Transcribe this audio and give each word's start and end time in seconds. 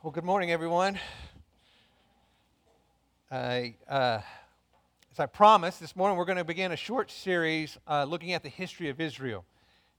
Well, 0.00 0.12
good 0.12 0.22
morning, 0.22 0.52
everyone. 0.52 0.96
I, 3.32 3.74
uh, 3.88 4.20
as 5.10 5.18
I 5.18 5.26
promised, 5.26 5.80
this 5.80 5.96
morning 5.96 6.16
we're 6.16 6.24
going 6.24 6.38
to 6.38 6.44
begin 6.44 6.70
a 6.70 6.76
short 6.76 7.10
series 7.10 7.76
uh, 7.88 8.04
looking 8.04 8.32
at 8.32 8.44
the 8.44 8.48
history 8.48 8.90
of 8.90 9.00
Israel. 9.00 9.44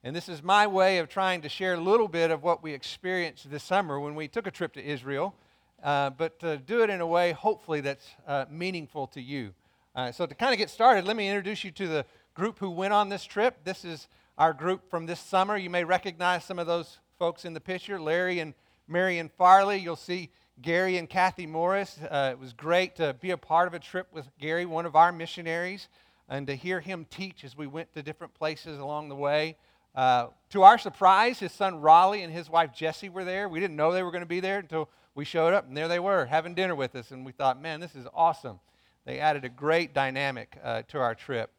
And 0.02 0.16
this 0.16 0.30
is 0.30 0.42
my 0.42 0.68
way 0.68 1.00
of 1.00 1.10
trying 1.10 1.42
to 1.42 1.50
share 1.50 1.74
a 1.74 1.80
little 1.82 2.08
bit 2.08 2.32
of 2.32 2.44
what 2.44 2.64
we 2.64 2.72
experienced 2.72 3.52
this 3.52 3.62
summer 3.62 4.00
when 4.00 4.16
we 4.16 4.30
took 4.30 4.48
a 4.48 4.52
trip 4.52 4.72
to 4.76 4.82
Israel, 4.82 5.36
uh, 5.84 6.12
but 6.12 6.40
to 6.40 6.60
do 6.60 6.82
it 6.82 6.90
in 6.90 7.02
a 7.02 7.08
way, 7.08 7.34
hopefully, 7.34 7.82
that's 7.82 8.08
uh, 8.26 8.46
meaningful 8.50 9.06
to 9.08 9.20
you. 9.20 9.54
Uh, 9.98 10.14
so, 10.14 10.26
to 10.26 10.34
kind 10.34 10.54
of 10.54 10.58
get 10.58 10.70
started, 10.70 11.04
let 11.04 11.18
me 11.18 11.28
introduce 11.28 11.66
you 11.66 11.72
to 11.72 11.90
the 11.90 12.06
group 12.36 12.58
who 12.60 12.70
went 12.70 12.94
on 12.94 13.10
this 13.10 13.26
trip. 13.26 13.66
This 13.66 13.84
is 13.84 14.08
our 14.38 14.54
group 14.54 14.90
from 14.90 15.08
this 15.08 15.20
summer. 15.20 15.58
You 15.58 15.70
may 15.70 15.84
recognize 15.84 16.46
some 16.46 16.58
of 16.58 16.68
those 16.68 17.00
folks 17.18 17.44
in 17.44 17.54
the 17.54 17.60
picture 17.60 18.00
Larry 18.00 18.40
and 18.40 18.54
Marion 18.90 19.30
Farley. 19.38 19.78
You'll 19.78 19.96
see 19.96 20.32
Gary 20.62 20.98
and 20.98 21.08
Kathy 21.08 21.46
Morris. 21.46 22.00
Uh, 22.02 22.30
it 22.32 22.40
was 22.40 22.54
great 22.54 22.96
to 22.96 23.14
be 23.14 23.30
a 23.30 23.38
part 23.38 23.68
of 23.68 23.76
a 23.76 23.80
trip 23.80 24.08
with 24.12 24.28
Gary, 24.40 24.66
one 24.66 24.88
of 24.88 24.96
our 24.96 25.12
missionaries, 25.12 25.88
and 26.28 26.48
to 26.48 26.56
hear 26.56 26.80
him 26.80 27.06
teach 27.10 27.44
as 27.44 27.56
we 27.56 27.68
went 27.68 27.94
to 27.94 28.02
different 28.02 28.34
places 28.34 28.80
along 28.80 29.10
the 29.10 29.16
way. 29.16 29.56
Uh, 29.94 30.28
to 30.50 30.64
our 30.64 30.80
surprise, 30.80 31.40
his 31.40 31.52
son 31.52 31.82
Raleigh 31.82 32.24
and 32.24 32.34
his 32.34 32.50
wife 32.50 32.74
Jessie 32.74 33.10
were 33.10 33.24
there. 33.24 33.48
We 33.48 33.60
didn't 33.60 33.76
know 33.76 33.92
they 33.92 34.04
were 34.04 34.12
going 34.12 34.24
to 34.24 34.28
be 34.28 34.40
there 34.40 34.58
until 34.58 34.90
we 35.14 35.24
showed 35.24 35.54
up, 35.54 35.68
and 35.68 35.78
there 35.78 35.88
they 35.88 36.00
were 36.00 36.26
having 36.26 36.56
dinner 36.56 36.76
with 36.76 36.96
us. 36.96 37.12
And 37.12 37.26
we 37.26 37.32
thought, 37.32 37.62
man, 37.62 37.80
this 37.80 37.96
is 37.96 38.08
awesome. 38.14 38.60
They 39.06 39.20
added 39.20 39.46
a 39.46 39.50
great 39.50 39.94
dynamic 39.94 40.58
uh, 40.64 40.82
to 40.90 41.00
our 41.00 41.14
trip. 41.14 41.52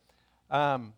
Um, 0.50 0.94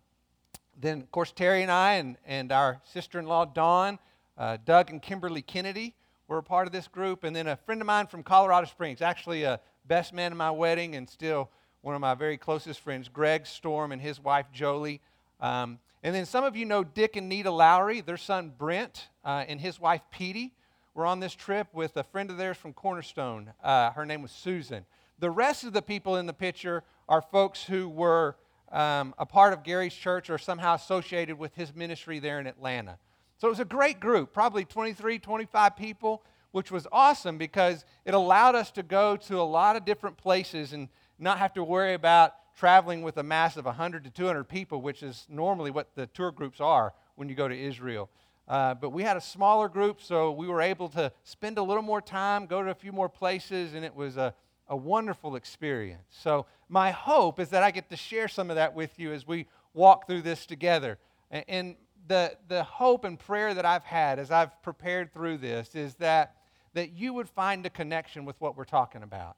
then, 0.80 1.00
of 1.00 1.10
course, 1.10 1.30
Terry 1.30 1.62
and 1.62 1.70
I 1.70 1.94
and, 1.94 2.16
and 2.26 2.52
our 2.52 2.80
sister 2.90 3.18
in 3.18 3.26
law, 3.26 3.44
Dawn, 3.44 3.98
uh, 4.38 4.56
Doug 4.64 4.90
and 4.90 5.02
Kimberly 5.02 5.42
Kennedy, 5.42 5.94
were 6.32 6.38
a 6.38 6.42
part 6.42 6.66
of 6.66 6.72
this 6.72 6.88
group. 6.88 7.24
And 7.24 7.36
then 7.36 7.46
a 7.46 7.56
friend 7.56 7.80
of 7.80 7.86
mine 7.86 8.06
from 8.06 8.22
Colorado 8.22 8.66
Springs, 8.66 9.02
actually 9.02 9.44
a 9.44 9.60
best 9.86 10.12
man 10.14 10.32
in 10.32 10.38
my 10.38 10.50
wedding 10.50 10.96
and 10.96 11.08
still 11.08 11.50
one 11.82 11.94
of 11.94 12.00
my 12.00 12.14
very 12.14 12.38
closest 12.38 12.80
friends, 12.80 13.08
Greg 13.08 13.46
Storm 13.46 13.92
and 13.92 14.00
his 14.00 14.18
wife 14.18 14.46
Jolie. 14.52 15.00
Um, 15.40 15.78
and 16.02 16.14
then 16.14 16.24
some 16.24 16.42
of 16.42 16.56
you 16.56 16.64
know 16.64 16.84
Dick 16.84 17.16
and 17.16 17.28
Nita 17.28 17.50
Lowry, 17.50 18.00
their 18.00 18.16
son 18.16 18.52
Brent 18.56 19.08
uh, 19.24 19.44
and 19.46 19.60
his 19.60 19.78
wife 19.78 20.00
Petey 20.10 20.54
were 20.94 21.06
on 21.06 21.20
this 21.20 21.34
trip 21.34 21.68
with 21.72 21.96
a 21.96 22.02
friend 22.02 22.30
of 22.30 22.38
theirs 22.38 22.56
from 22.56 22.72
Cornerstone. 22.72 23.52
Uh, 23.62 23.90
her 23.90 24.06
name 24.06 24.22
was 24.22 24.30
Susan. 24.30 24.86
The 25.18 25.30
rest 25.30 25.64
of 25.64 25.72
the 25.72 25.82
people 25.82 26.16
in 26.16 26.26
the 26.26 26.32
picture 26.32 26.82
are 27.08 27.20
folks 27.20 27.64
who 27.64 27.88
were 27.88 28.36
um, 28.70 29.14
a 29.18 29.26
part 29.26 29.52
of 29.52 29.62
Gary's 29.64 29.94
church 29.94 30.30
or 30.30 30.38
somehow 30.38 30.74
associated 30.76 31.38
with 31.38 31.54
his 31.54 31.74
ministry 31.74 32.18
there 32.20 32.40
in 32.40 32.46
Atlanta. 32.46 32.98
So 33.42 33.48
it 33.48 33.50
was 33.50 33.58
a 33.58 33.64
great 33.64 33.98
group, 33.98 34.32
probably 34.32 34.64
23, 34.64 35.18
25 35.18 35.76
people, 35.76 36.22
which 36.52 36.70
was 36.70 36.86
awesome 36.92 37.38
because 37.38 37.84
it 38.04 38.14
allowed 38.14 38.54
us 38.54 38.70
to 38.70 38.84
go 38.84 39.16
to 39.16 39.40
a 39.40 39.42
lot 39.42 39.74
of 39.74 39.84
different 39.84 40.16
places 40.16 40.72
and 40.72 40.88
not 41.18 41.40
have 41.40 41.52
to 41.54 41.64
worry 41.64 41.94
about 41.94 42.34
traveling 42.54 43.02
with 43.02 43.16
a 43.16 43.22
mass 43.24 43.56
of 43.56 43.64
100 43.64 44.04
to 44.04 44.10
200 44.10 44.44
people, 44.44 44.80
which 44.80 45.02
is 45.02 45.26
normally 45.28 45.72
what 45.72 45.88
the 45.96 46.06
tour 46.06 46.30
groups 46.30 46.60
are 46.60 46.94
when 47.16 47.28
you 47.28 47.34
go 47.34 47.48
to 47.48 47.60
Israel. 47.60 48.08
Uh, 48.46 48.74
but 48.74 48.90
we 48.90 49.02
had 49.02 49.16
a 49.16 49.20
smaller 49.20 49.68
group, 49.68 50.00
so 50.00 50.30
we 50.30 50.46
were 50.46 50.62
able 50.62 50.88
to 50.90 51.10
spend 51.24 51.58
a 51.58 51.62
little 51.64 51.82
more 51.82 52.00
time, 52.00 52.46
go 52.46 52.62
to 52.62 52.70
a 52.70 52.74
few 52.76 52.92
more 52.92 53.08
places, 53.08 53.74
and 53.74 53.84
it 53.84 53.96
was 53.96 54.16
a, 54.16 54.32
a 54.68 54.76
wonderful 54.76 55.34
experience. 55.34 56.04
So, 56.10 56.46
my 56.68 56.92
hope 56.92 57.40
is 57.40 57.48
that 57.48 57.64
I 57.64 57.72
get 57.72 57.90
to 57.90 57.96
share 57.96 58.28
some 58.28 58.50
of 58.50 58.54
that 58.54 58.72
with 58.72 59.00
you 59.00 59.12
as 59.12 59.26
we 59.26 59.48
walk 59.74 60.06
through 60.06 60.22
this 60.22 60.46
together. 60.46 60.96
And, 61.28 61.44
and 61.48 61.76
the, 62.06 62.36
the 62.48 62.64
hope 62.64 63.04
and 63.04 63.18
prayer 63.18 63.54
that 63.54 63.64
I've 63.64 63.84
had 63.84 64.18
as 64.18 64.30
I've 64.30 64.60
prepared 64.62 65.12
through 65.12 65.38
this 65.38 65.74
is 65.74 65.94
that, 65.96 66.36
that 66.74 66.92
you 66.92 67.14
would 67.14 67.28
find 67.28 67.64
a 67.64 67.70
connection 67.70 68.24
with 68.24 68.40
what 68.40 68.56
we're 68.56 68.64
talking 68.64 69.02
about. 69.02 69.36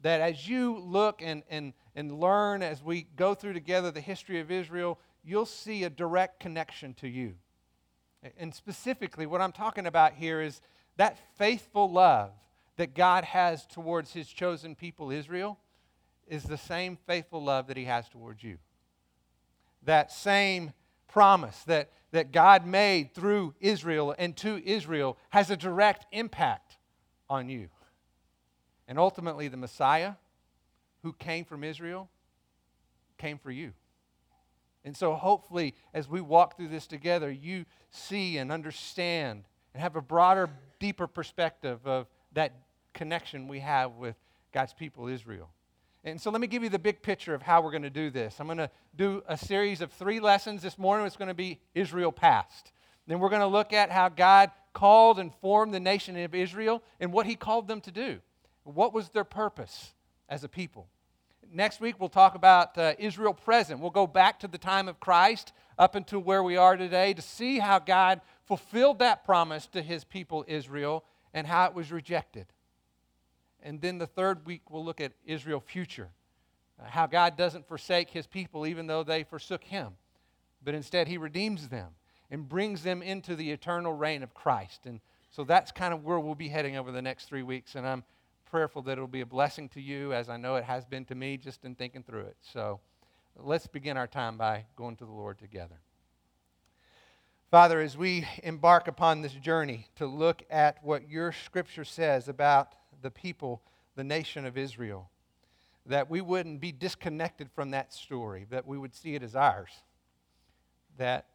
That 0.00 0.20
as 0.20 0.48
you 0.48 0.78
look 0.78 1.22
and, 1.22 1.42
and, 1.48 1.72
and 1.94 2.20
learn 2.20 2.62
as 2.62 2.82
we 2.82 3.06
go 3.16 3.34
through 3.34 3.54
together 3.54 3.90
the 3.90 4.00
history 4.00 4.40
of 4.40 4.50
Israel, 4.50 4.98
you'll 5.24 5.46
see 5.46 5.84
a 5.84 5.90
direct 5.90 6.40
connection 6.40 6.94
to 6.94 7.08
you. 7.08 7.34
And 8.38 8.54
specifically, 8.54 9.26
what 9.26 9.40
I'm 9.40 9.52
talking 9.52 9.86
about 9.86 10.14
here 10.14 10.40
is 10.40 10.60
that 10.96 11.18
faithful 11.36 11.90
love 11.90 12.30
that 12.76 12.94
God 12.94 13.24
has 13.24 13.66
towards 13.66 14.12
his 14.12 14.28
chosen 14.28 14.74
people, 14.74 15.10
Israel, 15.10 15.58
is 16.26 16.42
the 16.42 16.58
same 16.58 16.98
faithful 17.06 17.42
love 17.42 17.68
that 17.68 17.76
he 17.76 17.84
has 17.84 18.08
towards 18.08 18.42
you. 18.42 18.58
That 19.82 20.10
same 20.10 20.72
promise 21.16 21.62
that, 21.64 21.88
that 22.12 22.30
God 22.30 22.66
made 22.66 23.14
through 23.14 23.54
Israel 23.58 24.14
and 24.18 24.36
to 24.36 24.62
Israel 24.62 25.16
has 25.30 25.50
a 25.50 25.56
direct 25.56 26.04
impact 26.12 26.76
on 27.30 27.48
you. 27.48 27.70
And 28.86 28.98
ultimately, 28.98 29.48
the 29.48 29.56
Messiah 29.56 30.12
who 31.02 31.14
came 31.14 31.46
from 31.46 31.64
Israel 31.64 32.10
came 33.16 33.38
for 33.38 33.50
you. 33.50 33.72
And 34.84 34.94
so, 34.94 35.14
hopefully, 35.14 35.74
as 35.94 36.06
we 36.06 36.20
walk 36.20 36.58
through 36.58 36.68
this 36.68 36.86
together, 36.86 37.30
you 37.30 37.64
see 37.90 38.36
and 38.36 38.52
understand 38.52 39.44
and 39.72 39.82
have 39.82 39.96
a 39.96 40.02
broader, 40.02 40.50
deeper 40.80 41.06
perspective 41.06 41.78
of 41.86 42.08
that 42.34 42.52
connection 42.92 43.48
we 43.48 43.60
have 43.60 43.92
with 43.92 44.16
God's 44.52 44.74
people, 44.74 45.08
Israel. 45.08 45.48
And 46.06 46.20
so 46.20 46.30
let 46.30 46.40
me 46.40 46.46
give 46.46 46.62
you 46.62 46.68
the 46.68 46.78
big 46.78 47.02
picture 47.02 47.34
of 47.34 47.42
how 47.42 47.60
we're 47.60 47.72
going 47.72 47.82
to 47.82 47.90
do 47.90 48.10
this. 48.10 48.38
I'm 48.38 48.46
going 48.46 48.58
to 48.58 48.70
do 48.96 49.24
a 49.26 49.36
series 49.36 49.80
of 49.80 49.90
three 49.90 50.20
lessons 50.20 50.62
this 50.62 50.78
morning. 50.78 51.04
It's 51.04 51.16
going 51.16 51.26
to 51.26 51.34
be 51.34 51.58
Israel 51.74 52.12
past. 52.12 52.70
Then 53.08 53.18
we're 53.18 53.28
going 53.28 53.40
to 53.40 53.48
look 53.48 53.72
at 53.72 53.90
how 53.90 54.08
God 54.08 54.52
called 54.72 55.18
and 55.18 55.34
formed 55.34 55.74
the 55.74 55.80
nation 55.80 56.16
of 56.16 56.32
Israel 56.32 56.80
and 57.00 57.12
what 57.12 57.26
he 57.26 57.34
called 57.34 57.66
them 57.66 57.80
to 57.80 57.90
do. 57.90 58.20
What 58.62 58.94
was 58.94 59.08
their 59.08 59.24
purpose 59.24 59.94
as 60.28 60.44
a 60.44 60.48
people? 60.48 60.86
Next 61.52 61.80
week, 61.80 61.96
we'll 61.98 62.08
talk 62.08 62.36
about 62.36 62.78
uh, 62.78 62.94
Israel 63.00 63.34
present. 63.34 63.80
We'll 63.80 63.90
go 63.90 64.06
back 64.06 64.38
to 64.40 64.48
the 64.48 64.58
time 64.58 64.86
of 64.86 65.00
Christ 65.00 65.52
up 65.76 65.96
until 65.96 66.20
where 66.20 66.44
we 66.44 66.56
are 66.56 66.76
today 66.76 67.14
to 67.14 67.22
see 67.22 67.58
how 67.58 67.80
God 67.80 68.20
fulfilled 68.44 69.00
that 69.00 69.24
promise 69.24 69.66
to 69.68 69.82
his 69.82 70.04
people, 70.04 70.44
Israel, 70.46 71.02
and 71.34 71.48
how 71.48 71.64
it 71.64 71.74
was 71.74 71.90
rejected. 71.90 72.46
And 73.66 73.80
then 73.80 73.98
the 73.98 74.06
third 74.06 74.46
week, 74.46 74.70
we'll 74.70 74.84
look 74.84 75.00
at 75.00 75.12
Israel 75.26 75.58
future. 75.58 76.10
Uh, 76.80 76.84
how 76.88 77.06
God 77.06 77.36
doesn't 77.36 77.66
forsake 77.66 78.10
his 78.10 78.24
people 78.24 78.64
even 78.64 78.86
though 78.86 79.02
they 79.02 79.24
forsook 79.24 79.64
him, 79.64 79.94
but 80.62 80.72
instead 80.72 81.08
he 81.08 81.18
redeems 81.18 81.68
them 81.68 81.88
and 82.30 82.48
brings 82.48 82.84
them 82.84 83.02
into 83.02 83.34
the 83.34 83.50
eternal 83.50 83.92
reign 83.92 84.22
of 84.22 84.34
Christ. 84.34 84.86
And 84.86 85.00
so 85.32 85.42
that's 85.42 85.72
kind 85.72 85.92
of 85.92 86.04
where 86.04 86.20
we'll 86.20 86.36
be 86.36 86.48
heading 86.48 86.76
over 86.76 86.92
the 86.92 87.02
next 87.02 87.24
three 87.24 87.42
weeks. 87.42 87.74
And 87.74 87.84
I'm 87.84 88.04
prayerful 88.48 88.82
that 88.82 88.92
it'll 88.92 89.08
be 89.08 89.22
a 89.22 89.26
blessing 89.26 89.68
to 89.70 89.80
you, 89.80 90.12
as 90.12 90.28
I 90.28 90.36
know 90.36 90.54
it 90.54 90.64
has 90.64 90.84
been 90.84 91.04
to 91.06 91.16
me 91.16 91.36
just 91.36 91.64
in 91.64 91.74
thinking 91.74 92.04
through 92.04 92.26
it. 92.26 92.36
So 92.42 92.78
let's 93.36 93.66
begin 93.66 93.96
our 93.96 94.06
time 94.06 94.38
by 94.38 94.66
going 94.76 94.94
to 94.96 95.04
the 95.04 95.12
Lord 95.12 95.38
together. 95.38 95.80
Father, 97.50 97.80
as 97.80 97.96
we 97.96 98.26
embark 98.42 98.86
upon 98.86 99.22
this 99.22 99.32
journey 99.32 99.88
to 99.96 100.06
look 100.06 100.42
at 100.50 100.82
what 100.84 101.08
your 101.08 101.32
scripture 101.32 101.84
says 101.84 102.28
about 102.28 102.74
the 103.02 103.10
people, 103.10 103.62
the 103.94 104.04
nation 104.04 104.44
of 104.46 104.56
Israel. 104.56 105.10
That 105.86 106.10
we 106.10 106.20
wouldn't 106.20 106.60
be 106.60 106.72
disconnected 106.72 107.50
from 107.54 107.70
that 107.70 107.92
story, 107.92 108.46
that 108.50 108.66
we 108.66 108.76
would 108.76 108.94
see 108.94 109.14
it 109.14 109.22
as 109.22 109.36
ours. 109.36 109.70
That 110.98 111.26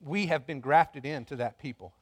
we 0.00 0.26
have 0.26 0.46
been 0.46 0.60
grafted 0.60 1.04
into 1.04 1.36
that 1.36 1.58
people. 1.58 1.92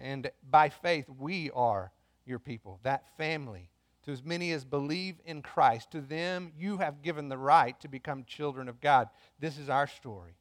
And 0.00 0.30
by 0.48 0.68
faith, 0.68 1.06
we 1.18 1.50
are 1.50 1.92
your 2.24 2.38
people, 2.38 2.78
that 2.82 3.16
family. 3.16 3.68
To 4.04 4.12
as 4.12 4.24
many 4.24 4.52
as 4.52 4.64
believe 4.64 5.16
in 5.24 5.42
Christ, 5.42 5.92
to 5.92 6.00
them 6.00 6.52
you 6.56 6.78
have 6.78 7.02
given 7.02 7.28
the 7.28 7.38
right 7.38 7.78
to 7.80 7.88
become 7.88 8.24
children 8.24 8.68
of 8.68 8.80
God. 8.80 9.08
This 9.38 9.58
is 9.58 9.68
our 9.68 9.86
story. 9.86 10.36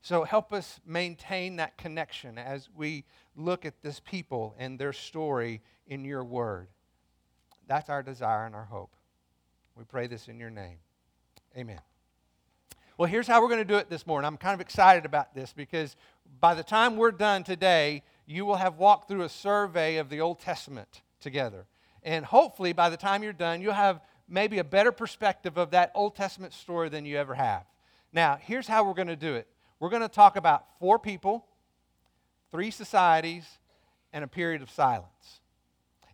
So 0.00 0.24
help 0.24 0.52
us 0.52 0.80
maintain 0.84 1.56
that 1.56 1.78
connection 1.78 2.36
as 2.36 2.68
we 2.74 3.04
look 3.36 3.64
at 3.64 3.82
this 3.82 4.00
people 4.00 4.54
and 4.58 4.78
their 4.78 4.92
story 4.92 5.62
in 5.86 6.04
your 6.04 6.24
word. 6.24 6.68
That's 7.66 7.88
our 7.88 8.02
desire 8.02 8.46
and 8.46 8.54
our 8.54 8.64
hope. 8.64 8.94
We 9.76 9.84
pray 9.84 10.06
this 10.06 10.28
in 10.28 10.38
your 10.38 10.50
name. 10.50 10.78
Amen. 11.56 11.80
Well, 12.98 13.08
here's 13.08 13.26
how 13.26 13.40
we're 13.40 13.48
going 13.48 13.58
to 13.58 13.64
do 13.64 13.76
it 13.76 13.88
this 13.88 14.06
morning. 14.06 14.26
I'm 14.26 14.36
kind 14.36 14.54
of 14.54 14.60
excited 14.60 15.04
about 15.06 15.34
this 15.34 15.52
because 15.52 15.96
by 16.40 16.54
the 16.54 16.62
time 16.62 16.96
we're 16.96 17.10
done 17.10 17.42
today, 17.42 18.02
you 18.26 18.44
will 18.44 18.56
have 18.56 18.78
walked 18.78 19.08
through 19.08 19.22
a 19.22 19.28
survey 19.28 19.96
of 19.96 20.08
the 20.08 20.20
Old 20.20 20.40
Testament 20.40 21.02
together. 21.20 21.66
And 22.02 22.24
hopefully, 22.24 22.72
by 22.72 22.90
the 22.90 22.96
time 22.96 23.22
you're 23.22 23.32
done, 23.32 23.60
you'll 23.60 23.72
have 23.72 24.00
maybe 24.28 24.58
a 24.58 24.64
better 24.64 24.92
perspective 24.92 25.56
of 25.56 25.70
that 25.70 25.92
Old 25.94 26.16
Testament 26.16 26.52
story 26.52 26.88
than 26.88 27.04
you 27.04 27.16
ever 27.16 27.34
have. 27.34 27.64
Now, 28.12 28.38
here's 28.40 28.66
how 28.66 28.84
we're 28.84 28.94
going 28.94 29.08
to 29.08 29.16
do 29.16 29.34
it 29.34 29.46
we're 29.78 29.90
going 29.90 30.02
to 30.02 30.08
talk 30.08 30.36
about 30.36 30.78
four 30.78 30.98
people, 30.98 31.44
three 32.50 32.70
societies, 32.70 33.46
and 34.12 34.22
a 34.22 34.28
period 34.28 34.62
of 34.62 34.70
silence. 34.70 35.40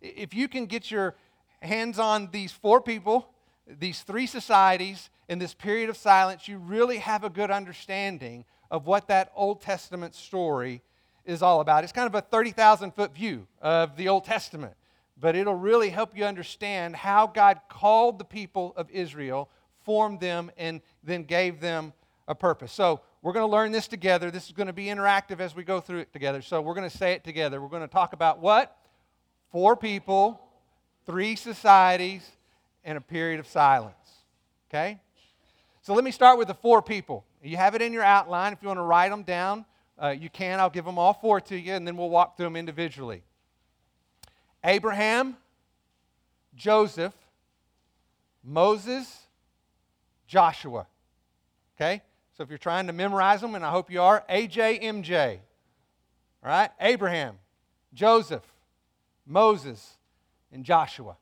If 0.01 0.33
you 0.33 0.47
can 0.47 0.65
get 0.65 0.89
your 0.91 1.15
hands 1.61 1.99
on 1.99 2.29
these 2.31 2.51
four 2.51 2.81
people, 2.81 3.27
these 3.67 4.01
three 4.01 4.27
societies, 4.27 5.09
in 5.29 5.37
this 5.37 5.53
period 5.53 5.89
of 5.89 5.95
silence, 5.95 6.47
you 6.47 6.57
really 6.57 6.97
have 6.97 7.23
a 7.23 7.29
good 7.29 7.51
understanding 7.51 8.43
of 8.71 8.87
what 8.87 9.07
that 9.07 9.31
Old 9.35 9.61
Testament 9.61 10.15
story 10.15 10.81
is 11.23 11.43
all 11.43 11.61
about. 11.61 11.83
It's 11.83 11.93
kind 11.93 12.07
of 12.07 12.15
a 12.15 12.21
30,000 12.21 12.91
foot 12.91 13.13
view 13.13 13.47
of 13.61 13.95
the 13.95 14.09
Old 14.09 14.25
Testament, 14.25 14.73
but 15.19 15.35
it'll 15.35 15.55
really 15.55 15.89
help 15.89 16.17
you 16.17 16.25
understand 16.25 16.95
how 16.95 17.27
God 17.27 17.61
called 17.69 18.17
the 18.17 18.25
people 18.25 18.73
of 18.75 18.89
Israel, 18.89 19.49
formed 19.83 20.19
them, 20.19 20.51
and 20.57 20.81
then 21.03 21.23
gave 21.23 21.61
them 21.61 21.93
a 22.27 22.33
purpose. 22.33 22.71
So 22.71 23.01
we're 23.21 23.33
going 23.33 23.47
to 23.47 23.51
learn 23.51 23.71
this 23.71 23.87
together. 23.87 24.31
This 24.31 24.47
is 24.47 24.51
going 24.53 24.67
to 24.67 24.73
be 24.73 24.85
interactive 24.85 25.39
as 25.39 25.55
we 25.55 25.63
go 25.63 25.79
through 25.79 25.99
it 25.99 26.11
together. 26.11 26.41
So 26.41 26.59
we're 26.61 26.73
going 26.73 26.89
to 26.89 26.97
say 26.97 27.13
it 27.13 27.23
together. 27.23 27.61
We're 27.61 27.67
going 27.67 27.81
to 27.81 27.87
talk 27.87 28.13
about 28.13 28.39
what? 28.39 28.75
Four 29.51 29.75
people, 29.75 30.39
three 31.05 31.35
societies, 31.35 32.29
and 32.83 32.97
a 32.97 33.01
period 33.01 33.39
of 33.39 33.47
silence. 33.47 33.95
Okay? 34.69 34.99
So 35.81 35.93
let 35.93 36.03
me 36.03 36.11
start 36.11 36.37
with 36.37 36.47
the 36.47 36.53
four 36.53 36.81
people. 36.81 37.25
You 37.41 37.57
have 37.57 37.73
it 37.73 37.81
in 37.81 37.93
your 37.93 38.03
outline. 38.03 38.53
If 38.53 38.61
you 38.61 38.67
want 38.67 38.79
to 38.79 38.83
write 38.83 39.09
them 39.09 39.23
down, 39.23 39.65
uh, 40.01 40.09
you 40.09 40.29
can. 40.29 40.59
I'll 40.59 40.69
give 40.69 40.85
them 40.85 40.99
all 40.99 41.13
four 41.13 41.41
to 41.41 41.57
you, 41.57 41.73
and 41.73 41.87
then 41.87 41.97
we'll 41.97 42.09
walk 42.09 42.37
through 42.37 42.47
them 42.47 42.55
individually. 42.55 43.23
Abraham, 44.63 45.37
Joseph, 46.55 47.13
Moses, 48.43 49.27
Joshua. 50.27 50.85
Okay? 51.77 52.01
So 52.37 52.43
if 52.43 52.49
you're 52.49 52.57
trying 52.57 52.87
to 52.87 52.93
memorize 52.93 53.41
them, 53.41 53.55
and 53.55 53.65
I 53.65 53.71
hope 53.71 53.89
you 53.89 54.01
are, 54.01 54.23
AJMJ. 54.29 55.39
All 56.43 56.49
right? 56.49 56.69
Abraham, 56.79 57.37
Joseph, 57.93 58.43
Moses, 59.29 59.97
and 60.51 60.65
Joshua. 60.65 61.15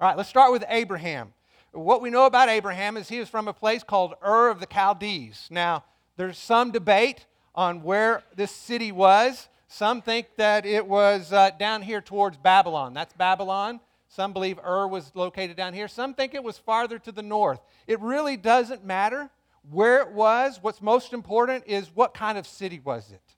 All 0.00 0.08
right, 0.08 0.16
let's 0.16 0.28
start 0.28 0.52
with 0.52 0.64
Abraham. 0.68 1.34
What 1.72 2.00
we 2.00 2.10
know 2.10 2.24
about 2.24 2.48
Abraham 2.48 2.96
is 2.96 3.08
he 3.08 3.18
was 3.20 3.28
from 3.28 3.48
a 3.48 3.52
place 3.52 3.82
called 3.82 4.14
Ur 4.26 4.48
of 4.48 4.60
the 4.60 4.66
Chaldees. 4.66 5.48
Now, 5.50 5.84
there's 6.16 6.38
some 6.38 6.70
debate 6.70 7.26
on 7.54 7.82
where 7.82 8.22
this 8.34 8.50
city 8.50 8.90
was. 8.90 9.48
Some 9.68 10.00
think 10.00 10.28
that 10.36 10.64
it 10.64 10.86
was 10.86 11.32
uh, 11.32 11.50
down 11.58 11.82
here 11.82 12.00
towards 12.00 12.38
Babylon. 12.38 12.94
That's 12.94 13.12
Babylon. 13.12 13.80
Some 14.08 14.32
believe 14.32 14.58
Ur 14.58 14.86
was 14.86 15.12
located 15.14 15.56
down 15.56 15.74
here. 15.74 15.88
Some 15.88 16.14
think 16.14 16.34
it 16.34 16.42
was 16.42 16.56
farther 16.56 16.98
to 17.00 17.12
the 17.12 17.22
north. 17.22 17.60
It 17.86 18.00
really 18.00 18.38
doesn't 18.38 18.84
matter 18.84 19.28
where 19.70 20.00
it 20.00 20.12
was. 20.12 20.58
What's 20.62 20.80
most 20.80 21.12
important 21.12 21.64
is 21.66 21.90
what 21.94 22.14
kind 22.14 22.38
of 22.38 22.46
city 22.46 22.80
was 22.82 23.10
it? 23.10 23.35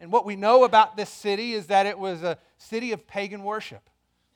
And 0.00 0.10
what 0.10 0.24
we 0.24 0.34
know 0.34 0.64
about 0.64 0.96
this 0.96 1.10
city 1.10 1.52
is 1.52 1.66
that 1.66 1.86
it 1.86 1.98
was 1.98 2.22
a 2.22 2.38
city 2.56 2.92
of 2.92 3.06
pagan 3.06 3.44
worship. 3.44 3.88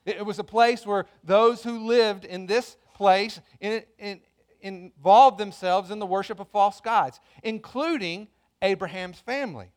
It 0.05 0.23
was 0.23 0.37
a 0.37 0.43
place 0.43 0.85
where 0.85 1.07
those 1.23 1.63
who 1.63 1.87
lived 1.87 2.25
in 2.25 2.45
this 2.45 2.77
place 2.93 3.41
in, 3.59 3.83
in, 3.97 4.21
involved 4.61 5.39
themselves 5.39 5.89
in 5.89 5.97
the 5.97 6.05
worship 6.05 6.39
of 6.39 6.47
false 6.49 6.79
gods, 6.79 7.19
including 7.43 8.27
Abraham's 8.61 9.19
family. 9.19 9.71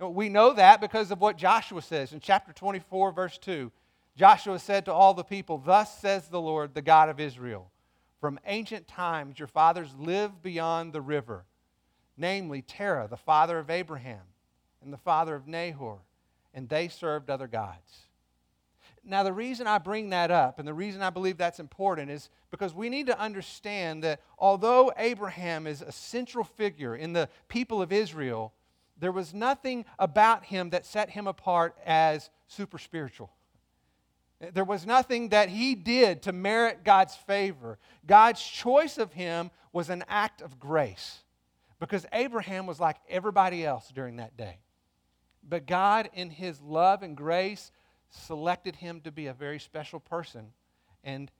We 0.00 0.28
know 0.28 0.52
that 0.54 0.80
because 0.80 1.10
of 1.10 1.20
what 1.20 1.36
Joshua 1.36 1.82
says 1.82 2.12
in 2.12 2.20
chapter 2.20 2.52
24, 2.52 3.12
verse 3.12 3.38
2. 3.38 3.70
Joshua 4.16 4.58
said 4.58 4.84
to 4.86 4.92
all 4.92 5.14
the 5.14 5.24
people, 5.24 5.58
Thus 5.58 5.96
says 5.98 6.28
the 6.28 6.40
Lord, 6.40 6.74
the 6.74 6.82
God 6.82 7.08
of 7.08 7.20
Israel, 7.20 7.70
from 8.20 8.40
ancient 8.46 8.88
times 8.88 9.38
your 9.38 9.48
fathers 9.48 9.94
lived 9.96 10.42
beyond 10.42 10.92
the 10.92 11.00
river, 11.00 11.44
namely 12.16 12.62
Terah, 12.62 13.06
the 13.08 13.16
father 13.16 13.60
of 13.60 13.70
Abraham, 13.70 14.22
and 14.88 14.92
the 14.94 14.96
father 14.96 15.34
of 15.34 15.46
Nahor, 15.46 15.98
and 16.54 16.66
they 16.66 16.88
served 16.88 17.28
other 17.28 17.46
gods. 17.46 18.06
Now, 19.04 19.22
the 19.22 19.34
reason 19.34 19.66
I 19.66 19.76
bring 19.76 20.08
that 20.10 20.30
up 20.30 20.58
and 20.58 20.66
the 20.66 20.72
reason 20.72 21.02
I 21.02 21.10
believe 21.10 21.36
that's 21.36 21.60
important 21.60 22.10
is 22.10 22.30
because 22.50 22.72
we 22.72 22.88
need 22.88 23.06
to 23.08 23.20
understand 23.20 24.02
that 24.02 24.22
although 24.38 24.90
Abraham 24.96 25.66
is 25.66 25.82
a 25.82 25.92
central 25.92 26.42
figure 26.42 26.96
in 26.96 27.12
the 27.12 27.28
people 27.48 27.82
of 27.82 27.92
Israel, 27.92 28.54
there 28.98 29.12
was 29.12 29.34
nothing 29.34 29.84
about 29.98 30.46
him 30.46 30.70
that 30.70 30.86
set 30.86 31.10
him 31.10 31.26
apart 31.26 31.76
as 31.84 32.30
super 32.46 32.78
spiritual. 32.78 33.30
There 34.40 34.64
was 34.64 34.86
nothing 34.86 35.28
that 35.30 35.50
he 35.50 35.74
did 35.74 36.22
to 36.22 36.32
merit 36.32 36.82
God's 36.82 37.14
favor. 37.14 37.78
God's 38.06 38.42
choice 38.42 38.96
of 38.96 39.12
him 39.12 39.50
was 39.70 39.90
an 39.90 40.02
act 40.08 40.40
of 40.40 40.58
grace 40.58 41.18
because 41.78 42.06
Abraham 42.10 42.66
was 42.66 42.80
like 42.80 42.96
everybody 43.06 43.66
else 43.66 43.90
during 43.94 44.16
that 44.16 44.34
day. 44.38 44.60
But 45.48 45.66
God, 45.66 46.10
in 46.12 46.30
his 46.30 46.60
love 46.60 47.02
and 47.02 47.16
grace, 47.16 47.70
selected 48.10 48.76
him 48.76 49.00
to 49.02 49.12
be 49.12 49.26
a 49.26 49.32
very 49.32 49.58
special 49.58 50.00
person. 50.00 50.46
And 51.04 51.30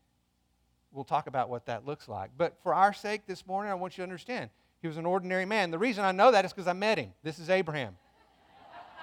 we'll 0.92 1.04
talk 1.04 1.26
about 1.26 1.48
what 1.48 1.66
that 1.66 1.86
looks 1.86 2.08
like. 2.08 2.30
But 2.36 2.56
for 2.62 2.74
our 2.74 2.92
sake 2.92 3.26
this 3.26 3.46
morning, 3.46 3.70
I 3.70 3.74
want 3.74 3.94
you 3.94 4.02
to 4.02 4.04
understand 4.04 4.50
he 4.80 4.88
was 4.88 4.96
an 4.96 5.06
ordinary 5.06 5.44
man. 5.44 5.70
The 5.70 5.78
reason 5.78 6.04
I 6.04 6.12
know 6.12 6.30
that 6.30 6.44
is 6.44 6.52
because 6.52 6.68
I 6.68 6.72
met 6.72 6.98
him. 6.98 7.12
This 7.22 7.38
is 7.38 7.50
Abraham. 7.50 7.96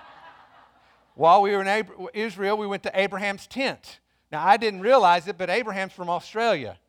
While 1.15 1.41
we 1.41 1.51
were 1.51 1.61
in 1.61 1.87
Israel, 2.13 2.57
we 2.57 2.67
went 2.67 2.83
to 2.83 2.99
Abraham's 2.99 3.45
tent. 3.45 3.99
Now, 4.31 4.45
I 4.45 4.57
didn't 4.57 4.81
realize 4.81 5.27
it, 5.27 5.37
but 5.37 5.49
Abraham's 5.49 5.93
from 5.93 6.09
Australia. 6.09 6.77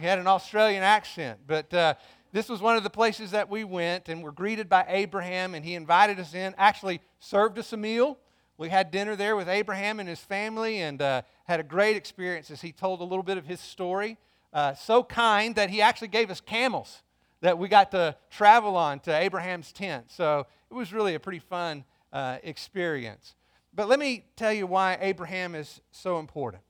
He 0.00 0.04
had 0.04 0.18
an 0.18 0.26
Australian 0.26 0.82
accent. 0.82 1.38
But 1.46 1.72
uh, 1.72 1.94
this 2.34 2.48
was 2.48 2.60
one 2.60 2.76
of 2.76 2.82
the 2.82 2.90
places 2.90 3.30
that 3.30 3.48
we 3.48 3.62
went 3.62 4.08
and 4.08 4.20
were 4.20 4.32
greeted 4.32 4.68
by 4.68 4.84
Abraham, 4.88 5.54
and 5.54 5.64
he 5.64 5.76
invited 5.76 6.18
us 6.18 6.34
in, 6.34 6.52
actually 6.58 7.00
served 7.20 7.60
us 7.60 7.72
a 7.72 7.76
meal. 7.76 8.18
We 8.58 8.70
had 8.70 8.90
dinner 8.90 9.14
there 9.14 9.36
with 9.36 9.48
Abraham 9.48 10.00
and 10.00 10.08
his 10.08 10.18
family 10.18 10.80
and 10.80 11.00
uh, 11.00 11.22
had 11.44 11.60
a 11.60 11.62
great 11.62 11.94
experience 11.94 12.50
as 12.50 12.60
he 12.60 12.72
told 12.72 13.00
a 13.00 13.04
little 13.04 13.22
bit 13.22 13.38
of 13.38 13.46
his 13.46 13.60
story. 13.60 14.18
Uh, 14.52 14.74
so 14.74 15.04
kind 15.04 15.54
that 15.54 15.70
he 15.70 15.80
actually 15.80 16.08
gave 16.08 16.28
us 16.28 16.40
camels 16.40 17.04
that 17.40 17.56
we 17.56 17.68
got 17.68 17.92
to 17.92 18.16
travel 18.30 18.74
on 18.76 18.98
to 19.00 19.16
Abraham's 19.16 19.70
tent. 19.70 20.06
So 20.10 20.48
it 20.72 20.74
was 20.74 20.92
really 20.92 21.14
a 21.14 21.20
pretty 21.20 21.38
fun 21.38 21.84
uh, 22.12 22.38
experience. 22.42 23.36
But 23.72 23.88
let 23.88 24.00
me 24.00 24.24
tell 24.34 24.52
you 24.52 24.66
why 24.66 24.98
Abraham 25.00 25.54
is 25.54 25.80
so 25.92 26.18
important. 26.18 26.64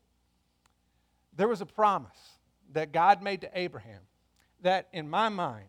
There 1.35 1.49
was 1.49 1.63
a 1.63 1.67
promise 1.67 2.39
that 2.75 2.93
God 2.93 3.23
made 3.23 3.41
to 3.41 3.51
Abraham 3.55 4.01
that, 4.65 4.89
in 4.93 5.09
my 5.09 5.29
mind, 5.29 5.69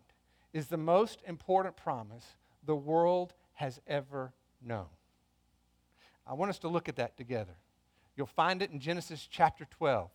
is 0.54 0.68
the 0.68 0.78
most 0.78 1.22
important 1.28 1.78
promise 1.78 2.26
the 2.66 2.76
world 2.76 3.34
has 3.54 3.80
ever 3.88 4.34
known. 4.62 4.88
I 6.26 6.34
want 6.34 6.50
us 6.50 6.60
to 6.60 6.68
look 6.68 6.90
at 6.90 6.96
that 6.96 7.18
together. 7.18 7.56
You'll 8.16 8.26
find 8.26 8.62
it 8.62 8.72
in 8.72 8.80
Genesis 8.80 9.28
chapter 9.30 9.66
12. 9.78 10.10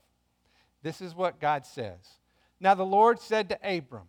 This 0.83 1.01
is 1.01 1.15
what 1.15 1.41
God 1.41 1.67
says. 1.67 2.01
Now 2.59 2.75
the 2.75 2.85
Lord 2.85 3.21
said 3.21 3.51
to 3.51 3.59
Abram, 3.63 4.09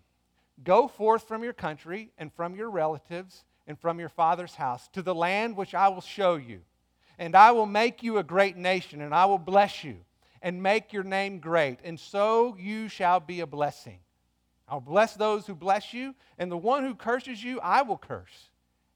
Go 0.63 0.87
forth 0.87 1.27
from 1.27 1.43
your 1.43 1.53
country 1.53 2.11
and 2.17 2.31
from 2.33 2.55
your 2.55 2.69
relatives 2.69 3.43
and 3.67 3.77
from 3.77 3.99
your 3.99 4.09
father's 4.09 4.55
house 4.55 4.87
to 4.93 5.01
the 5.01 5.15
land 5.15 5.55
which 5.55 5.75
I 5.75 5.89
will 5.89 6.01
show 6.01 6.35
you. 6.35 6.61
And 7.19 7.35
I 7.35 7.51
will 7.51 7.65
make 7.65 8.03
you 8.03 8.17
a 8.17 8.23
great 8.23 8.57
nation, 8.57 9.01
and 9.01 9.13
I 9.13 9.25
will 9.25 9.37
bless 9.37 9.83
you 9.83 9.97
and 10.41 10.63
make 10.63 10.91
your 10.91 11.03
name 11.03 11.39
great, 11.39 11.79
and 11.83 11.99
so 11.99 12.55
you 12.57 12.87
shall 12.87 13.19
be 13.19 13.41
a 13.41 13.47
blessing. 13.47 13.99
I'll 14.71 14.79
bless 14.79 15.15
those 15.15 15.45
who 15.45 15.53
bless 15.53 15.93
you, 15.93 16.15
and 16.37 16.49
the 16.49 16.57
one 16.57 16.85
who 16.85 16.95
curses 16.95 17.43
you, 17.43 17.59
I 17.59 17.81
will 17.81 17.97
curse. 17.97 18.49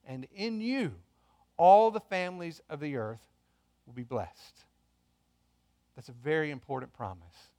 And 0.08 0.26
in 0.34 0.62
you, 0.62 0.94
all 1.58 1.92
the 1.92 2.00
families 2.00 2.62
of 2.70 2.80
the 2.80 2.96
earth 2.96 3.28
will 3.86 3.94
be 3.94 4.04
blessed. 4.04 4.64
That's 5.96 6.08
a 6.08 6.14
very 6.14 6.50
important 6.50 6.94
promise. 6.94 7.50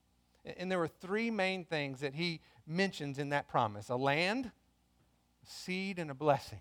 And 0.56 0.70
there 0.70 0.78
were 0.78 0.88
three 0.88 1.30
main 1.30 1.64
things 1.64 2.00
that 2.00 2.14
he 2.14 2.40
mentions 2.66 3.18
in 3.18 3.28
that 3.30 3.48
promise 3.48 3.90
a 3.90 3.96
land, 3.96 4.46
a 4.46 4.50
seed, 5.46 5.98
and 5.98 6.10
a 6.10 6.14
blessing. 6.14 6.60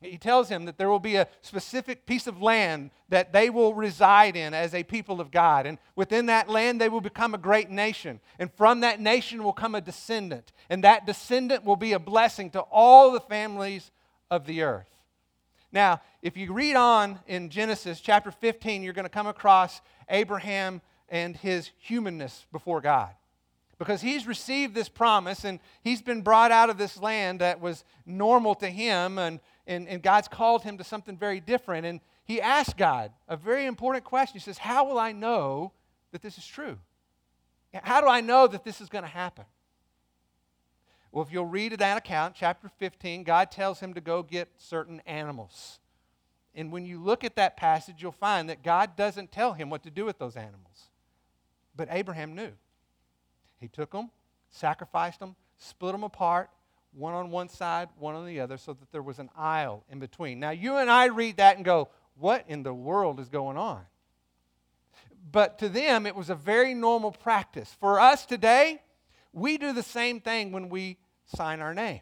He 0.00 0.16
tells 0.16 0.48
him 0.48 0.66
that 0.66 0.78
there 0.78 0.88
will 0.88 1.00
be 1.00 1.16
a 1.16 1.26
specific 1.40 2.06
piece 2.06 2.28
of 2.28 2.40
land 2.40 2.90
that 3.08 3.32
they 3.32 3.50
will 3.50 3.74
reside 3.74 4.36
in 4.36 4.54
as 4.54 4.72
a 4.72 4.84
people 4.84 5.20
of 5.20 5.32
God. 5.32 5.66
And 5.66 5.78
within 5.96 6.26
that 6.26 6.48
land, 6.48 6.80
they 6.80 6.88
will 6.88 7.00
become 7.00 7.34
a 7.34 7.38
great 7.38 7.68
nation. 7.68 8.20
And 8.38 8.52
from 8.52 8.80
that 8.80 9.00
nation 9.00 9.42
will 9.42 9.52
come 9.52 9.74
a 9.74 9.80
descendant. 9.80 10.52
And 10.70 10.84
that 10.84 11.04
descendant 11.04 11.64
will 11.64 11.76
be 11.76 11.94
a 11.94 11.98
blessing 11.98 12.50
to 12.50 12.60
all 12.60 13.10
the 13.10 13.20
families 13.20 13.90
of 14.30 14.46
the 14.46 14.62
earth. 14.62 14.88
Now, 15.72 16.00
if 16.22 16.36
you 16.36 16.52
read 16.52 16.76
on 16.76 17.18
in 17.26 17.50
Genesis 17.50 18.00
chapter 18.00 18.30
15, 18.30 18.84
you're 18.84 18.92
going 18.92 19.04
to 19.04 19.10
come 19.10 19.26
across 19.26 19.80
Abraham 20.08 20.80
and 21.08 21.36
his 21.36 21.70
humanness 21.78 22.46
before 22.52 22.80
God. 22.80 23.10
Because 23.78 24.00
he's 24.00 24.26
received 24.26 24.74
this 24.74 24.88
promise 24.88 25.44
and 25.44 25.60
he's 25.82 26.02
been 26.02 26.22
brought 26.22 26.50
out 26.50 26.70
of 26.70 26.78
this 26.78 27.00
land 27.00 27.40
that 27.40 27.60
was 27.60 27.84
normal 28.06 28.54
to 28.56 28.68
him, 28.68 29.18
and, 29.18 29.40
and, 29.68 29.86
and 29.86 30.02
God's 30.02 30.26
called 30.26 30.62
him 30.62 30.78
to 30.78 30.84
something 30.84 31.16
very 31.16 31.38
different. 31.38 31.86
And 31.86 32.00
he 32.24 32.40
asked 32.40 32.76
God 32.76 33.12
a 33.28 33.36
very 33.36 33.66
important 33.66 34.04
question. 34.04 34.32
He 34.32 34.40
says, 34.40 34.58
How 34.58 34.84
will 34.88 34.98
I 34.98 35.12
know 35.12 35.72
that 36.10 36.22
this 36.22 36.38
is 36.38 36.46
true? 36.46 36.78
How 37.74 38.00
do 38.00 38.08
I 38.08 38.22
know 38.22 38.46
that 38.46 38.64
this 38.64 38.80
is 38.80 38.88
going 38.88 39.04
to 39.04 39.10
happen? 39.10 39.44
Well, 41.12 41.24
if 41.24 41.32
you'll 41.32 41.46
read 41.46 41.72
that 41.72 41.98
account, 41.98 42.34
chapter 42.34 42.70
15, 42.78 43.24
God 43.24 43.50
tells 43.50 43.80
him 43.80 43.94
to 43.94 44.00
go 44.00 44.22
get 44.22 44.48
certain 44.56 45.00
animals. 45.06 45.78
And 46.54 46.72
when 46.72 46.86
you 46.86 47.02
look 47.02 47.24
at 47.24 47.36
that 47.36 47.56
passage, 47.56 47.96
you'll 48.02 48.12
find 48.12 48.48
that 48.48 48.62
God 48.62 48.96
doesn't 48.96 49.30
tell 49.30 49.52
him 49.52 49.68
what 49.68 49.82
to 49.84 49.90
do 49.90 50.06
with 50.06 50.18
those 50.18 50.36
animals. 50.36 50.88
But 51.76 51.88
Abraham 51.90 52.34
knew. 52.34 52.52
He 53.60 53.68
took 53.68 53.92
them, 53.92 54.10
sacrificed 54.50 55.20
them, 55.20 55.36
split 55.58 55.92
them 55.92 56.04
apart, 56.04 56.50
one 56.92 57.14
on 57.14 57.30
one 57.30 57.48
side, 57.48 57.88
one 57.98 58.14
on 58.14 58.26
the 58.26 58.40
other, 58.40 58.56
so 58.56 58.72
that 58.72 58.90
there 58.92 59.02
was 59.02 59.18
an 59.18 59.30
aisle 59.36 59.84
in 59.90 59.98
between. 59.98 60.40
Now, 60.40 60.50
you 60.50 60.76
and 60.76 60.90
I 60.90 61.06
read 61.06 61.36
that 61.36 61.56
and 61.56 61.64
go, 61.64 61.88
What 62.16 62.44
in 62.48 62.62
the 62.62 62.74
world 62.74 63.20
is 63.20 63.28
going 63.28 63.56
on? 63.56 63.82
But 65.30 65.58
to 65.58 65.68
them, 65.68 66.06
it 66.06 66.16
was 66.16 66.30
a 66.30 66.34
very 66.34 66.74
normal 66.74 67.12
practice. 67.12 67.76
For 67.80 68.00
us 68.00 68.24
today, 68.24 68.82
we 69.32 69.58
do 69.58 69.72
the 69.72 69.82
same 69.82 70.20
thing 70.20 70.52
when 70.52 70.68
we 70.68 70.98
sign 71.26 71.60
our 71.60 71.74
name. 71.74 72.00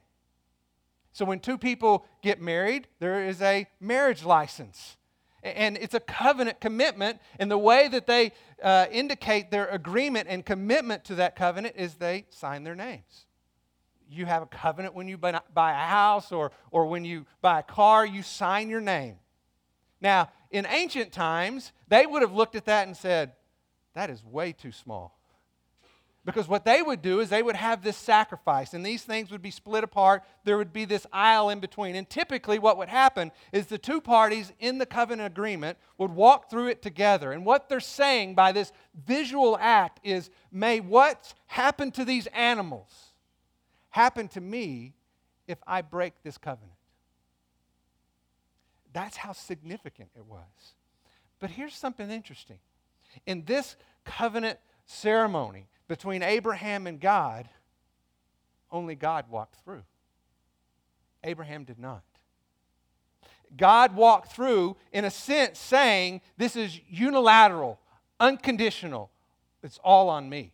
So 1.12 1.24
when 1.24 1.40
two 1.40 1.58
people 1.58 2.04
get 2.22 2.40
married, 2.40 2.88
there 3.00 3.26
is 3.26 3.40
a 3.40 3.66
marriage 3.80 4.22
license. 4.22 4.96
And 5.42 5.76
it's 5.76 5.94
a 5.94 6.00
covenant 6.00 6.60
commitment. 6.60 7.20
And 7.38 7.50
the 7.50 7.58
way 7.58 7.88
that 7.88 8.06
they 8.06 8.32
uh, 8.62 8.86
indicate 8.90 9.50
their 9.50 9.66
agreement 9.68 10.28
and 10.28 10.44
commitment 10.44 11.04
to 11.04 11.14
that 11.16 11.36
covenant 11.36 11.76
is 11.76 11.94
they 11.94 12.26
sign 12.30 12.64
their 12.64 12.74
names. 12.74 13.25
You 14.08 14.26
have 14.26 14.42
a 14.42 14.46
covenant 14.46 14.94
when 14.94 15.08
you 15.08 15.18
buy 15.18 15.32
a 15.54 15.86
house 15.86 16.32
or, 16.32 16.52
or 16.70 16.86
when 16.86 17.04
you 17.04 17.26
buy 17.40 17.60
a 17.60 17.62
car, 17.62 18.06
you 18.06 18.22
sign 18.22 18.68
your 18.68 18.80
name. 18.80 19.16
Now, 20.00 20.30
in 20.50 20.66
ancient 20.66 21.12
times, 21.12 21.72
they 21.88 22.06
would 22.06 22.22
have 22.22 22.32
looked 22.32 22.54
at 22.54 22.66
that 22.66 22.86
and 22.86 22.96
said, 22.96 23.32
that 23.94 24.10
is 24.10 24.22
way 24.24 24.52
too 24.52 24.72
small. 24.72 25.16
Because 26.26 26.48
what 26.48 26.64
they 26.64 26.82
would 26.82 27.02
do 27.02 27.20
is 27.20 27.28
they 27.28 27.42
would 27.42 27.54
have 27.54 27.82
this 27.82 27.96
sacrifice, 27.96 28.74
and 28.74 28.84
these 28.84 29.04
things 29.04 29.30
would 29.30 29.42
be 29.42 29.52
split 29.52 29.84
apart. 29.84 30.24
There 30.42 30.58
would 30.58 30.72
be 30.72 30.84
this 30.84 31.06
aisle 31.12 31.50
in 31.50 31.60
between. 31.60 31.94
And 31.94 32.10
typically, 32.10 32.58
what 32.58 32.76
would 32.78 32.88
happen 32.88 33.30
is 33.52 33.66
the 33.66 33.78
two 33.78 34.00
parties 34.00 34.52
in 34.58 34.78
the 34.78 34.86
covenant 34.86 35.32
agreement 35.32 35.78
would 35.98 36.10
walk 36.10 36.50
through 36.50 36.66
it 36.66 36.82
together. 36.82 37.30
And 37.30 37.46
what 37.46 37.68
they're 37.68 37.78
saying 37.78 38.34
by 38.34 38.50
this 38.50 38.72
visual 39.06 39.56
act 39.60 40.00
is 40.02 40.30
may 40.50 40.80
what 40.80 41.32
happened 41.46 41.94
to 41.94 42.04
these 42.04 42.26
animals 42.28 43.05
happen 43.96 44.28
to 44.28 44.42
me 44.42 44.92
if 45.48 45.56
I 45.66 45.80
break 45.80 46.12
this 46.22 46.36
covenant. 46.36 46.76
That's 48.92 49.16
how 49.16 49.32
significant 49.32 50.10
it 50.14 50.26
was. 50.26 50.74
But 51.40 51.48
here's 51.48 51.74
something 51.74 52.10
interesting. 52.10 52.58
In 53.24 53.46
this 53.46 53.74
covenant 54.04 54.58
ceremony 54.84 55.68
between 55.88 56.22
Abraham 56.22 56.86
and 56.86 57.00
God, 57.00 57.48
only 58.70 58.96
God 58.96 59.30
walked 59.30 59.56
through. 59.64 59.84
Abraham 61.24 61.64
did 61.64 61.78
not. 61.78 62.02
God 63.56 63.96
walked 63.96 64.30
through, 64.30 64.76
in 64.92 65.06
a 65.06 65.10
sense, 65.10 65.58
saying, 65.58 66.20
This 66.36 66.54
is 66.54 66.78
unilateral, 66.86 67.80
unconditional. 68.20 69.10
It's 69.62 69.78
all 69.82 70.10
on 70.10 70.28
me. 70.28 70.52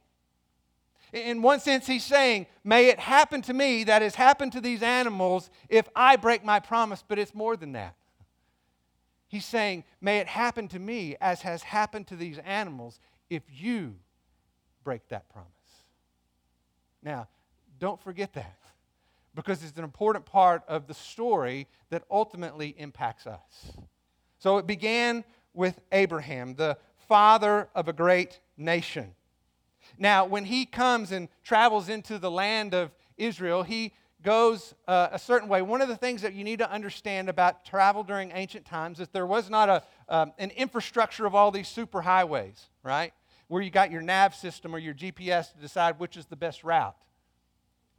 In 1.13 1.43
one 1.43 1.61
sense, 1.61 1.87
he's 1.87 2.05
saying, 2.05 2.47
May 2.65 2.89
it 2.89 2.99
happen 2.99 3.43
to 3.43 3.53
me 3.53 3.85
that 3.85 4.03
has 4.03 4.15
happened 4.15 4.53
to 4.53 4.61
these 4.61 4.83
animals 4.83 5.51
if 5.69 5.89
I 5.95 6.17
break 6.17 6.45
my 6.45 6.59
promise, 6.59 7.05
but 7.07 7.19
it's 7.19 7.35
more 7.35 7.57
than 7.57 7.73
that. 7.73 7.95
He's 9.29 9.45
saying, 9.45 9.85
May 10.01 10.19
it 10.19 10.27
happen 10.27 10.69
to 10.69 10.79
me 10.79 11.17
as 11.21 11.43
has 11.43 11.63
happened 11.63 12.07
to 12.09 12.17
these 12.17 12.39
animals 12.39 12.99
if 13.29 13.43
you 13.51 13.97
break 14.85 15.07
that 15.09 15.29
promise. 15.29 15.51
Now, 17.03 17.29
don't 17.79 18.01
forget 18.01 18.33
that 18.35 18.59
because 19.35 19.63
it's 19.65 19.77
an 19.79 19.85
important 19.85 20.25
part 20.25 20.63
of 20.69 20.87
the 20.87 20.95
story 20.95 21.67
that 21.91 22.05
ultimately 22.11 22.75
impacts 22.79 23.27
us. 23.27 23.73
So 24.39 24.59
it 24.59 24.67
began 24.67 25.25
with 25.55 25.81
Abraham, 25.91 26.55
the 26.55 26.77
father 27.09 27.69
of 27.75 27.89
a 27.89 27.93
great 27.93 28.41
nation. 28.57 29.15
Now, 29.99 30.25
when 30.25 30.45
he 30.45 30.67
comes 30.67 31.13
and 31.13 31.29
travels 31.43 31.89
into 31.89 32.19
the 32.19 32.31
land 32.31 32.75
of 32.75 32.91
Israel, 33.17 33.63
he 33.63 33.93
goes 34.23 34.75
uh, 34.87 35.09
a 35.13 35.19
certain 35.19 35.49
way. 35.49 35.63
One 35.63 35.83
of 35.83 35.89
the 35.89 35.97
things 35.97 36.23
that 36.23 36.35
you 36.35 36.45
need 36.45 36.61
to 36.61 36.71
understand 36.71 37.29
about 37.29 37.65
travel 37.65 38.05
during 38.05 38.33
ancient 38.33 38.65
times 38.65 39.01
is 39.01 39.09
there 39.09 39.27
was 39.27 39.51
not 39.51 39.69
a, 39.69 39.83
um, 40.09 40.33
an 40.39 40.51
infrastructure 40.51 41.27
of 41.27 41.35
all 41.35 41.51
these 41.51 41.69
superhighways, 41.69 42.69
right? 42.83 43.13
Where 43.49 43.63
you 43.63 43.71
got 43.71 43.91
your 43.91 44.03
nav 44.03 44.35
system 44.35 44.75
or 44.75 44.79
your 44.79 44.95
GPS 44.95 45.53
to 45.53 45.59
decide 45.59 45.99
which 45.99 46.17
is 46.17 46.27
the 46.27 46.37
best 46.37 46.65
route. 46.65 46.97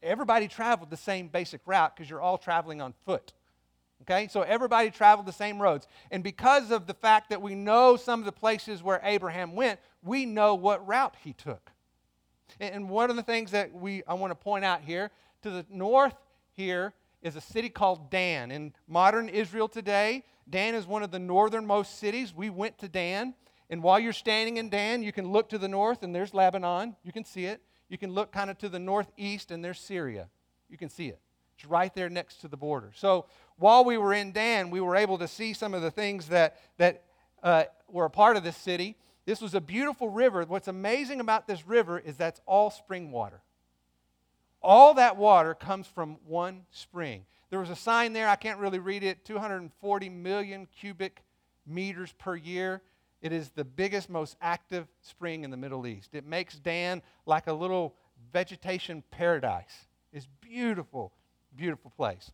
Everybody 0.01 0.47
traveled 0.47 0.89
the 0.89 0.97
same 0.97 1.27
basic 1.27 1.61
route 1.65 1.95
because 1.95 2.09
you're 2.09 2.21
all 2.21 2.37
traveling 2.37 2.81
on 2.81 2.93
foot. 3.05 3.33
Okay? 4.01 4.27
So 4.27 4.41
everybody 4.41 4.91
traveled 4.91 5.25
the 5.25 5.33
same 5.33 5.61
roads. 5.61 5.87
And 6.11 6.23
because 6.23 6.71
of 6.71 6.87
the 6.87 6.93
fact 6.93 7.29
that 7.29 7.41
we 7.41 7.55
know 7.55 7.95
some 7.95 8.19
of 8.19 8.25
the 8.25 8.33
places 8.33 8.83
where 8.83 8.99
Abraham 9.03 9.55
went, 9.55 9.79
we 10.01 10.25
know 10.25 10.55
what 10.55 10.85
route 10.85 11.15
he 11.23 11.31
took. 11.31 11.71
And 12.59 12.89
one 12.89 13.09
of 13.09 13.15
the 13.15 13.23
things 13.23 13.51
that 13.51 13.73
we 13.73 14.03
I 14.07 14.13
want 14.13 14.31
to 14.31 14.35
point 14.35 14.65
out 14.65 14.81
here 14.81 15.11
to 15.41 15.49
the 15.49 15.65
north 15.69 16.15
here 16.53 16.93
is 17.21 17.35
a 17.35 17.41
city 17.41 17.69
called 17.69 18.09
Dan. 18.09 18.51
In 18.51 18.73
modern 18.87 19.29
Israel 19.29 19.67
today, 19.67 20.23
Dan 20.49 20.75
is 20.75 20.85
one 20.85 21.03
of 21.03 21.11
the 21.11 21.19
northernmost 21.19 21.99
cities. 21.99 22.33
We 22.33 22.49
went 22.49 22.77
to 22.79 22.87
Dan. 22.87 23.33
And 23.69 23.81
while 23.81 23.99
you're 23.99 24.13
standing 24.13 24.57
in 24.57 24.69
Dan, 24.69 25.01
you 25.01 25.11
can 25.11 25.31
look 25.31 25.49
to 25.49 25.57
the 25.57 25.67
north 25.67 26.03
and 26.03 26.13
there's 26.13 26.33
Lebanon. 26.33 26.95
You 27.03 27.11
can 27.11 27.23
see 27.23 27.45
it. 27.45 27.61
You 27.89 27.97
can 27.97 28.11
look 28.11 28.31
kind 28.31 28.49
of 28.49 28.57
to 28.59 28.69
the 28.69 28.79
northeast 28.79 29.51
and 29.51 29.63
there's 29.63 29.79
Syria. 29.79 30.27
You 30.69 30.77
can 30.77 30.89
see 30.89 31.07
it. 31.07 31.19
It's 31.55 31.65
right 31.65 31.93
there 31.93 32.09
next 32.09 32.41
to 32.41 32.47
the 32.47 32.57
border. 32.57 32.91
So 32.95 33.25
while 33.57 33.85
we 33.85 33.97
were 33.97 34.13
in 34.13 34.31
Dan, 34.31 34.69
we 34.69 34.81
were 34.81 34.95
able 34.95 35.17
to 35.19 35.27
see 35.27 35.53
some 35.53 35.73
of 35.73 35.81
the 35.81 35.91
things 35.91 36.27
that, 36.27 36.57
that 36.77 37.03
uh, 37.41 37.65
were 37.87 38.05
a 38.05 38.09
part 38.09 38.35
of 38.35 38.43
this 38.43 38.57
city. 38.57 38.97
This 39.25 39.41
was 39.41 39.53
a 39.53 39.61
beautiful 39.61 40.09
river. 40.09 40.43
What's 40.43 40.67
amazing 40.67 41.19
about 41.19 41.47
this 41.47 41.65
river 41.67 41.99
is 41.99 42.17
that's 42.17 42.41
all 42.45 42.69
spring 42.69 43.11
water. 43.11 43.41
All 44.61 44.93
that 44.95 45.17
water 45.17 45.53
comes 45.53 45.87
from 45.87 46.17
one 46.25 46.65
spring. 46.71 47.25
There 47.49 47.59
was 47.59 47.69
a 47.69 47.75
sign 47.75 48.13
there, 48.13 48.27
I 48.27 48.35
can't 48.35 48.59
really 48.59 48.79
read 48.79 49.03
it 49.03 49.25
240 49.25 50.09
million 50.09 50.67
cubic 50.77 51.23
meters 51.65 52.13
per 52.17 52.35
year. 52.35 52.81
It 53.21 53.31
is 53.31 53.51
the 53.51 53.63
biggest, 53.63 54.09
most 54.09 54.35
active 54.41 54.87
spring 55.01 55.43
in 55.43 55.51
the 55.51 55.57
Middle 55.57 55.87
East. 55.87 56.13
It 56.13 56.25
makes 56.25 56.55
Dan 56.55 57.01
like 57.25 57.47
a 57.47 57.53
little 57.53 57.95
vegetation 58.33 59.03
paradise. 59.11 59.87
It's 60.11 60.27
beautiful, 60.41 61.13
beautiful 61.55 61.91
place. 61.95 62.31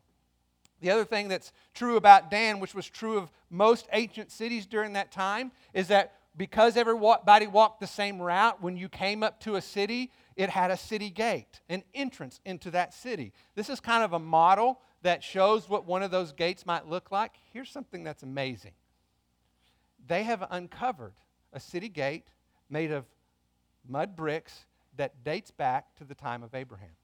The 0.81 0.91
other 0.91 1.05
thing 1.05 1.27
that's 1.27 1.51
true 1.73 1.97
about 1.97 2.31
Dan, 2.31 2.59
which 2.59 2.73
was 2.73 2.87
true 2.87 3.17
of 3.17 3.31
most 3.49 3.87
ancient 3.91 4.31
cities 4.31 4.65
during 4.65 4.93
that 4.93 5.11
time, 5.11 5.51
is 5.73 5.89
that 5.89 6.13
because 6.39 6.77
everybody 6.77 7.47
walked 7.47 7.81
the 7.81 7.85
same 7.85 8.21
route, 8.21 8.61
when 8.61 8.77
you 8.77 8.87
came 8.87 9.23
up 9.23 9.41
to 9.41 9.57
a 9.57 9.61
city, 9.61 10.09
it 10.37 10.49
had 10.49 10.71
a 10.71 10.77
city 10.77 11.09
gate, 11.09 11.59
an 11.67 11.83
entrance 11.93 12.39
into 12.45 12.71
that 12.71 12.93
city. 12.93 13.33
This 13.55 13.69
is 13.69 13.81
kind 13.81 14.05
of 14.05 14.13
a 14.13 14.19
model 14.19 14.79
that 15.01 15.21
shows 15.21 15.67
what 15.67 15.85
one 15.85 16.01
of 16.01 16.11
those 16.11 16.31
gates 16.31 16.65
might 16.65 16.87
look 16.87 17.11
like. 17.11 17.33
Here's 17.51 17.69
something 17.69 18.05
that's 18.05 18.23
amazing 18.23 18.71
they 20.07 20.23
have 20.23 20.47
uncovered 20.49 21.15
a 21.51 21.59
city 21.59 21.89
gate 21.89 22.29
made 22.69 22.91
of 22.91 23.03
mud 23.85 24.15
bricks 24.15 24.65
that 24.95 25.25
dates 25.25 25.51
back 25.51 25.93
to 25.97 26.05
the 26.05 26.15
time 26.15 26.41
of 26.41 26.55
Abraham. 26.55 26.95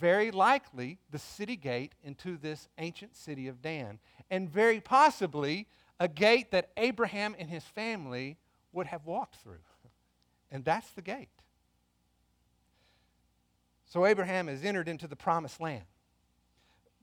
Very 0.00 0.32
likely 0.32 0.98
the 1.12 1.18
city 1.18 1.56
gate 1.56 1.94
into 2.02 2.36
this 2.36 2.68
ancient 2.78 3.14
city 3.14 3.46
of 3.46 3.62
Dan, 3.62 4.00
and 4.30 4.50
very 4.50 4.80
possibly 4.80 5.68
a 6.00 6.08
gate 6.08 6.50
that 6.50 6.70
Abraham 6.78 7.36
and 7.38 7.48
his 7.48 7.62
family 7.62 8.38
would 8.72 8.86
have 8.86 9.06
walked 9.06 9.36
through. 9.36 9.58
And 10.52 10.64
that's 10.64 10.90
the 10.90 11.02
gate. 11.02 11.28
So 13.84 14.04
Abraham 14.04 14.48
has 14.48 14.64
entered 14.64 14.88
into 14.88 15.06
the 15.06 15.14
promised 15.14 15.60
land. 15.60 15.84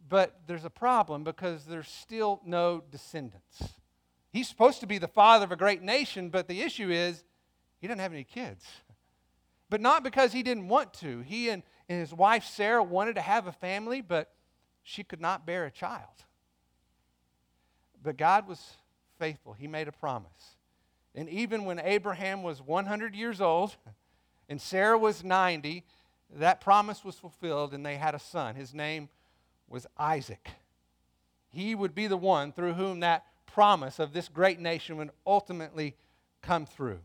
But 0.10 0.42
there's 0.48 0.66
a 0.66 0.70
problem 0.70 1.24
because 1.24 1.63
there's 1.63 1.88
still 1.88 2.42
no 2.46 2.84
descendants. 2.92 3.63
He's 4.34 4.50
supposed 4.50 4.82
to 4.82 4.86
be 4.86 4.98
the 4.98 5.08
father 5.08 5.46
of 5.46 5.54
a 5.54 5.56
great 5.56 5.82
nation, 5.82 6.30
but 6.30 6.50
the 6.50 6.62
issue 6.62 6.89
is 6.92 7.24
he 7.80 7.88
doesn't 7.88 8.00
have 8.00 8.12
any 8.12 8.25
kids. 8.25 8.66
But 9.70 9.82
not 9.82 10.01
because 10.01 10.32
he 10.32 10.44
didn't 10.44 10.70
want 10.70 10.94
to. 10.96 11.20
He 11.20 11.50
and, 11.50 11.62
and 11.89 12.00
his 12.00 12.13
wife 12.13 12.46
Sarah 12.46 12.82
wanted 12.82 13.16
to 13.16 13.22
have 13.22 13.48
a 13.48 13.51
family, 13.51 14.00
but 14.00 14.32
she 14.82 15.04
could 15.04 15.20
not 15.20 15.46
bear 15.46 15.66
a 15.66 15.72
child. 15.72 16.24
But 18.01 18.16
God 18.16 18.48
was 18.48 18.77
faithful. 19.18 19.54
He 19.54 19.68
made 19.68 19.88
a 19.88 19.92
promise. 19.92 20.56
And 21.16 21.30
even 21.30 21.66
when 21.66 21.80
Abraham 21.80 22.44
was 22.44 22.62
100 22.62 23.16
years 23.16 23.42
old 23.42 23.76
and 24.50 24.62
Sarah 24.62 24.98
was 24.98 25.24
90, 25.24 25.84
that 26.36 26.62
promise 26.62 27.04
was 27.04 27.16
fulfilled 27.16 27.74
and 27.74 27.86
they 27.86 27.96
had 27.96 28.16
a 28.16 28.20
son. 28.20 28.56
His 28.56 28.74
name 28.74 29.10
was 29.68 29.88
Isaac. 29.98 30.50
He 31.50 31.76
would 31.76 31.96
be 31.96 32.08
the 32.08 32.18
one 32.18 32.52
through 32.52 32.74
whom 32.74 33.00
that 33.00 33.26
promise 33.46 34.00
of 34.00 34.14
this 34.14 34.30
great 34.30 34.60
nation 34.60 34.98
would 34.98 35.12
ultimately 35.26 35.96
come 36.42 36.66
through. 36.66 37.00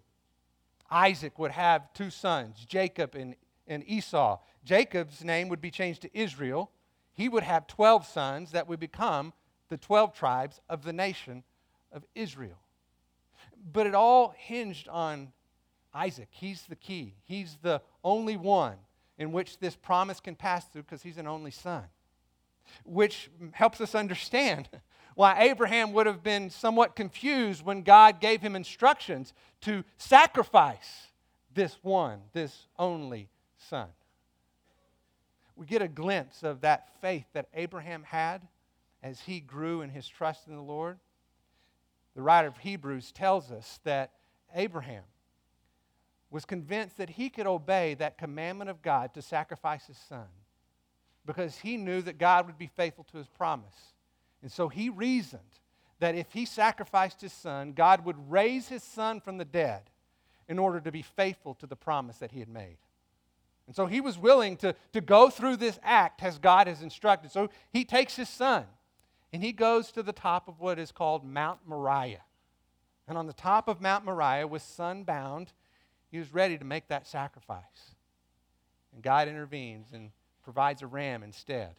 Isaac 0.90 1.38
would 1.38 1.52
have 1.52 1.92
two 1.94 2.10
sons, 2.10 2.64
Jacob 2.66 3.14
and, 3.14 3.34
and 3.66 3.82
Esau. 3.86 4.38
Jacob's 4.64 5.24
name 5.24 5.48
would 5.48 5.62
be 5.62 5.70
changed 5.70 6.02
to 6.02 6.10
Israel. 6.12 6.70
He 7.14 7.28
would 7.28 7.42
have 7.42 7.66
12 7.66 8.06
sons 8.06 8.50
that 8.50 8.68
would 8.68 8.80
become 8.80 9.32
the 9.70 9.78
12 9.78 10.12
tribes 10.12 10.60
of 10.68 10.84
the 10.84 10.92
nation 10.92 11.44
of 11.92 12.04
Israel. 12.14 12.58
But 13.72 13.86
it 13.86 13.94
all 13.94 14.34
hinged 14.36 14.88
on 14.88 15.32
Isaac. 15.94 16.28
He's 16.30 16.62
the 16.62 16.76
key, 16.76 17.14
he's 17.24 17.58
the 17.62 17.82
only 18.02 18.36
one 18.36 18.76
in 19.18 19.32
which 19.32 19.58
this 19.58 19.76
promise 19.76 20.20
can 20.20 20.34
pass 20.34 20.64
through 20.66 20.82
because 20.82 21.02
he's 21.02 21.18
an 21.18 21.26
only 21.26 21.50
son, 21.50 21.84
which 22.84 23.30
helps 23.52 23.80
us 23.80 23.94
understand 23.94 24.68
why 25.14 25.38
Abraham 25.40 25.92
would 25.92 26.06
have 26.06 26.22
been 26.22 26.50
somewhat 26.50 26.96
confused 26.96 27.64
when 27.64 27.82
God 27.82 28.20
gave 28.20 28.40
him 28.40 28.56
instructions 28.56 29.34
to 29.60 29.84
sacrifice 29.98 31.08
this 31.54 31.76
one, 31.82 32.20
this 32.32 32.66
only 32.78 33.28
son. 33.58 33.88
We 35.54 35.66
get 35.66 35.82
a 35.82 35.88
glimpse 35.88 36.42
of 36.42 36.62
that 36.62 36.88
faith 37.00 37.26
that 37.34 37.48
Abraham 37.54 38.04
had 38.04 38.42
as 39.02 39.20
he 39.20 39.40
grew 39.40 39.82
in 39.82 39.90
his 39.90 40.08
trust 40.08 40.48
in 40.48 40.56
the 40.56 40.62
Lord. 40.62 40.98
The 42.14 42.22
writer 42.22 42.48
of 42.48 42.58
Hebrews 42.58 43.12
tells 43.12 43.50
us 43.50 43.80
that 43.84 44.12
Abraham 44.54 45.04
was 46.30 46.44
convinced 46.44 46.96
that 46.98 47.10
he 47.10 47.28
could 47.28 47.46
obey 47.46 47.94
that 47.94 48.18
commandment 48.18 48.70
of 48.70 48.82
God 48.82 49.14
to 49.14 49.22
sacrifice 49.22 49.86
his 49.86 49.98
son 50.08 50.26
because 51.26 51.58
he 51.58 51.76
knew 51.76 52.02
that 52.02 52.18
God 52.18 52.46
would 52.46 52.58
be 52.58 52.66
faithful 52.66 53.04
to 53.12 53.18
his 53.18 53.28
promise. 53.28 53.94
And 54.42 54.50
so 54.50 54.68
he 54.68 54.88
reasoned 54.88 55.40
that 56.00 56.14
if 56.14 56.32
he 56.32 56.46
sacrificed 56.46 57.20
his 57.20 57.32
son, 57.32 57.72
God 57.72 58.04
would 58.04 58.30
raise 58.30 58.68
his 58.68 58.82
son 58.82 59.20
from 59.20 59.38
the 59.38 59.44
dead 59.44 59.82
in 60.48 60.58
order 60.58 60.80
to 60.80 60.90
be 60.90 61.02
faithful 61.02 61.54
to 61.54 61.66
the 61.66 61.76
promise 61.76 62.18
that 62.18 62.32
he 62.32 62.40
had 62.40 62.48
made. 62.48 62.78
And 63.66 63.76
so 63.76 63.86
he 63.86 64.00
was 64.00 64.18
willing 64.18 64.56
to, 64.58 64.74
to 64.92 65.00
go 65.00 65.30
through 65.30 65.56
this 65.56 65.78
act 65.82 66.22
as 66.22 66.38
God 66.38 66.66
has 66.66 66.82
instructed. 66.82 67.30
So 67.30 67.50
he 67.70 67.84
takes 67.84 68.16
his 68.16 68.28
son 68.28 68.64
and 69.32 69.42
he 69.42 69.52
goes 69.52 69.90
to 69.92 70.02
the 70.02 70.12
top 70.12 70.46
of 70.46 70.60
what 70.60 70.78
is 70.78 70.92
called 70.92 71.24
Mount 71.24 71.60
Moriah. 71.66 72.24
And 73.08 73.16
on 73.16 73.26
the 73.26 73.32
top 73.32 73.66
of 73.66 73.80
Mount 73.80 74.04
Moriah, 74.04 74.46
with 74.46 74.62
sunbound, 74.62 75.48
he 76.10 76.18
was 76.18 76.32
ready 76.32 76.58
to 76.58 76.64
make 76.64 76.88
that 76.88 77.06
sacrifice. 77.06 77.94
And 78.92 79.02
God 79.02 79.28
intervenes 79.28 79.92
and 79.92 80.10
provides 80.44 80.82
a 80.82 80.86
ram 80.86 81.22
instead, 81.22 81.74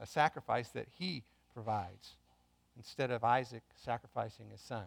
a 0.00 0.06
sacrifice 0.06 0.68
that 0.70 0.88
he 0.98 1.22
provides 1.52 2.16
instead 2.76 3.10
of 3.10 3.22
Isaac 3.22 3.62
sacrificing 3.76 4.50
his 4.50 4.60
son. 4.60 4.86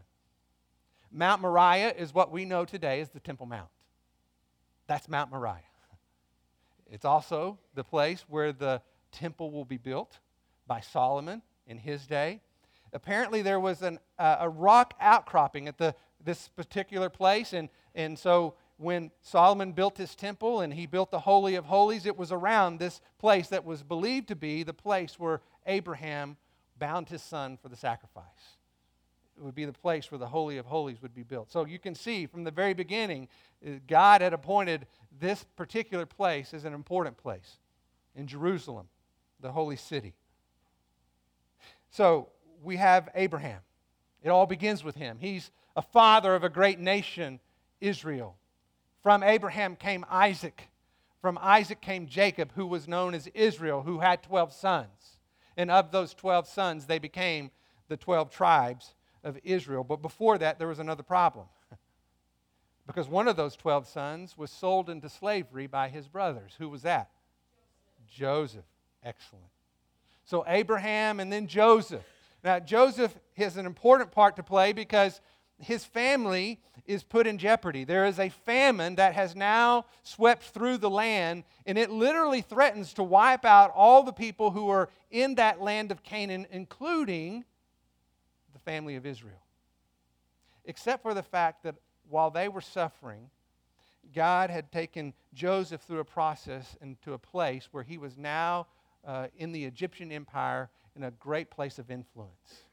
Mount 1.11 1.41
Moriah 1.41 1.93
is 1.97 2.13
what 2.13 2.31
we 2.31 2.43
know 2.43 2.65
today 2.65 2.99
as 2.99 3.09
the 3.09 3.21
Temple 3.21 3.45
Mount. 3.45 3.69
That's 4.87 5.07
Mount 5.07 5.31
Moriah. 5.31 5.61
It's 6.89 7.03
also 7.03 7.59
the 7.75 7.83
place 7.83 8.23
where 8.29 8.53
the 8.53 8.81
temple 9.11 9.51
will 9.51 9.65
be 9.65 9.75
built 9.75 10.19
by 10.67 10.81
Solomon 10.81 11.41
in 11.65 11.77
his 11.77 12.05
day. 12.05 12.41
Apparently, 12.93 13.41
there 13.41 13.59
was 13.59 13.81
an, 13.81 13.99
uh, 14.17 14.37
a 14.41 14.49
rock 14.49 14.93
outcropping 14.99 15.67
at 15.67 15.77
the, 15.77 15.95
this 16.23 16.47
particular 16.49 17.09
place, 17.09 17.53
and, 17.53 17.69
and 17.95 18.17
so 18.17 18.55
when 18.77 19.11
Solomon 19.21 19.71
built 19.71 19.97
his 19.97 20.15
temple 20.15 20.61
and 20.61 20.73
he 20.73 20.85
built 20.85 21.11
the 21.11 21.19
Holy 21.19 21.55
of 21.55 21.65
Holies, 21.65 22.05
it 22.05 22.17
was 22.17 22.31
around 22.31 22.77
this 22.79 23.01
place 23.17 23.47
that 23.49 23.65
was 23.65 23.83
believed 23.83 24.27
to 24.27 24.35
be 24.35 24.63
the 24.63 24.73
place 24.73 25.19
where 25.19 25.41
Abraham 25.65 26.37
bound 26.77 27.09
his 27.09 27.23
son 27.23 27.57
for 27.61 27.69
the 27.69 27.75
sacrifice. 27.75 28.23
It 29.37 29.43
would 29.43 29.55
be 29.55 29.65
the 29.65 29.73
place 29.73 30.11
where 30.11 30.19
the 30.19 30.27
Holy 30.27 30.57
of 30.57 30.65
Holies 30.65 31.01
would 31.01 31.13
be 31.13 31.23
built. 31.23 31.51
So 31.51 31.65
you 31.65 31.79
can 31.79 31.95
see 31.95 32.25
from 32.25 32.43
the 32.43 32.51
very 32.51 32.73
beginning, 32.73 33.27
uh, 33.65 33.71
God 33.87 34.21
had 34.21 34.33
appointed 34.33 34.87
this 35.19 35.43
particular 35.55 36.05
place 36.05 36.53
as 36.53 36.65
an 36.65 36.73
important 36.73 37.17
place 37.17 37.57
in 38.15 38.27
Jerusalem, 38.27 38.87
the 39.39 39.51
holy 39.51 39.75
city. 39.75 40.13
So 41.89 42.29
we 42.63 42.77
have 42.77 43.09
Abraham. 43.15 43.61
It 44.23 44.29
all 44.29 44.45
begins 44.45 44.83
with 44.83 44.95
him. 44.95 45.17
He's 45.19 45.51
a 45.75 45.81
father 45.81 46.35
of 46.35 46.43
a 46.43 46.49
great 46.49 46.79
nation, 46.79 47.39
Israel. 47.79 48.35
From 49.03 49.23
Abraham 49.23 49.75
came 49.75 50.05
Isaac. 50.09 50.69
From 51.21 51.37
Isaac 51.41 51.81
came 51.81 52.07
Jacob, 52.07 52.51
who 52.55 52.65
was 52.65 52.87
known 52.87 53.13
as 53.13 53.27
Israel, 53.27 53.83
who 53.83 53.99
had 53.99 54.23
12 54.23 54.53
sons. 54.53 55.17
And 55.55 55.71
of 55.71 55.91
those 55.91 56.13
12 56.13 56.47
sons, 56.47 56.85
they 56.85 56.99
became 56.99 57.51
the 57.87 57.97
12 57.97 58.29
tribes 58.29 58.93
of 59.23 59.37
Israel. 59.43 59.83
But 59.83 60.01
before 60.01 60.37
that, 60.37 60.59
there 60.59 60.67
was 60.67 60.79
another 60.79 61.03
problem. 61.03 61.47
because 62.87 63.07
one 63.07 63.27
of 63.27 63.35
those 63.35 63.55
12 63.55 63.87
sons 63.87 64.37
was 64.37 64.51
sold 64.51 64.89
into 64.89 65.09
slavery 65.09 65.67
by 65.67 65.89
his 65.89 66.07
brothers. 66.07 66.53
Who 66.57 66.69
was 66.69 66.83
that? 66.83 67.09
Joseph. 68.07 68.65
Excellent. 69.03 69.45
So 70.27 70.43
Abraham 70.45 71.21
and 71.21 71.31
then 71.31 71.47
Joseph. 71.47 72.03
Now, 72.43 72.59
Joseph 72.59 73.17
has 73.37 73.55
an 73.55 73.65
important 73.65 74.11
part 74.11 74.35
to 74.35 74.43
play 74.43 74.73
because 74.73 75.21
his 75.57 75.85
family 75.85 76.59
is 76.85 77.01
put 77.01 77.27
in 77.27 77.37
jeopardy. 77.37 77.85
There 77.85 78.05
is 78.05 78.19
a 78.19 78.29
famine 78.29 78.95
that 78.95 79.15
has 79.15 79.37
now 79.37 79.85
swept 80.03 80.43
through 80.43 80.77
the 80.77 80.89
land, 80.89 81.45
and 81.65 81.77
it 81.77 81.89
literally 81.89 82.41
threatens 82.41 82.93
to 82.93 83.03
wipe 83.03 83.45
out 83.45 83.71
all 83.73 84.03
the 84.03 84.11
people 84.11 84.51
who 84.51 84.69
are 84.69 84.89
in 85.09 85.35
that 85.35 85.61
land 85.61 85.91
of 85.91 86.03
Canaan, 86.03 86.45
including 86.51 87.45
the 88.51 88.59
family 88.59 88.97
of 88.97 89.05
Israel. 89.05 89.41
Except 90.65 91.01
for 91.03 91.13
the 91.13 91.23
fact 91.23 91.63
that 91.63 91.75
while 92.09 92.31
they 92.31 92.49
were 92.49 92.61
suffering, 92.61 93.29
God 94.13 94.49
had 94.49 94.73
taken 94.73 95.13
Joseph 95.33 95.81
through 95.81 95.99
a 95.99 96.05
process 96.05 96.75
into 96.81 97.13
a 97.13 97.17
place 97.17 97.69
where 97.71 97.83
he 97.83 97.97
was 97.97 98.17
now 98.17 98.67
uh, 99.07 99.27
in 99.37 99.53
the 99.53 99.63
Egyptian 99.63 100.11
empire 100.11 100.69
in 100.95 101.03
a 101.03 101.11
great 101.11 101.49
place 101.49 101.79
of 101.79 101.89
influence. 101.89 102.63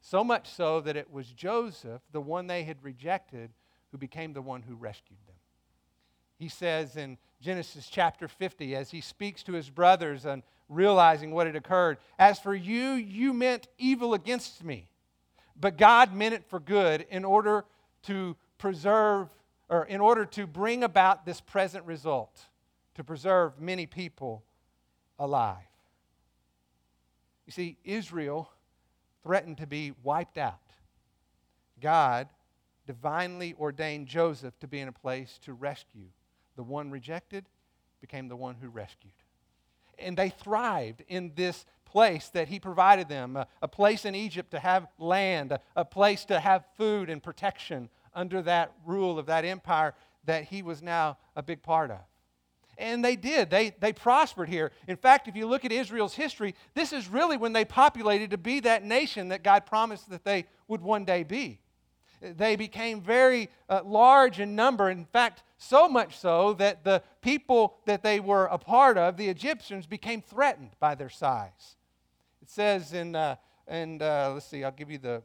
So 0.00 0.24
much 0.24 0.48
so 0.48 0.80
that 0.80 0.96
it 0.96 1.12
was 1.12 1.26
Joseph, 1.28 2.00
the 2.10 2.20
one 2.20 2.46
they 2.46 2.64
had 2.64 2.82
rejected, 2.82 3.50
who 3.92 3.98
became 3.98 4.32
the 4.32 4.42
one 4.42 4.62
who 4.62 4.74
rescued 4.74 5.18
them. 5.26 5.36
He 6.38 6.48
says 6.48 6.96
in 6.96 7.18
Genesis 7.42 7.88
chapter 7.90 8.26
50, 8.26 8.74
as 8.74 8.90
he 8.90 9.02
speaks 9.02 9.42
to 9.42 9.52
his 9.52 9.68
brothers 9.68 10.24
and 10.24 10.42
realizing 10.70 11.32
what 11.32 11.46
had 11.46 11.56
occurred, 11.56 11.98
As 12.18 12.38
for 12.38 12.54
you, 12.54 12.92
you 12.92 13.34
meant 13.34 13.68
evil 13.76 14.14
against 14.14 14.64
me, 14.64 14.88
but 15.60 15.76
God 15.76 16.14
meant 16.14 16.34
it 16.34 16.44
for 16.48 16.60
good 16.60 17.04
in 17.10 17.26
order 17.26 17.66
to 18.04 18.36
preserve, 18.56 19.28
or 19.68 19.84
in 19.84 20.00
order 20.00 20.24
to 20.24 20.46
bring 20.46 20.82
about 20.82 21.26
this 21.26 21.42
present 21.42 21.84
result, 21.84 22.46
to 22.94 23.04
preserve 23.04 23.60
many 23.60 23.84
people 23.84 24.42
alive. 25.20 25.58
You 27.46 27.52
see, 27.52 27.76
Israel 27.84 28.50
threatened 29.22 29.58
to 29.58 29.66
be 29.66 29.92
wiped 30.02 30.38
out. 30.38 30.58
God 31.80 32.28
divinely 32.86 33.54
ordained 33.58 34.08
Joseph 34.08 34.58
to 34.58 34.66
be 34.66 34.80
in 34.80 34.88
a 34.88 34.92
place 34.92 35.38
to 35.44 35.52
rescue. 35.52 36.08
The 36.56 36.62
one 36.62 36.90
rejected 36.90 37.44
became 38.00 38.28
the 38.28 38.36
one 38.36 38.56
who 38.60 38.68
rescued. 38.68 39.12
And 39.98 40.16
they 40.16 40.30
thrived 40.30 41.04
in 41.08 41.32
this 41.36 41.64
place 41.84 42.28
that 42.30 42.48
he 42.48 42.58
provided 42.58 43.08
them 43.08 43.36
a, 43.36 43.46
a 43.60 43.68
place 43.68 44.04
in 44.04 44.14
Egypt 44.14 44.50
to 44.52 44.58
have 44.58 44.86
land, 44.98 45.52
a, 45.52 45.60
a 45.76 45.84
place 45.84 46.24
to 46.26 46.40
have 46.40 46.64
food 46.76 47.10
and 47.10 47.22
protection 47.22 47.90
under 48.14 48.42
that 48.42 48.72
rule 48.86 49.18
of 49.18 49.26
that 49.26 49.44
empire 49.44 49.94
that 50.24 50.44
he 50.44 50.62
was 50.62 50.82
now 50.82 51.18
a 51.36 51.42
big 51.42 51.62
part 51.62 51.90
of. 51.90 52.00
And 52.80 53.04
they 53.04 53.14
did. 53.14 53.50
They, 53.50 53.74
they 53.78 53.92
prospered 53.92 54.48
here. 54.48 54.72
In 54.88 54.96
fact, 54.96 55.28
if 55.28 55.36
you 55.36 55.46
look 55.46 55.66
at 55.66 55.70
Israel's 55.70 56.14
history, 56.14 56.54
this 56.74 56.94
is 56.94 57.08
really 57.08 57.36
when 57.36 57.52
they 57.52 57.66
populated 57.66 58.30
to 58.30 58.38
be 58.38 58.60
that 58.60 58.82
nation 58.84 59.28
that 59.28 59.44
God 59.44 59.66
promised 59.66 60.08
that 60.08 60.24
they 60.24 60.46
would 60.66 60.80
one 60.80 61.04
day 61.04 61.22
be. 61.22 61.60
They 62.22 62.56
became 62.56 63.02
very 63.02 63.50
uh, 63.68 63.82
large 63.84 64.40
in 64.40 64.56
number. 64.56 64.88
In 64.88 65.04
fact, 65.04 65.42
so 65.58 65.88
much 65.88 66.18
so 66.18 66.54
that 66.54 66.84
the 66.84 67.02
people 67.20 67.76
that 67.84 68.02
they 68.02 68.18
were 68.18 68.46
a 68.46 68.58
part 68.58 68.96
of, 68.96 69.18
the 69.18 69.28
Egyptians, 69.28 69.86
became 69.86 70.22
threatened 70.22 70.70
by 70.80 70.94
their 70.94 71.08
size. 71.10 71.76
It 72.40 72.48
says 72.48 72.94
in, 72.94 73.14
uh, 73.14 73.36
and 73.68 74.00
uh, 74.02 74.30
let's 74.32 74.46
see, 74.46 74.64
I'll 74.64 74.72
give 74.72 74.90
you 74.90 74.98
the 74.98 75.22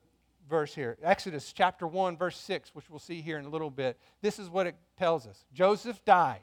verse 0.49 0.75
here 0.75 0.97
Exodus 1.01 1.53
chapter 1.53 1.87
1, 1.87 2.17
verse 2.17 2.37
6, 2.37 2.75
which 2.75 2.89
we'll 2.89 2.99
see 2.99 3.21
here 3.21 3.37
in 3.37 3.45
a 3.45 3.49
little 3.49 3.69
bit. 3.69 3.97
This 4.21 4.39
is 4.39 4.49
what 4.49 4.67
it 4.67 4.75
tells 4.97 5.25
us 5.25 5.45
Joseph 5.53 6.03
died 6.03 6.41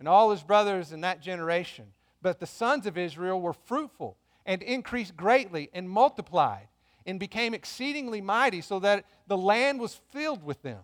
and 0.00 0.08
all 0.08 0.30
his 0.30 0.42
brothers 0.42 0.92
in 0.92 1.02
that 1.02 1.20
generation. 1.20 1.84
But 2.22 2.40
the 2.40 2.46
sons 2.46 2.86
of 2.86 2.98
Israel 2.98 3.40
were 3.40 3.52
fruitful 3.52 4.16
and 4.46 4.62
increased 4.62 5.14
greatly 5.14 5.68
and 5.74 5.88
multiplied 5.88 6.68
and 7.06 7.20
became 7.20 7.54
exceedingly 7.54 8.20
mighty, 8.20 8.60
so 8.60 8.78
that 8.80 9.04
the 9.26 9.36
land 9.36 9.78
was 9.78 10.00
filled 10.10 10.42
with 10.42 10.62
them. 10.62 10.80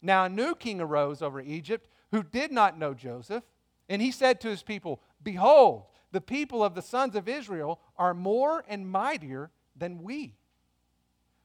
Now 0.00 0.24
a 0.24 0.28
new 0.28 0.54
king 0.54 0.80
arose 0.80 1.22
over 1.22 1.40
Egypt 1.40 1.88
who 2.12 2.22
did 2.22 2.52
not 2.52 2.78
know 2.78 2.94
Joseph, 2.94 3.44
and 3.88 4.00
he 4.00 4.10
said 4.10 4.40
to 4.40 4.48
his 4.48 4.62
people, 4.62 5.00
Behold, 5.22 5.84
the 6.12 6.20
people 6.20 6.62
of 6.62 6.74
the 6.74 6.82
sons 6.82 7.16
of 7.16 7.28
Israel 7.28 7.80
are 7.96 8.14
more 8.14 8.64
and 8.68 8.88
mightier 8.88 9.50
than 9.76 10.02
we. 10.02 10.34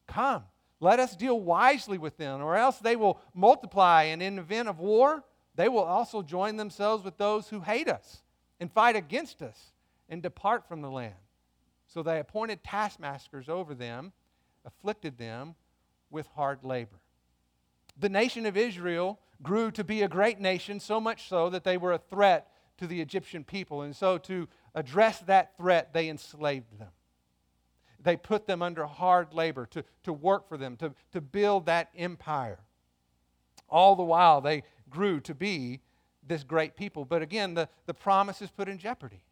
Come, 0.06 0.44
let 0.80 1.00
us 1.00 1.16
deal 1.16 1.40
wisely 1.40 1.98
with 1.98 2.16
them, 2.16 2.42
or 2.42 2.56
else 2.56 2.78
they 2.78 2.96
will 2.96 3.20
multiply, 3.34 4.04
and 4.04 4.22
in 4.22 4.36
the 4.36 4.42
event 4.42 4.68
of 4.68 4.78
war, 4.78 5.24
they 5.54 5.68
will 5.68 5.84
also 5.84 6.22
join 6.22 6.56
themselves 6.56 7.04
with 7.04 7.16
those 7.16 7.48
who 7.48 7.60
hate 7.60 7.88
us 7.88 8.22
and 8.58 8.72
fight 8.72 8.96
against 8.96 9.42
us 9.42 9.72
and 10.08 10.22
depart 10.22 10.66
from 10.68 10.82
the 10.82 10.90
land. 10.90 11.14
So 11.86 12.02
they 12.02 12.20
appointed 12.20 12.62
taskmasters 12.62 13.48
over 13.48 13.74
them, 13.74 14.12
afflicted 14.64 15.18
them 15.18 15.54
with 16.10 16.26
hard 16.34 16.62
labor. 16.62 17.00
The 17.98 18.08
nation 18.08 18.46
of 18.46 18.56
Israel 18.56 19.18
grew 19.42 19.70
to 19.72 19.84
be 19.84 20.02
a 20.02 20.08
great 20.08 20.40
nation, 20.40 20.80
so 20.80 21.00
much 21.00 21.28
so 21.28 21.50
that 21.50 21.64
they 21.64 21.76
were 21.76 21.92
a 21.92 21.98
threat 21.98 22.48
to 22.78 22.86
the 22.86 23.00
Egyptian 23.00 23.44
people. 23.44 23.82
And 23.82 23.94
so, 23.94 24.18
to 24.18 24.48
address 24.74 25.20
that 25.20 25.56
threat, 25.56 25.92
they 25.92 26.08
enslaved 26.08 26.78
them. 26.78 26.88
They 28.02 28.16
put 28.16 28.46
them 28.46 28.62
under 28.62 28.86
hard 28.86 29.34
labor 29.34 29.66
to, 29.66 29.84
to 30.04 30.12
work 30.12 30.48
for 30.48 30.56
them, 30.56 30.76
to, 30.78 30.94
to 31.12 31.20
build 31.20 31.66
that 31.66 31.90
empire. 31.96 32.60
All 33.68 33.94
the 33.94 34.02
while, 34.02 34.40
they 34.40 34.62
grew 34.90 35.20
to 35.20 35.34
be 35.34 35.80
this 36.26 36.44
great 36.44 36.76
people. 36.76 37.04
But 37.04 37.22
again, 37.22 37.54
the, 37.54 37.68
the 37.86 37.94
promise 37.94 38.42
is 38.42 38.50
put 38.50 38.68
in 38.68 38.78
jeopardy. 38.78 39.22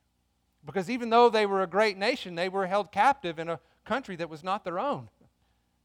Because 0.64 0.90
even 0.90 1.10
though 1.10 1.28
they 1.28 1.46
were 1.46 1.62
a 1.62 1.66
great 1.66 1.96
nation, 1.96 2.34
they 2.34 2.48
were 2.48 2.66
held 2.66 2.92
captive 2.92 3.38
in 3.38 3.48
a 3.48 3.60
country 3.84 4.16
that 4.16 4.28
was 4.28 4.42
not 4.42 4.64
their 4.64 4.78
own. 4.78 5.08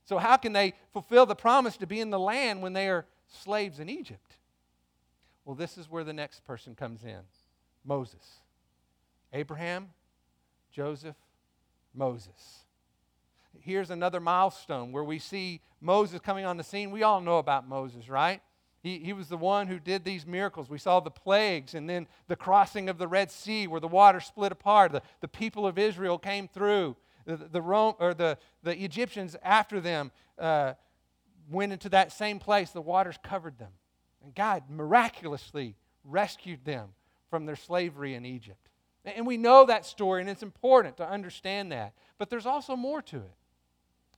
So, 0.06 0.18
how 0.18 0.36
can 0.36 0.52
they 0.52 0.74
fulfill 0.92 1.26
the 1.26 1.36
promise 1.36 1.78
to 1.78 1.88
be 1.88 2.02
in 2.02 2.10
the 2.10 2.20
land 2.20 2.62
when 2.62 2.74
they 2.74 2.90
are 2.90 3.06
slaves 3.28 3.80
in 3.80 3.90
Egypt? 3.90 4.36
Well, 5.46 5.56
this 5.56 5.78
is 5.78 5.90
where 5.90 6.04
the 6.04 6.14
next 6.14 6.44
person 6.44 6.76
comes 6.76 7.04
in 7.04 7.20
Moses. 7.86 8.40
Abraham, 9.32 9.90
Joseph, 10.72 11.16
Moses. 11.94 12.66
Here's 13.60 13.92
another 13.92 14.20
milestone 14.20 14.92
where 14.92 15.04
we 15.04 15.20
see 15.20 15.62
Moses 15.80 16.20
coming 16.20 16.46
on 16.46 16.58
the 16.58 16.64
scene. 16.64 16.92
We 16.92 17.04
all 17.04 17.22
know 17.22 17.38
about 17.38 17.68
Moses, 17.68 18.10
right? 18.10 18.42
He, 18.84 19.00
he 19.00 19.13
was 19.13 19.30
the 19.30 19.38
one 19.38 19.67
who 19.67 19.80
did 19.80 20.04
these 20.04 20.28
miracles. 20.28 20.69
We 20.69 20.78
saw 20.78 21.00
the 21.00 21.10
plagues 21.10 21.74
and 21.74 21.89
then 21.89 22.06
the 22.28 22.36
crossing 22.36 22.89
of 22.89 22.98
the 22.98 23.08
Red 23.08 23.32
Sea 23.32 23.65
where 23.65 23.80
the 23.80 23.88
water 23.88 24.19
split 24.19 24.52
apart. 24.52 24.91
The, 24.91 25.02
the 25.22 25.30
people 25.30 25.65
of 25.65 25.80
Israel 25.80 26.19
came 26.19 26.50
through. 26.50 26.98
The, 27.26 27.38
the, 27.38 27.62
Rome, 27.62 27.96
or 28.00 28.13
the, 28.13 28.38
the 28.62 28.78
Egyptians 28.84 29.38
after 29.41 29.80
them 29.80 30.12
uh, 30.38 30.74
went 31.50 31.72
into 31.72 31.88
that 31.89 32.12
same 32.12 32.39
place. 32.39 32.72
The 32.72 32.82
waters 32.82 33.15
covered 33.24 33.58
them. 33.58 33.72
And 34.22 34.36
God 34.36 34.63
miraculously 34.69 35.78
rescued 36.04 36.65
them 36.65 36.89
from 37.30 37.46
their 37.46 37.56
slavery 37.56 38.15
in 38.15 38.26
Egypt. 38.26 38.67
And 39.06 39.26
we 39.26 39.38
know 39.38 39.65
that 39.65 39.86
story, 39.86 40.19
and 40.19 40.30
it's 40.30 40.43
important 40.43 40.98
to 40.98 41.10
understand 41.10 41.72
that. 41.72 41.93
But 42.17 42.30
there's 42.30 42.46
also 42.46 42.76
more 42.76 43.02
to 43.04 43.17
it. 43.17 43.36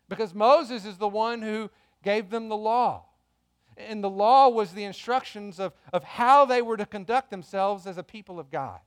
Because 0.10 0.34
Moses 0.34 0.86
is 0.86 0.98
the 0.98 1.08
one 1.08 1.44
who 1.44 1.70
gave 2.04 2.32
them 2.32 2.50
the 2.50 2.58
law. 2.58 3.06
And 3.78 4.04
the 4.04 4.10
law 4.10 4.48
was 4.50 4.72
the 4.72 4.84
instructions 4.84 5.60
of, 5.60 5.74
of 5.92 6.04
how 6.04 6.46
they 6.46 6.62
were 6.62 6.78
to 6.78 6.86
conduct 6.86 7.30
themselves 7.30 7.86
as 7.86 7.98
a 7.98 8.04
people 8.04 8.40
of 8.40 8.50
God. 8.50 8.80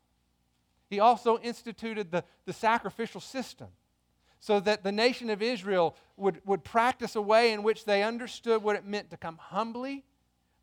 He 0.88 1.00
also 1.00 1.38
instituted 1.38 2.10
the, 2.10 2.24
the 2.46 2.52
sacrificial 2.52 3.20
system 3.20 3.68
so 4.40 4.60
that 4.60 4.84
the 4.84 4.92
nation 4.92 5.30
of 5.30 5.42
Israel 5.42 5.96
would, 6.16 6.40
would 6.46 6.64
practice 6.64 7.16
a 7.16 7.22
way 7.22 7.52
in 7.52 7.62
which 7.62 7.84
they 7.84 8.02
understood 8.02 8.62
what 8.62 8.76
it 8.76 8.86
meant 8.86 9.10
to 9.10 9.16
come 9.16 9.36
humbly 9.36 10.04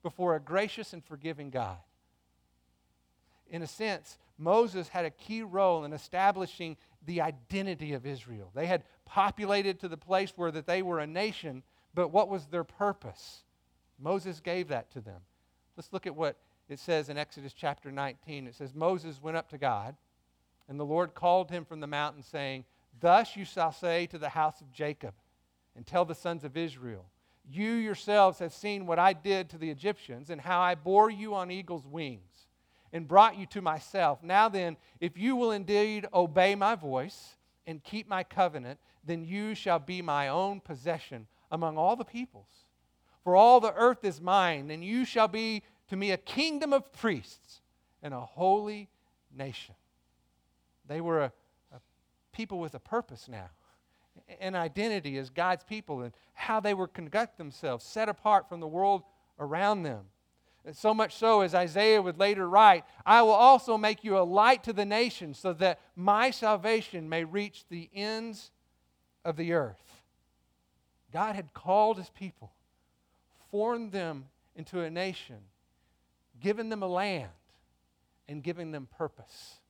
before 0.01 0.35
a 0.35 0.39
gracious 0.39 0.93
and 0.93 1.03
forgiving 1.03 1.49
God. 1.49 1.77
In 3.49 3.61
a 3.61 3.67
sense, 3.67 4.17
Moses 4.37 4.87
had 4.87 5.05
a 5.05 5.09
key 5.09 5.43
role 5.43 5.83
in 5.83 5.93
establishing 5.93 6.77
the 7.05 7.21
identity 7.21 7.93
of 7.93 8.05
Israel. 8.05 8.49
They 8.55 8.65
had 8.65 8.83
populated 9.05 9.79
to 9.81 9.87
the 9.87 9.97
place 9.97 10.33
where 10.35 10.51
that 10.51 10.65
they 10.65 10.81
were 10.81 10.99
a 10.99 11.07
nation, 11.07 11.63
but 11.93 12.09
what 12.09 12.29
was 12.29 12.45
their 12.47 12.63
purpose? 12.63 13.44
Moses 13.99 14.39
gave 14.39 14.67
that 14.69 14.91
to 14.91 15.01
them. 15.01 15.21
Let's 15.77 15.91
look 15.91 16.07
at 16.07 16.15
what 16.15 16.37
it 16.69 16.79
says 16.79 17.09
in 17.09 17.17
Exodus 17.17 17.53
chapter 17.53 17.91
19. 17.91 18.47
It 18.47 18.55
says, 18.55 18.73
Moses 18.73 19.21
went 19.21 19.37
up 19.37 19.49
to 19.49 19.57
God, 19.57 19.95
and 20.67 20.79
the 20.79 20.85
Lord 20.85 21.13
called 21.13 21.51
him 21.51 21.65
from 21.65 21.79
the 21.79 21.87
mountain, 21.87 22.23
saying, 22.23 22.65
Thus 22.99 23.35
you 23.35 23.45
shall 23.45 23.71
say 23.71 24.05
to 24.07 24.17
the 24.17 24.29
house 24.29 24.61
of 24.61 24.71
Jacob, 24.71 25.13
and 25.75 25.85
tell 25.85 26.05
the 26.05 26.15
sons 26.15 26.43
of 26.43 26.57
Israel, 26.57 27.05
You 27.47 27.73
yourselves 27.73 28.39
have 28.39 28.53
seen 28.53 28.85
what 28.85 28.99
I 28.99 29.13
did 29.13 29.49
to 29.49 29.57
the 29.57 29.69
Egyptians, 29.69 30.29
and 30.29 30.41
how 30.41 30.61
I 30.61 30.75
bore 30.75 31.09
you 31.09 31.35
on 31.35 31.51
eagle's 31.51 31.85
wings, 31.85 32.47
and 32.91 33.07
brought 33.07 33.37
you 33.37 33.45
to 33.47 33.61
myself. 33.61 34.23
Now 34.23 34.49
then, 34.49 34.77
if 34.99 35.17
you 35.17 35.35
will 35.35 35.51
indeed 35.51 36.07
obey 36.13 36.55
my 36.55 36.75
voice 36.75 37.35
and 37.67 37.83
keep 37.83 38.07
my 38.07 38.23
covenant, 38.23 38.79
then 39.03 39.23
you 39.23 39.53
shall 39.53 39.79
be 39.79 40.01
my 40.01 40.29
own 40.29 40.61
possession 40.61 41.27
among 41.51 41.77
all 41.77 41.95
the 41.95 42.05
peoples. 42.05 42.64
For 43.25 43.35
all 43.35 43.59
the 43.59 43.73
earth 43.73 44.05
is 44.05 44.21
mine, 44.21 44.69
and 44.69 44.85
you 44.85 45.03
shall 45.03 45.27
be 45.27 45.63
to 45.87 45.95
me 45.95 46.11
a 46.11 46.17
kingdom 46.17 46.71
of 46.71 46.93
priests 46.93 47.59
and 48.03 48.13
a 48.13 48.19
holy 48.19 48.87
nation. 49.35 49.73
They 50.87 51.01
were 51.01 51.23
a, 51.23 51.31
a 51.73 51.79
people 52.31 52.59
with 52.59 52.75
a 52.75 52.79
purpose 52.79 53.27
now, 53.27 53.49
an 54.39 54.55
identity 54.55 55.17
as 55.17 55.31
God's 55.31 55.63
people, 55.63 56.03
and 56.03 56.13
how 56.33 56.59
they 56.59 56.75
would 56.75 56.93
conduct 56.93 57.39
themselves, 57.39 57.83
set 57.83 58.09
apart 58.09 58.47
from 58.47 58.59
the 58.59 58.67
world 58.67 59.01
around 59.39 59.81
them. 59.81 60.05
So 60.73 60.93
much 60.93 61.15
so, 61.15 61.41
as 61.41 61.55
Isaiah 61.55 62.03
would 62.03 62.19
later 62.19 62.47
write, 62.47 62.85
I 63.07 63.23
will 63.23 63.31
also 63.31 63.75
make 63.75 64.03
you 64.03 64.19
a 64.19 64.21
light 64.21 64.63
to 64.65 64.73
the 64.73 64.85
nations, 64.85 65.39
so 65.39 65.51
that 65.53 65.79
my 65.95 66.29
salvation 66.29 67.09
may 67.09 67.23
reach 67.23 67.65
the 67.69 67.89
ends 67.91 68.51
of 69.23 69.35
the 69.35 69.53
earth. 69.53 70.03
God 71.11 71.35
had 71.35 71.55
called 71.55 71.97
his 71.97 72.11
people 72.11 72.51
formed 73.55 73.93
them 73.93 74.25
into 74.57 74.81
a 74.81 74.89
nation, 74.89 75.37
given 76.41 76.67
them 76.67 76.83
a 76.83 76.87
land, 76.87 77.31
and 78.27 78.43
giving 78.43 78.71
them 78.73 78.85
purpose. 78.97 79.61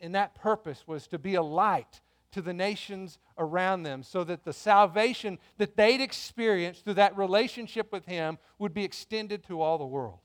And 0.00 0.16
that 0.16 0.34
purpose 0.34 0.82
was 0.88 1.06
to 1.06 1.20
be 1.20 1.36
a 1.36 1.42
light 1.42 2.00
to 2.32 2.42
the 2.42 2.52
nations 2.52 3.20
around 3.38 3.84
them 3.84 4.02
so 4.02 4.24
that 4.24 4.42
the 4.42 4.52
salvation 4.52 5.38
that 5.58 5.76
they'd 5.76 6.00
experienced 6.00 6.82
through 6.82 6.94
that 6.94 7.16
relationship 7.16 7.92
with 7.92 8.06
Him 8.06 8.38
would 8.58 8.74
be 8.74 8.82
extended 8.82 9.44
to 9.44 9.60
all 9.60 9.78
the 9.78 9.86
world. 9.86 10.18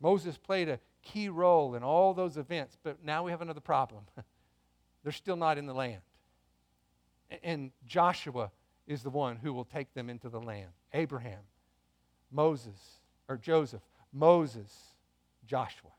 Moses 0.00 0.36
played 0.36 0.68
a 0.68 0.80
key 1.00 1.28
role 1.28 1.76
in 1.76 1.84
all 1.84 2.12
those 2.12 2.36
events, 2.36 2.76
but 2.82 3.04
now 3.04 3.22
we 3.22 3.30
have 3.30 3.40
another 3.40 3.60
problem. 3.60 4.02
They're 5.04 5.12
still 5.12 5.36
not 5.36 5.58
in 5.58 5.66
the 5.66 5.74
land. 5.74 6.02
And 7.44 7.70
Joshua 7.86 8.50
is 8.88 9.04
the 9.04 9.10
one 9.10 9.36
who 9.36 9.52
will 9.52 9.64
take 9.64 9.94
them 9.94 10.10
into 10.10 10.28
the 10.28 10.40
land. 10.40 10.70
Abraham, 10.94 11.40
Moses, 12.30 12.78
or 13.28 13.36
Joseph, 13.36 13.82
Moses, 14.12 14.72
Joshua. 15.46 15.90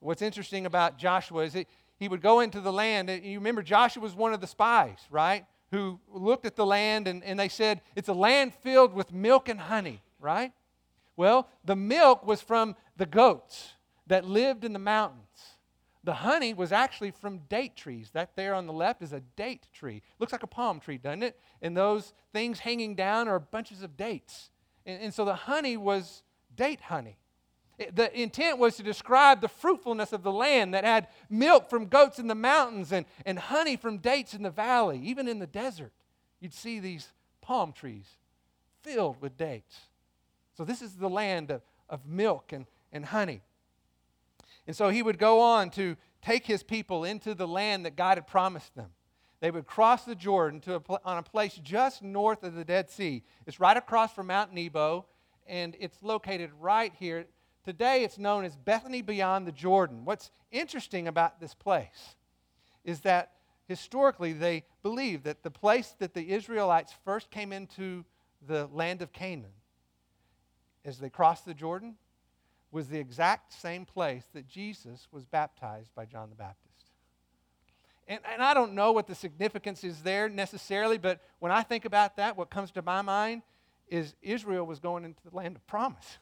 What's 0.00 0.22
interesting 0.22 0.66
about 0.66 0.98
Joshua 0.98 1.44
is 1.44 1.52
that 1.52 1.66
he 1.98 2.08
would 2.08 2.22
go 2.22 2.40
into 2.40 2.60
the 2.60 2.72
land. 2.72 3.10
And 3.10 3.24
you 3.24 3.38
remember, 3.38 3.62
Joshua 3.62 4.02
was 4.02 4.14
one 4.14 4.32
of 4.32 4.40
the 4.40 4.46
spies, 4.46 4.98
right? 5.10 5.44
Who 5.70 6.00
looked 6.08 6.46
at 6.46 6.56
the 6.56 6.66
land 6.66 7.06
and, 7.06 7.22
and 7.22 7.38
they 7.38 7.48
said, 7.48 7.82
It's 7.94 8.08
a 8.08 8.14
land 8.14 8.54
filled 8.54 8.94
with 8.94 9.12
milk 9.12 9.48
and 9.48 9.60
honey, 9.60 10.02
right? 10.18 10.52
Well, 11.16 11.48
the 11.64 11.76
milk 11.76 12.26
was 12.26 12.40
from 12.40 12.74
the 12.96 13.04
goats 13.04 13.74
that 14.06 14.24
lived 14.24 14.64
in 14.64 14.72
the 14.72 14.78
mountains. 14.78 15.58
The 16.02 16.14
honey 16.14 16.54
was 16.54 16.72
actually 16.72 17.10
from 17.10 17.38
date 17.48 17.76
trees. 17.76 18.10
That 18.12 18.34
there 18.34 18.54
on 18.54 18.66
the 18.66 18.72
left 18.72 19.02
is 19.02 19.12
a 19.12 19.20
date 19.20 19.66
tree. 19.72 20.02
Looks 20.18 20.32
like 20.32 20.42
a 20.42 20.48
palm 20.48 20.80
tree, 20.80 20.96
doesn't 20.96 21.22
it? 21.22 21.38
And 21.60 21.76
those 21.76 22.14
things 22.32 22.60
hanging 22.60 22.94
down 22.94 23.28
are 23.28 23.38
bunches 23.38 23.82
of 23.82 23.96
dates. 23.96 24.50
And, 24.86 25.02
and 25.02 25.14
so 25.14 25.24
the 25.24 25.34
honey 25.34 25.76
was 25.76 26.22
date 26.56 26.80
honey. 26.80 27.18
The 27.94 28.18
intent 28.18 28.58
was 28.58 28.76
to 28.76 28.82
describe 28.82 29.40
the 29.40 29.48
fruitfulness 29.48 30.12
of 30.12 30.22
the 30.22 30.32
land 30.32 30.74
that 30.74 30.84
had 30.84 31.08
milk 31.30 31.70
from 31.70 31.86
goats 31.86 32.18
in 32.18 32.26
the 32.26 32.34
mountains 32.34 32.92
and, 32.92 33.06
and 33.24 33.38
honey 33.38 33.76
from 33.76 33.98
dates 33.98 34.34
in 34.34 34.42
the 34.42 34.50
valley, 34.50 35.00
even 35.02 35.26
in 35.28 35.38
the 35.38 35.46
desert. 35.46 35.92
You'd 36.40 36.52
see 36.52 36.78
these 36.78 37.08
palm 37.40 37.72
trees 37.72 38.06
filled 38.82 39.20
with 39.20 39.36
dates. 39.36 39.88
So, 40.56 40.64
this 40.64 40.82
is 40.82 40.96
the 40.96 41.08
land 41.08 41.50
of, 41.50 41.62
of 41.88 42.06
milk 42.06 42.52
and, 42.52 42.66
and 42.92 43.06
honey. 43.06 43.40
And 44.70 44.76
so 44.76 44.88
he 44.88 45.02
would 45.02 45.18
go 45.18 45.40
on 45.40 45.70
to 45.70 45.96
take 46.22 46.46
his 46.46 46.62
people 46.62 47.02
into 47.02 47.34
the 47.34 47.48
land 47.48 47.84
that 47.84 47.96
God 47.96 48.18
had 48.18 48.28
promised 48.28 48.76
them. 48.76 48.90
They 49.40 49.50
would 49.50 49.66
cross 49.66 50.04
the 50.04 50.14
Jordan 50.14 50.60
to 50.60 50.74
a 50.74 50.80
pl- 50.80 51.00
on 51.04 51.18
a 51.18 51.24
place 51.24 51.58
just 51.60 52.04
north 52.04 52.44
of 52.44 52.54
the 52.54 52.64
Dead 52.64 52.88
Sea. 52.88 53.24
It's 53.48 53.58
right 53.58 53.76
across 53.76 54.12
from 54.12 54.28
Mount 54.28 54.54
Nebo, 54.54 55.06
and 55.44 55.76
it's 55.80 56.00
located 56.04 56.52
right 56.60 56.92
here. 56.96 57.26
Today 57.64 58.04
it's 58.04 58.16
known 58.16 58.44
as 58.44 58.54
Bethany 58.54 59.02
beyond 59.02 59.44
the 59.44 59.50
Jordan. 59.50 60.04
What's 60.04 60.30
interesting 60.52 61.08
about 61.08 61.40
this 61.40 61.52
place 61.52 62.14
is 62.84 63.00
that 63.00 63.32
historically 63.66 64.32
they 64.32 64.62
believe 64.84 65.24
that 65.24 65.42
the 65.42 65.50
place 65.50 65.96
that 65.98 66.14
the 66.14 66.30
Israelites 66.30 66.94
first 67.04 67.32
came 67.32 67.52
into 67.52 68.04
the 68.46 68.68
land 68.72 69.02
of 69.02 69.12
Canaan, 69.12 69.50
as 70.84 71.00
they 71.00 71.10
crossed 71.10 71.44
the 71.44 71.54
Jordan, 71.54 71.96
was 72.72 72.88
the 72.88 72.98
exact 72.98 73.52
same 73.52 73.84
place 73.84 74.24
that 74.32 74.46
Jesus 74.46 75.08
was 75.10 75.24
baptized 75.24 75.94
by 75.94 76.04
John 76.04 76.30
the 76.30 76.36
Baptist. 76.36 76.66
And, 78.06 78.20
and 78.32 78.42
I 78.42 78.54
don't 78.54 78.74
know 78.74 78.92
what 78.92 79.06
the 79.06 79.14
significance 79.14 79.84
is 79.84 80.02
there 80.02 80.28
necessarily, 80.28 80.98
but 80.98 81.20
when 81.38 81.52
I 81.52 81.62
think 81.62 81.84
about 81.84 82.16
that, 82.16 82.36
what 82.36 82.50
comes 82.50 82.70
to 82.72 82.82
my 82.82 83.02
mind 83.02 83.42
is 83.88 84.14
Israel 84.22 84.66
was 84.66 84.78
going 84.78 85.04
into 85.04 85.20
the 85.28 85.36
land 85.36 85.56
of 85.56 85.66
promise. 85.66 86.18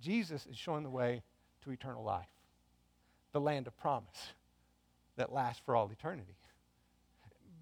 Jesus 0.00 0.46
is 0.46 0.56
showing 0.56 0.82
the 0.82 0.90
way 0.90 1.22
to 1.62 1.70
eternal 1.70 2.02
life, 2.02 2.28
the 3.32 3.40
land 3.40 3.66
of 3.66 3.76
promise 3.78 4.32
that 5.16 5.32
lasts 5.32 5.60
for 5.64 5.76
all 5.76 5.90
eternity. 5.90 6.34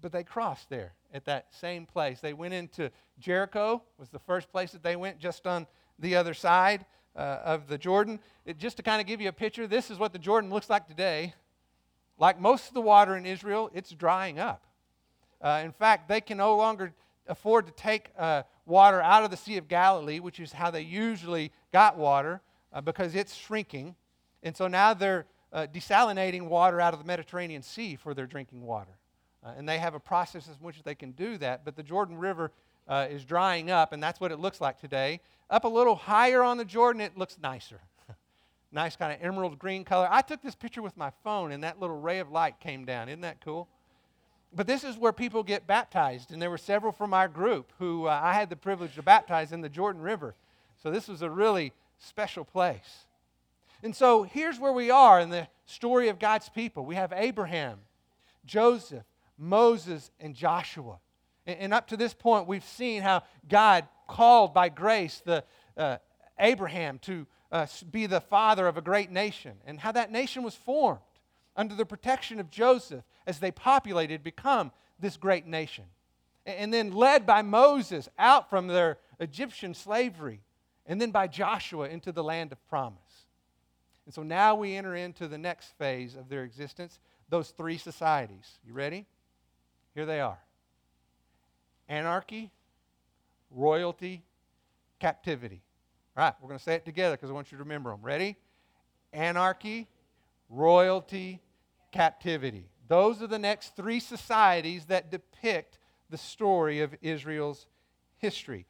but 0.01 0.13
they 0.13 0.23
crossed 0.23 0.69
there 0.69 0.93
at 1.13 1.25
that 1.25 1.53
same 1.53 1.85
place. 1.85 2.21
They 2.21 2.33
went 2.33 2.53
into 2.53 2.89
Jericho, 3.19 3.83
was 3.97 4.09
the 4.09 4.19
first 4.19 4.49
place 4.49 4.71
that 4.71 4.81
they 4.81 4.95
went, 4.95 5.19
just 5.19 5.45
on 5.45 5.67
the 5.99 6.15
other 6.15 6.33
side 6.33 6.85
uh, 7.15 7.39
of 7.43 7.67
the 7.67 7.77
Jordan. 7.77 8.19
It, 8.45 8.57
just 8.57 8.77
to 8.77 8.83
kind 8.83 9.01
of 9.01 9.07
give 9.07 9.21
you 9.21 9.29
a 9.29 9.33
picture, 9.33 9.67
this 9.67 9.91
is 9.91 9.99
what 9.99 10.13
the 10.13 10.19
Jordan 10.19 10.49
looks 10.49 10.69
like 10.69 10.87
today. 10.87 11.33
Like 12.17 12.39
most 12.39 12.67
of 12.67 12.73
the 12.73 12.81
water 12.81 13.15
in 13.15 13.25
Israel, 13.25 13.69
it's 13.73 13.91
drying 13.91 14.39
up. 14.39 14.63
Uh, 15.41 15.61
in 15.63 15.71
fact, 15.71 16.09
they 16.09 16.21
can 16.21 16.37
no 16.37 16.55
longer 16.57 16.93
afford 17.27 17.65
to 17.67 17.73
take 17.73 18.09
uh, 18.17 18.43
water 18.65 19.01
out 19.01 19.23
of 19.23 19.31
the 19.31 19.37
Sea 19.37 19.57
of 19.57 19.67
Galilee, 19.67 20.19
which 20.19 20.39
is 20.39 20.51
how 20.51 20.71
they 20.71 20.81
usually 20.81 21.51
got 21.71 21.97
water, 21.97 22.41
uh, 22.73 22.81
because 22.81 23.15
it's 23.15 23.35
shrinking. 23.35 23.95
And 24.43 24.55
so 24.55 24.67
now 24.67 24.93
they're 24.93 25.25
uh, 25.53 25.67
desalinating 25.73 26.47
water 26.47 26.81
out 26.81 26.93
of 26.93 26.99
the 26.99 27.05
Mediterranean 27.05 27.61
Sea 27.61 27.95
for 27.95 28.13
their 28.13 28.27
drinking 28.27 28.63
water. 28.63 28.97
Uh, 29.43 29.53
and 29.57 29.67
they 29.67 29.77
have 29.79 29.93
a 29.93 29.99
process 29.99 30.47
in 30.47 30.53
which 30.55 30.83
they 30.83 30.95
can 30.95 31.11
do 31.11 31.37
that. 31.37 31.63
But 31.63 31.75
the 31.75 31.83
Jordan 31.83 32.17
River 32.17 32.51
uh, 32.89 33.07
is 33.09 33.23
drying 33.23 33.69
up, 33.69 33.93
and 33.93 34.01
that's 34.01 34.19
what 34.19 34.31
it 34.31 34.39
looks 34.39 34.59
like 34.59 34.79
today. 34.81 35.21
Up 35.49 35.63
a 35.63 35.69
little 35.69 35.95
higher 35.95 36.43
on 36.43 36.57
the 36.57 36.65
Jordan, 36.65 37.01
it 37.01 37.17
looks 37.17 37.37
nicer. 37.41 37.79
nice 38.71 38.95
kind 38.95 39.13
of 39.13 39.19
emerald 39.21 39.59
green 39.59 39.85
color. 39.85 40.07
I 40.09 40.21
took 40.21 40.41
this 40.41 40.55
picture 40.55 40.81
with 40.81 40.97
my 40.97 41.11
phone, 41.23 41.51
and 41.51 41.63
that 41.63 41.79
little 41.79 41.99
ray 41.99 42.19
of 42.19 42.31
light 42.31 42.59
came 42.59 42.85
down. 42.85 43.07
Isn't 43.07 43.21
that 43.21 43.39
cool? 43.41 43.69
But 44.51 44.65
this 44.65 44.83
is 44.83 44.97
where 44.97 45.13
people 45.13 45.43
get 45.43 45.67
baptized, 45.67 46.31
and 46.31 46.41
there 46.41 46.49
were 46.49 46.57
several 46.57 46.91
from 46.91 47.13
our 47.13 47.27
group 47.27 47.71
who 47.77 48.07
uh, 48.07 48.19
I 48.21 48.33
had 48.33 48.49
the 48.49 48.55
privilege 48.55 48.95
to 48.95 49.03
baptize 49.03 49.51
in 49.51 49.61
the 49.61 49.69
Jordan 49.69 50.01
River. 50.01 50.33
So 50.81 50.89
this 50.89 51.07
was 51.07 51.21
a 51.21 51.29
really 51.29 51.73
special 51.99 52.43
place. 52.43 53.05
And 53.83 53.95
so 53.95 54.23
here's 54.23 54.59
where 54.59 54.73
we 54.73 54.89
are 54.89 55.19
in 55.19 55.29
the 55.29 55.47
story 55.65 56.09
of 56.09 56.17
God's 56.17 56.49
people. 56.49 56.85
We 56.85 56.95
have 56.95 57.13
Abraham, 57.15 57.79
Joseph, 58.45 59.05
Moses, 59.37 60.09
and 60.19 60.33
Joshua. 60.33 60.97
And, 61.57 61.73
up 61.73 61.87
to 61.87 61.97
this 61.97 62.13
point, 62.13 62.47
we've 62.47 62.63
seen 62.63 63.01
how 63.01 63.23
God 63.47 63.87
called 64.07 64.53
by 64.53 64.69
grace 64.69 65.21
the 65.25 65.43
uh, 65.77 65.97
Abraham 66.39 66.99
to 66.99 67.25
uh, 67.51 67.65
be 67.89 68.05
the 68.05 68.21
father 68.21 68.67
of 68.67 68.77
a 68.77 68.81
great 68.81 69.11
nation, 69.11 69.53
and 69.65 69.79
how 69.79 69.91
that 69.91 70.11
nation 70.11 70.43
was 70.43 70.55
formed 70.55 70.99
under 71.55 71.75
the 71.75 71.85
protection 71.85 72.39
of 72.39 72.49
Joseph 72.49 73.03
as 73.25 73.39
they 73.39 73.51
populated, 73.51 74.23
become 74.23 74.71
this 74.99 75.17
great 75.17 75.45
nation. 75.45 75.85
And 76.45 76.73
then 76.73 76.91
led 76.91 77.25
by 77.25 77.41
Moses 77.41 78.07
out 78.17 78.49
from 78.49 78.67
their 78.67 78.97
Egyptian 79.19 79.73
slavery, 79.73 80.41
and 80.85 81.01
then 81.01 81.11
by 81.11 81.27
Joshua 81.27 81.89
into 81.89 82.11
the 82.11 82.23
land 82.23 82.51
of 82.51 82.69
promise. 82.69 83.27
And 84.05 84.13
so 84.13 84.23
now 84.23 84.55
we 84.55 84.75
enter 84.75 84.95
into 84.95 85.27
the 85.27 85.37
next 85.37 85.77
phase 85.77 86.15
of 86.15 86.29
their 86.29 86.43
existence 86.43 86.99
those 87.29 87.49
three 87.51 87.77
societies. 87.77 88.57
You 88.65 88.73
ready? 88.73 89.05
Here 89.93 90.05
they 90.05 90.19
are 90.19 90.39
anarchy, 91.89 92.51
royalty, 93.51 94.23
captivity. 94.99 95.61
All 96.15 96.23
right, 96.23 96.33
we're 96.41 96.47
going 96.47 96.57
to 96.57 96.63
say 96.63 96.75
it 96.75 96.85
together 96.85 97.15
because 97.15 97.29
I 97.29 97.33
want 97.33 97.51
you 97.51 97.57
to 97.57 97.63
remember 97.63 97.89
them. 97.89 97.99
Ready? 98.01 98.37
Anarchy, 99.11 99.87
royalty, 100.49 101.41
captivity. 101.91 102.69
Those 102.87 103.21
are 103.21 103.27
the 103.27 103.39
next 103.39 103.75
three 103.75 103.99
societies 103.99 104.85
that 104.85 105.11
depict 105.11 105.79
the 106.09 106.17
story 106.17 106.79
of 106.79 106.95
Israel's 107.01 107.67
history. 108.17 108.65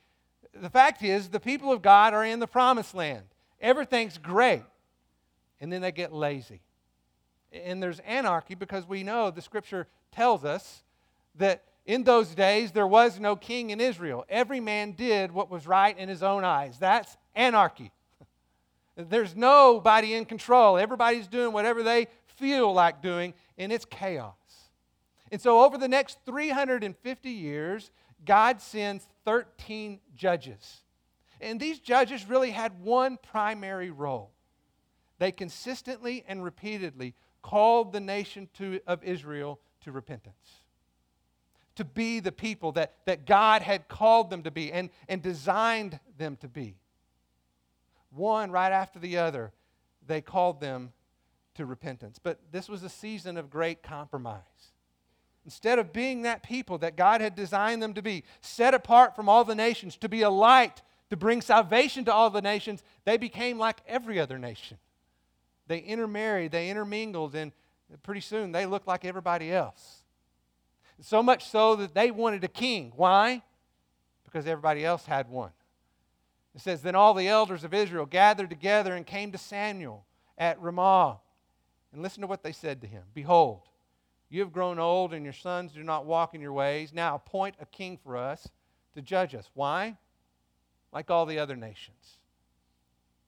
The 0.53 0.69
fact 0.69 1.03
is, 1.03 1.29
the 1.29 1.39
people 1.39 1.71
of 1.71 1.81
God 1.81 2.13
are 2.13 2.25
in 2.25 2.39
the 2.39 2.47
promised 2.47 2.95
land. 2.95 3.25
Everything's 3.61 4.17
great 4.17 4.63
and 5.61 5.71
then 5.71 5.81
they 5.81 5.91
get 5.91 6.13
lazy. 6.13 6.61
And 7.51 7.81
there's 7.81 7.99
anarchy 7.99 8.55
because 8.55 8.87
we 8.87 9.03
know 9.03 9.31
the 9.31 9.41
scripture 9.41 9.87
tells 10.11 10.45
us 10.45 10.83
that 11.35 11.63
in 11.89 12.03
those 12.03 12.35
days 12.35 12.71
there 12.71 12.85
was 12.85 13.19
no 13.19 13.35
king 13.35 13.71
in 13.71 13.81
Israel. 13.81 14.23
Every 14.29 14.59
man 14.59 14.91
did 14.91 15.31
what 15.31 15.49
was 15.49 15.65
right 15.65 15.97
in 15.97 16.07
his 16.07 16.21
own 16.21 16.43
eyes. 16.43 16.77
That's 16.77 17.17
anarchy. 17.33 17.91
There's 18.95 19.35
nobody 19.35 20.13
in 20.13 20.25
control. 20.25 20.77
Everybody's 20.77 21.27
doing 21.27 21.51
whatever 21.51 21.81
they 21.81 22.05
feel 22.37 22.71
like 22.71 23.01
doing, 23.01 23.33
and 23.57 23.71
it's 23.71 23.85
chaos. 23.85 24.35
And 25.31 25.41
so, 25.41 25.63
over 25.63 25.79
the 25.79 25.87
next 25.87 26.19
350 26.27 27.29
years, 27.29 27.89
God 28.23 28.61
sends 28.61 29.07
13 29.25 29.99
judges. 30.15 30.83
And 31.41 31.59
these 31.59 31.79
judges 31.79 32.29
really 32.29 32.51
had 32.51 32.83
one 32.83 33.17
primary 33.17 33.89
role 33.89 34.31
they 35.17 35.31
consistently 35.31 36.23
and 36.27 36.43
repeatedly 36.43 37.15
called 37.41 37.93
the 37.93 37.99
nation 37.99 38.47
to, 38.59 38.79
of 38.85 39.03
Israel 39.03 39.59
to 39.81 39.91
repentance, 39.91 40.58
to 41.79 41.85
be 41.85 42.19
the 42.19 42.31
people 42.33 42.73
that, 42.73 42.93
that 43.05 43.25
God 43.25 43.61
had 43.61 43.87
called 43.87 44.29
them 44.29 44.43
to 44.43 44.51
be 44.51 44.69
and, 44.69 44.89
and 45.07 45.21
designed 45.21 45.97
them 46.17 46.35
to 46.41 46.49
be. 46.49 46.75
One 48.11 48.51
right 48.51 48.73
after 48.73 48.99
the 48.99 49.17
other, 49.17 49.53
they 50.05 50.19
called 50.19 50.59
them 50.59 50.91
to 51.55 51.65
repentance. 51.65 52.19
But 52.21 52.37
this 52.51 52.67
was 52.67 52.83
a 52.83 52.89
season 52.89 53.37
of 53.37 53.49
great 53.49 53.81
compromise. 53.81 54.41
Instead 55.45 55.79
of 55.79 55.93
being 55.93 56.23
that 56.23 56.43
people 56.43 56.79
that 56.79 56.97
God 56.97 57.21
had 57.21 57.33
designed 57.33 57.81
them 57.81 57.93
to 57.93 58.01
be, 58.01 58.25
set 58.41 58.73
apart 58.73 59.15
from 59.15 59.29
all 59.29 59.45
the 59.45 59.55
nations, 59.55 59.95
to 59.99 60.09
be 60.09 60.21
a 60.21 60.29
light, 60.29 60.81
to 61.11 61.15
bring 61.15 61.39
salvation 61.39 62.03
to 62.05 62.13
all 62.13 62.29
the 62.29 62.41
nations, 62.41 62.83
they 63.05 63.15
became 63.15 63.57
like 63.57 63.77
every 63.87 64.19
other 64.19 64.37
nation. 64.37 64.77
They 65.67 65.79
intermarried, 65.79 66.51
they 66.51 66.69
intermingled, 66.69 67.35
and 67.35 67.53
pretty 68.03 68.19
soon 68.21 68.51
they 68.51 68.65
looked 68.65 68.85
like 68.85 69.05
everybody 69.05 69.53
else. 69.53 69.98
So 71.01 71.23
much 71.23 71.47
so 71.47 71.75
that 71.77 71.93
they 71.93 72.11
wanted 72.11 72.43
a 72.43 72.49
king. 72.49 72.91
Why? 72.95 73.41
Because 74.25 74.45
everybody 74.45 74.85
else 74.85 75.05
had 75.05 75.29
one. 75.29 75.51
It 76.55 76.61
says, 76.61 76.81
Then 76.81 76.95
all 76.95 77.13
the 77.13 77.27
elders 77.27 77.63
of 77.63 77.73
Israel 77.73 78.05
gathered 78.05 78.49
together 78.49 78.93
and 78.93 79.05
came 79.05 79.31
to 79.31 79.37
Samuel 79.37 80.05
at 80.37 80.61
Ramah. 80.61 81.19
And 81.91 82.01
listen 82.01 82.21
to 82.21 82.27
what 82.27 82.43
they 82.43 82.51
said 82.51 82.81
to 82.81 82.87
him 82.87 83.03
Behold, 83.13 83.61
you 84.29 84.41
have 84.41 84.51
grown 84.51 84.77
old, 84.77 85.13
and 85.13 85.23
your 85.23 85.33
sons 85.33 85.71
do 85.71 85.83
not 85.83 86.05
walk 86.05 86.35
in 86.35 86.41
your 86.41 86.53
ways. 86.53 86.93
Now 86.93 87.15
appoint 87.15 87.55
a 87.59 87.65
king 87.65 87.97
for 87.97 88.17
us 88.17 88.49
to 88.93 89.01
judge 89.01 89.33
us. 89.33 89.49
Why? 89.53 89.97
Like 90.91 91.09
all 91.09 91.25
the 91.25 91.39
other 91.39 91.55
nations. 91.55 92.17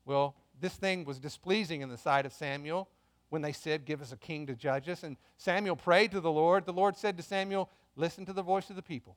Well, 0.05 0.35
this 0.59 0.73
thing 0.73 1.05
was 1.05 1.19
displeasing 1.19 1.81
in 1.81 1.89
the 1.89 1.97
sight 1.97 2.25
of 2.25 2.33
Samuel 2.33 2.87
when 3.31 3.41
they 3.41 3.53
said, 3.53 3.85
Give 3.85 4.01
us 4.01 4.11
a 4.11 4.17
king 4.17 4.45
to 4.47 4.55
judge 4.55 4.89
us. 4.89 5.03
And 5.03 5.17
Samuel 5.37 5.77
prayed 5.77 6.11
to 6.11 6.19
the 6.19 6.31
Lord. 6.31 6.65
The 6.65 6.73
Lord 6.73 6.97
said 6.97 7.17
to 7.17 7.23
Samuel, 7.23 7.69
Listen 7.95 8.25
to 8.25 8.33
the 8.33 8.43
voice 8.43 8.69
of 8.69 8.75
the 8.75 8.81
people 8.81 9.15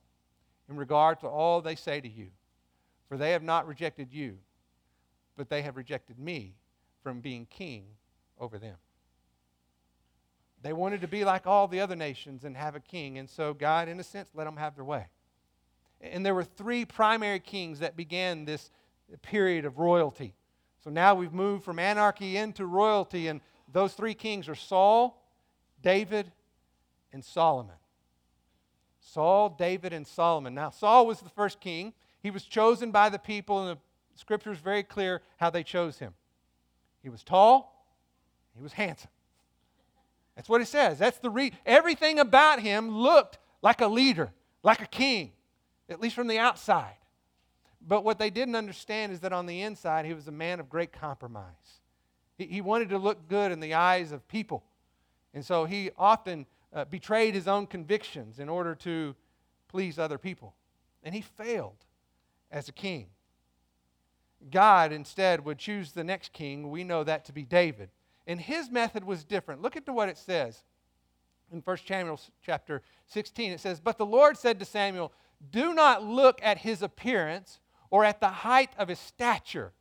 in 0.69 0.77
regard 0.77 1.19
to 1.19 1.27
all 1.27 1.61
they 1.61 1.75
say 1.75 2.01
to 2.01 2.09
you. 2.09 2.29
For 3.07 3.17
they 3.17 3.31
have 3.31 3.43
not 3.43 3.67
rejected 3.67 4.11
you, 4.11 4.37
but 5.37 5.49
they 5.49 5.61
have 5.61 5.75
rejected 5.77 6.17
me 6.17 6.55
from 7.03 7.19
being 7.19 7.45
king 7.45 7.83
over 8.39 8.57
them. 8.57 8.77
They 10.61 10.73
wanted 10.73 11.01
to 11.01 11.07
be 11.07 11.25
like 11.25 11.45
all 11.45 11.67
the 11.67 11.81
other 11.81 11.95
nations 11.95 12.45
and 12.45 12.55
have 12.55 12.73
a 12.73 12.79
king. 12.79 13.17
And 13.17 13.29
so 13.29 13.53
God, 13.53 13.89
in 13.89 13.99
a 13.99 14.03
sense, 14.03 14.29
let 14.33 14.45
them 14.45 14.57
have 14.57 14.75
their 14.75 14.85
way. 14.85 15.07
And 15.99 16.25
there 16.25 16.33
were 16.33 16.43
three 16.43 16.85
primary 16.85 17.39
kings 17.39 17.79
that 17.79 17.97
began 17.97 18.45
this 18.45 18.71
period 19.21 19.65
of 19.65 19.77
royalty. 19.77 20.33
So 20.83 20.89
now 20.89 21.15
we've 21.15 21.33
moved 21.33 21.63
from 21.63 21.79
anarchy 21.79 22.37
into 22.37 22.65
royalty, 22.65 23.27
and 23.27 23.41
those 23.71 23.93
three 23.93 24.13
kings 24.13 24.47
are 24.47 24.55
Saul, 24.55 25.21
David, 25.81 26.31
and 27.11 27.23
Solomon. 27.23 27.75
Saul, 28.99 29.49
David, 29.49 29.93
and 29.93 30.05
Solomon. 30.05 30.53
Now, 30.53 30.69
Saul 30.69 31.07
was 31.07 31.19
the 31.19 31.29
first 31.29 31.59
king. 31.59 31.93
He 32.21 32.31
was 32.31 32.43
chosen 32.43 32.91
by 32.91 33.09
the 33.09 33.19
people, 33.19 33.67
and 33.67 33.77
the 33.77 34.19
scripture 34.19 34.51
is 34.51 34.57
very 34.57 34.83
clear 34.83 35.21
how 35.37 35.49
they 35.49 35.63
chose 35.63 35.99
him. 35.99 36.13
He 37.03 37.09
was 37.09 37.23
tall, 37.23 37.87
he 38.55 38.63
was 38.63 38.73
handsome. 38.73 39.11
That's 40.35 40.49
what 40.49 40.61
it 40.61 40.67
says. 40.67 40.99
That's 40.99 41.17
the 41.19 41.29
re- 41.29 41.53
everything 41.65 42.19
about 42.19 42.59
him 42.59 42.89
looked 42.89 43.37
like 43.61 43.81
a 43.81 43.87
leader, 43.87 44.31
like 44.63 44.81
a 44.81 44.87
king, 44.87 45.31
at 45.89 46.01
least 46.01 46.15
from 46.15 46.27
the 46.27 46.39
outside. 46.39 46.95
But 47.87 48.03
what 48.03 48.19
they 48.19 48.29
didn't 48.29 48.55
understand 48.55 49.11
is 49.11 49.19
that 49.21 49.31
on 49.31 49.45
the 49.45 49.61
inside, 49.61 50.05
he 50.05 50.13
was 50.13 50.27
a 50.27 50.31
man 50.31 50.59
of 50.59 50.69
great 50.69 50.91
compromise. 50.91 51.79
He, 52.37 52.45
he 52.45 52.61
wanted 52.61 52.89
to 52.89 52.97
look 52.97 53.27
good 53.27 53.51
in 53.51 53.59
the 53.59 53.73
eyes 53.73 54.11
of 54.11 54.27
people. 54.27 54.63
And 55.33 55.45
so 55.45 55.65
he 55.65 55.91
often 55.97 56.45
uh, 56.73 56.85
betrayed 56.85 57.33
his 57.33 57.47
own 57.47 57.67
convictions 57.67 58.39
in 58.39 58.49
order 58.49 58.75
to 58.75 59.15
please 59.67 59.99
other 59.99 60.17
people. 60.17 60.55
And 61.03 61.13
he 61.13 61.21
failed 61.21 61.85
as 62.51 62.69
a 62.69 62.71
king. 62.71 63.07
God 64.51 64.91
instead 64.91 65.43
would 65.45 65.57
choose 65.57 65.91
the 65.91 66.03
next 66.03 66.33
king. 66.33 66.69
We 66.69 66.83
know 66.83 67.03
that 67.03 67.25
to 67.25 67.33
be 67.33 67.43
David. 67.43 67.89
And 68.27 68.39
his 68.39 68.69
method 68.69 69.03
was 69.03 69.23
different. 69.23 69.61
Look 69.61 69.75
at 69.75 69.87
what 69.87 70.09
it 70.09 70.17
says 70.17 70.63
in 71.51 71.61
1 71.61 71.77
Samuel 71.85 72.19
chapter 72.43 72.81
16. 73.07 73.51
It 73.51 73.59
says, 73.59 73.79
But 73.79 73.97
the 73.97 74.05
Lord 74.05 74.37
said 74.37 74.59
to 74.59 74.65
Samuel, 74.65 75.11
Do 75.51 75.73
not 75.73 76.03
look 76.03 76.39
at 76.43 76.59
his 76.59 76.81
appearance 76.81 77.59
or 77.89 78.03
at 78.03 78.19
the 78.19 78.29
height 78.29 78.71
of 78.77 78.87
his 78.87 78.99
stature. 78.99 79.73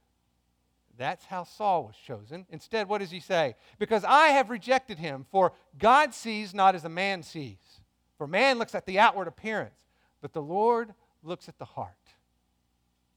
That's 0.96 1.24
how 1.24 1.44
Saul 1.44 1.84
was 1.84 1.96
chosen. 1.96 2.46
Instead, 2.50 2.88
what 2.88 2.98
does 2.98 3.10
he 3.10 3.20
say? 3.20 3.56
Because 3.78 4.04
I 4.04 4.28
have 4.28 4.50
rejected 4.50 4.98
him, 4.98 5.26
for 5.30 5.52
God 5.78 6.14
sees 6.14 6.54
not 6.54 6.74
as 6.74 6.84
a 6.84 6.88
man 6.88 7.22
sees. 7.22 7.80
For 8.16 8.26
man 8.26 8.58
looks 8.58 8.74
at 8.74 8.86
the 8.86 8.98
outward 8.98 9.28
appearance, 9.28 9.74
but 10.20 10.32
the 10.32 10.42
Lord 10.42 10.94
looks 11.22 11.48
at 11.48 11.58
the 11.58 11.64
heart. 11.64 11.94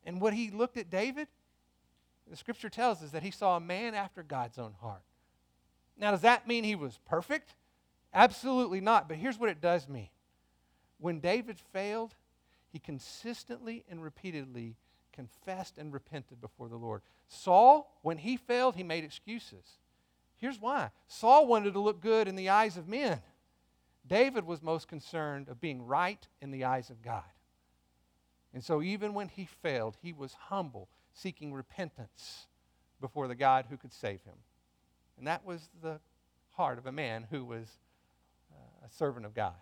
And 0.05 0.21
what 0.21 0.33
he 0.33 0.49
looked 0.49 0.77
at 0.77 0.89
David, 0.89 1.27
the 2.29 2.37
scripture 2.37 2.69
tells 2.69 3.03
us 3.03 3.11
that 3.11 3.23
he 3.23 3.31
saw 3.31 3.57
a 3.57 3.61
man 3.61 3.93
after 3.93 4.23
God's 4.23 4.57
own 4.57 4.73
heart. 4.81 5.03
Now, 5.97 6.11
does 6.11 6.21
that 6.21 6.47
mean 6.47 6.63
he 6.63 6.75
was 6.75 6.99
perfect? 7.05 7.55
Absolutely 8.13 8.81
not. 8.81 9.07
But 9.07 9.17
here's 9.17 9.37
what 9.37 9.49
it 9.49 9.61
does 9.61 9.87
mean 9.87 10.09
when 10.99 11.19
David 11.19 11.59
failed, 11.73 12.15
he 12.69 12.79
consistently 12.79 13.85
and 13.89 14.03
repeatedly 14.03 14.77
confessed 15.17 15.79
and 15.79 15.91
repented 15.91 16.39
before 16.39 16.69
the 16.69 16.77
Lord. 16.77 17.01
Saul, 17.27 17.91
when 18.03 18.19
he 18.19 18.37
failed, 18.37 18.75
he 18.75 18.83
made 18.83 19.03
excuses. 19.03 19.79
Here's 20.37 20.61
why 20.61 20.91
Saul 21.07 21.47
wanted 21.47 21.73
to 21.73 21.79
look 21.79 21.99
good 21.99 22.27
in 22.27 22.35
the 22.35 22.49
eyes 22.49 22.77
of 22.77 22.87
men. 22.87 23.19
David 24.07 24.45
was 24.45 24.61
most 24.61 24.87
concerned 24.87 25.49
of 25.49 25.59
being 25.59 25.85
right 25.85 26.25
in 26.39 26.51
the 26.51 26.63
eyes 26.63 26.91
of 26.91 27.01
God. 27.01 27.23
And 28.53 28.63
so, 28.63 28.81
even 28.81 29.13
when 29.13 29.27
he 29.27 29.45
failed, 29.45 29.97
he 30.01 30.13
was 30.13 30.33
humble, 30.33 30.87
seeking 31.13 31.51
repentance 31.51 32.47
before 33.01 33.27
the 33.27 33.35
God 33.35 33.65
who 33.69 33.77
could 33.77 33.91
save 33.91 34.21
him. 34.21 34.35
And 35.17 35.27
that 35.27 35.43
was 35.43 35.69
the 35.81 35.99
heart 36.51 36.77
of 36.77 36.85
a 36.85 36.91
man 36.91 37.25
who 37.29 37.43
was 37.43 37.67
uh, 38.51 38.85
a 38.85 38.89
servant 38.89 39.25
of 39.25 39.33
God. 39.33 39.55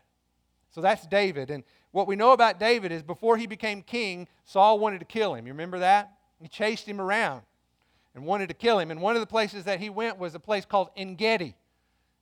So 0.76 0.82
that's 0.82 1.08
David. 1.08 1.52
And 1.52 1.64
what 1.92 2.06
we 2.06 2.18
know 2.18 2.34
about 2.34 2.60
David 2.60 2.92
is 2.92 3.02
before 3.02 3.38
he 3.38 3.48
became 3.48 3.82
king, 3.82 4.28
Saul 4.44 4.78
wanted 4.78 5.00
to 5.00 5.06
kill 5.06 5.34
him. 5.34 5.48
You 5.48 5.54
remember 5.54 5.80
that? 5.80 6.12
He 6.38 6.50
chased 6.50 6.86
him 6.86 7.00
around 7.00 7.44
and 8.14 8.26
wanted 8.26 8.50
to 8.50 8.54
kill 8.54 8.80
him. 8.80 8.92
And 8.92 9.02
one 9.02 9.16
of 9.16 9.22
the 9.22 9.26
places 9.26 9.64
that 9.64 9.80
he 9.80 9.90
went 9.90 10.18
was 10.18 10.36
a 10.36 10.40
place 10.40 10.66
called 10.66 10.90
En 10.98 11.16
Gedi. 11.16 11.56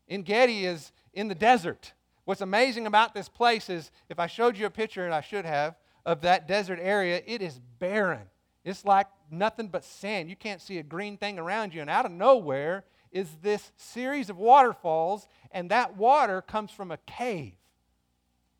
Engedi 0.07 0.67
is 0.67 0.91
in 1.15 1.29
the 1.29 1.35
desert. 1.35 1.93
What's 2.25 2.41
amazing 2.41 2.85
about 2.85 3.15
this 3.15 3.27
place 3.27 3.71
is 3.71 3.89
if 4.07 4.19
I 4.19 4.27
showed 4.27 4.55
you 4.55 4.67
a 4.67 4.69
picture, 4.69 5.03
and 5.03 5.15
I 5.15 5.21
should 5.21 5.45
have, 5.45 5.75
of 6.05 6.21
that 6.21 6.47
desert 6.47 6.77
area, 6.79 7.23
it 7.25 7.41
is 7.41 7.59
barren. 7.79 8.27
It's 8.63 8.85
like 8.85 9.07
nothing 9.31 9.67
but 9.67 9.83
sand. 9.83 10.29
You 10.29 10.35
can't 10.35 10.61
see 10.61 10.77
a 10.77 10.83
green 10.83 11.17
thing 11.17 11.39
around 11.39 11.73
you. 11.73 11.81
And 11.81 11.89
out 11.89 12.05
of 12.05 12.11
nowhere 12.11 12.83
is 13.11 13.29
this 13.41 13.71
series 13.77 14.29
of 14.29 14.37
waterfalls, 14.37 15.27
and 15.49 15.71
that 15.71 15.97
water 15.97 16.39
comes 16.39 16.69
from 16.69 16.91
a 16.91 16.97
cave. 17.07 17.53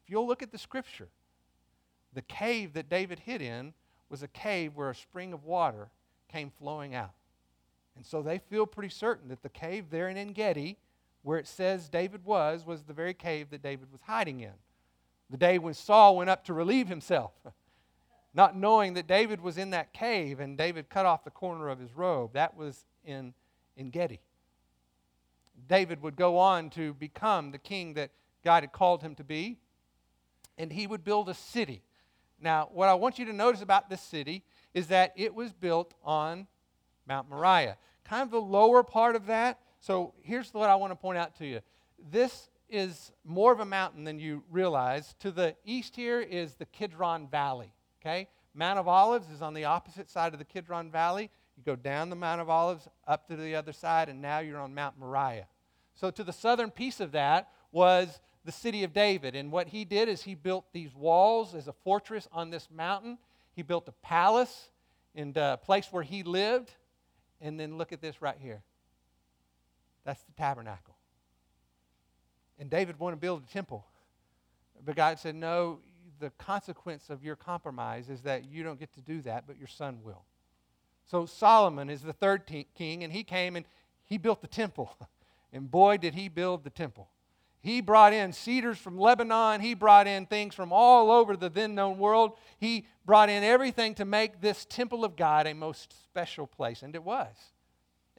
If 0.03 0.09
you'll 0.09 0.27
look 0.27 0.43
at 0.43 0.51
the 0.51 0.57
scripture, 0.57 1.07
the 2.13 2.21
cave 2.21 2.73
that 2.73 2.89
David 2.89 3.19
hid 3.19 3.41
in 3.41 3.73
was 4.09 4.21
a 4.23 4.27
cave 4.27 4.75
where 4.75 4.89
a 4.89 4.95
spring 4.95 5.33
of 5.33 5.45
water 5.45 5.89
came 6.31 6.51
flowing 6.59 6.93
out. 6.93 7.13
And 7.95 8.05
so 8.05 8.21
they 8.21 8.39
feel 8.39 8.65
pretty 8.65 8.89
certain 8.89 9.29
that 9.29 9.43
the 9.43 9.49
cave 9.49 9.85
there 9.89 10.09
in 10.09 10.17
En 10.17 10.33
Gedi, 10.33 10.77
where 11.21 11.37
it 11.37 11.47
says 11.47 11.89
David 11.89 12.25
was, 12.25 12.65
was 12.65 12.83
the 12.83 12.93
very 12.93 13.13
cave 13.13 13.49
that 13.51 13.63
David 13.63 13.91
was 13.91 14.01
hiding 14.01 14.41
in. 14.41 14.53
The 15.29 15.37
day 15.37 15.57
when 15.57 15.73
Saul 15.73 16.17
went 16.17 16.29
up 16.29 16.43
to 16.45 16.53
relieve 16.53 16.87
himself, 16.89 17.31
not 18.33 18.57
knowing 18.57 18.93
that 18.95 19.07
David 19.07 19.41
was 19.41 19.57
in 19.57 19.69
that 19.69 19.93
cave 19.93 20.39
and 20.39 20.57
David 20.57 20.89
cut 20.89 21.05
off 21.05 21.23
the 21.23 21.31
corner 21.31 21.69
of 21.69 21.79
his 21.79 21.95
robe. 21.95 22.33
That 22.33 22.57
was 22.57 22.85
in 23.05 23.33
En 23.77 23.89
Gedi. 23.89 24.19
David 25.67 26.01
would 26.01 26.15
go 26.15 26.37
on 26.37 26.69
to 26.71 26.93
become 26.95 27.51
the 27.51 27.57
king 27.57 27.93
that 27.93 28.11
God 28.43 28.63
had 28.63 28.73
called 28.73 29.01
him 29.01 29.15
to 29.15 29.23
be, 29.23 29.57
and 30.57 30.71
he 30.71 30.87
would 30.87 31.03
build 31.03 31.29
a 31.29 31.33
city. 31.33 31.83
Now, 32.39 32.69
what 32.71 32.89
I 32.89 32.93
want 32.93 33.19
you 33.19 33.25
to 33.25 33.33
notice 33.33 33.61
about 33.61 33.89
this 33.89 34.01
city 34.01 34.43
is 34.73 34.87
that 34.87 35.13
it 35.15 35.33
was 35.33 35.53
built 35.53 35.93
on 36.03 36.47
Mount 37.07 37.29
Moriah. 37.29 37.77
Kind 38.03 38.23
of 38.23 38.31
the 38.31 38.41
lower 38.41 38.83
part 38.83 39.15
of 39.15 39.27
that. 39.27 39.59
So 39.79 40.13
here's 40.21 40.53
what 40.53 40.69
I 40.69 40.75
want 40.75 40.91
to 40.91 40.95
point 40.95 41.17
out 41.17 41.35
to 41.37 41.45
you. 41.45 41.61
This 42.11 42.49
is 42.69 43.11
more 43.23 43.51
of 43.51 43.59
a 43.59 43.65
mountain 43.65 44.03
than 44.03 44.19
you 44.19 44.43
realize. 44.49 45.15
To 45.19 45.31
the 45.31 45.55
east 45.65 45.95
here 45.95 46.19
is 46.19 46.55
the 46.55 46.65
Kidron 46.65 47.27
Valley. 47.27 47.71
Okay? 48.01 48.27
Mount 48.53 48.79
of 48.79 48.87
Olives 48.87 49.29
is 49.29 49.41
on 49.41 49.53
the 49.53 49.65
opposite 49.65 50.09
side 50.09 50.33
of 50.33 50.39
the 50.39 50.45
Kidron 50.45 50.91
Valley. 50.91 51.29
You 51.55 51.63
go 51.63 51.75
down 51.75 52.09
the 52.09 52.15
Mount 52.15 52.41
of 52.41 52.49
Olives, 52.49 52.87
up 53.07 53.27
to 53.27 53.35
the 53.35 53.55
other 53.55 53.73
side, 53.73 54.09
and 54.09 54.21
now 54.21 54.39
you're 54.39 54.59
on 54.59 54.73
Mount 54.73 54.97
Moriah. 54.99 55.47
So 55.95 56.09
to 56.11 56.23
the 56.23 56.33
southern 56.33 56.71
piece 56.71 56.99
of 56.99 57.11
that 57.11 57.49
was 57.71 58.19
the 58.45 58.51
city 58.51 58.83
of 58.83 58.93
David. 58.93 59.35
And 59.35 59.51
what 59.51 59.67
he 59.67 59.85
did 59.85 60.09
is 60.09 60.23
he 60.23 60.35
built 60.35 60.65
these 60.73 60.93
walls 60.93 61.55
as 61.55 61.67
a 61.67 61.73
fortress 61.73 62.27
on 62.31 62.49
this 62.49 62.67
mountain. 62.73 63.17
He 63.55 63.61
built 63.61 63.87
a 63.87 63.93
palace 64.03 64.69
in 65.15 65.33
a 65.35 65.57
place 65.57 65.87
where 65.91 66.03
he 66.03 66.23
lived. 66.23 66.71
And 67.41 67.59
then 67.59 67.77
look 67.77 67.91
at 67.91 68.01
this 68.01 68.21
right 68.21 68.37
here. 68.39 68.61
That's 70.05 70.21
the 70.23 70.31
tabernacle. 70.33 70.95
And 72.59 72.69
David 72.69 72.99
wanted 72.99 73.17
to 73.17 73.21
build 73.21 73.43
a 73.49 73.51
temple. 73.51 73.85
But 74.85 74.95
God 74.95 75.19
said, 75.19 75.35
No, 75.35 75.79
the 76.19 76.29
consequence 76.31 77.09
of 77.09 77.23
your 77.23 77.35
compromise 77.35 78.09
is 78.09 78.21
that 78.21 78.45
you 78.45 78.63
don't 78.63 78.79
get 78.79 78.93
to 78.93 79.01
do 79.01 79.21
that, 79.23 79.45
but 79.47 79.57
your 79.57 79.67
son 79.67 79.99
will. 80.03 80.23
So 81.05 81.25
Solomon 81.25 81.89
is 81.89 82.01
the 82.01 82.13
third 82.13 82.43
king, 82.75 83.03
and 83.03 83.11
he 83.11 83.23
came 83.23 83.55
and 83.55 83.65
he 84.05 84.17
built 84.17 84.41
the 84.41 84.47
temple. 84.47 84.95
And 85.55 85.69
boy, 85.69 85.97
did 85.97 86.15
he 86.15 86.29
build 86.29 86.63
the 86.63 86.71
temple. 86.71 87.07
He 87.63 87.79
brought 87.79 88.11
in 88.11 88.33
cedars 88.33 88.77
from 88.77 88.99
Lebanon. 88.99 89.61
He 89.61 89.73
brought 89.73 90.05
in 90.05 90.25
things 90.25 90.53
from 90.53 90.73
all 90.73 91.09
over 91.09 91.37
the 91.37 91.49
then 91.49 91.75
known 91.75 91.97
world. 91.97 92.37
He 92.59 92.85
brought 93.05 93.29
in 93.29 93.41
everything 93.41 93.95
to 93.95 94.05
make 94.05 94.41
this 94.41 94.65
temple 94.65 95.05
of 95.05 95.15
God 95.15 95.47
a 95.47 95.53
most 95.53 96.03
special 96.03 96.45
place. 96.45 96.83
And 96.83 96.93
it 96.93 97.03
was. 97.03 97.33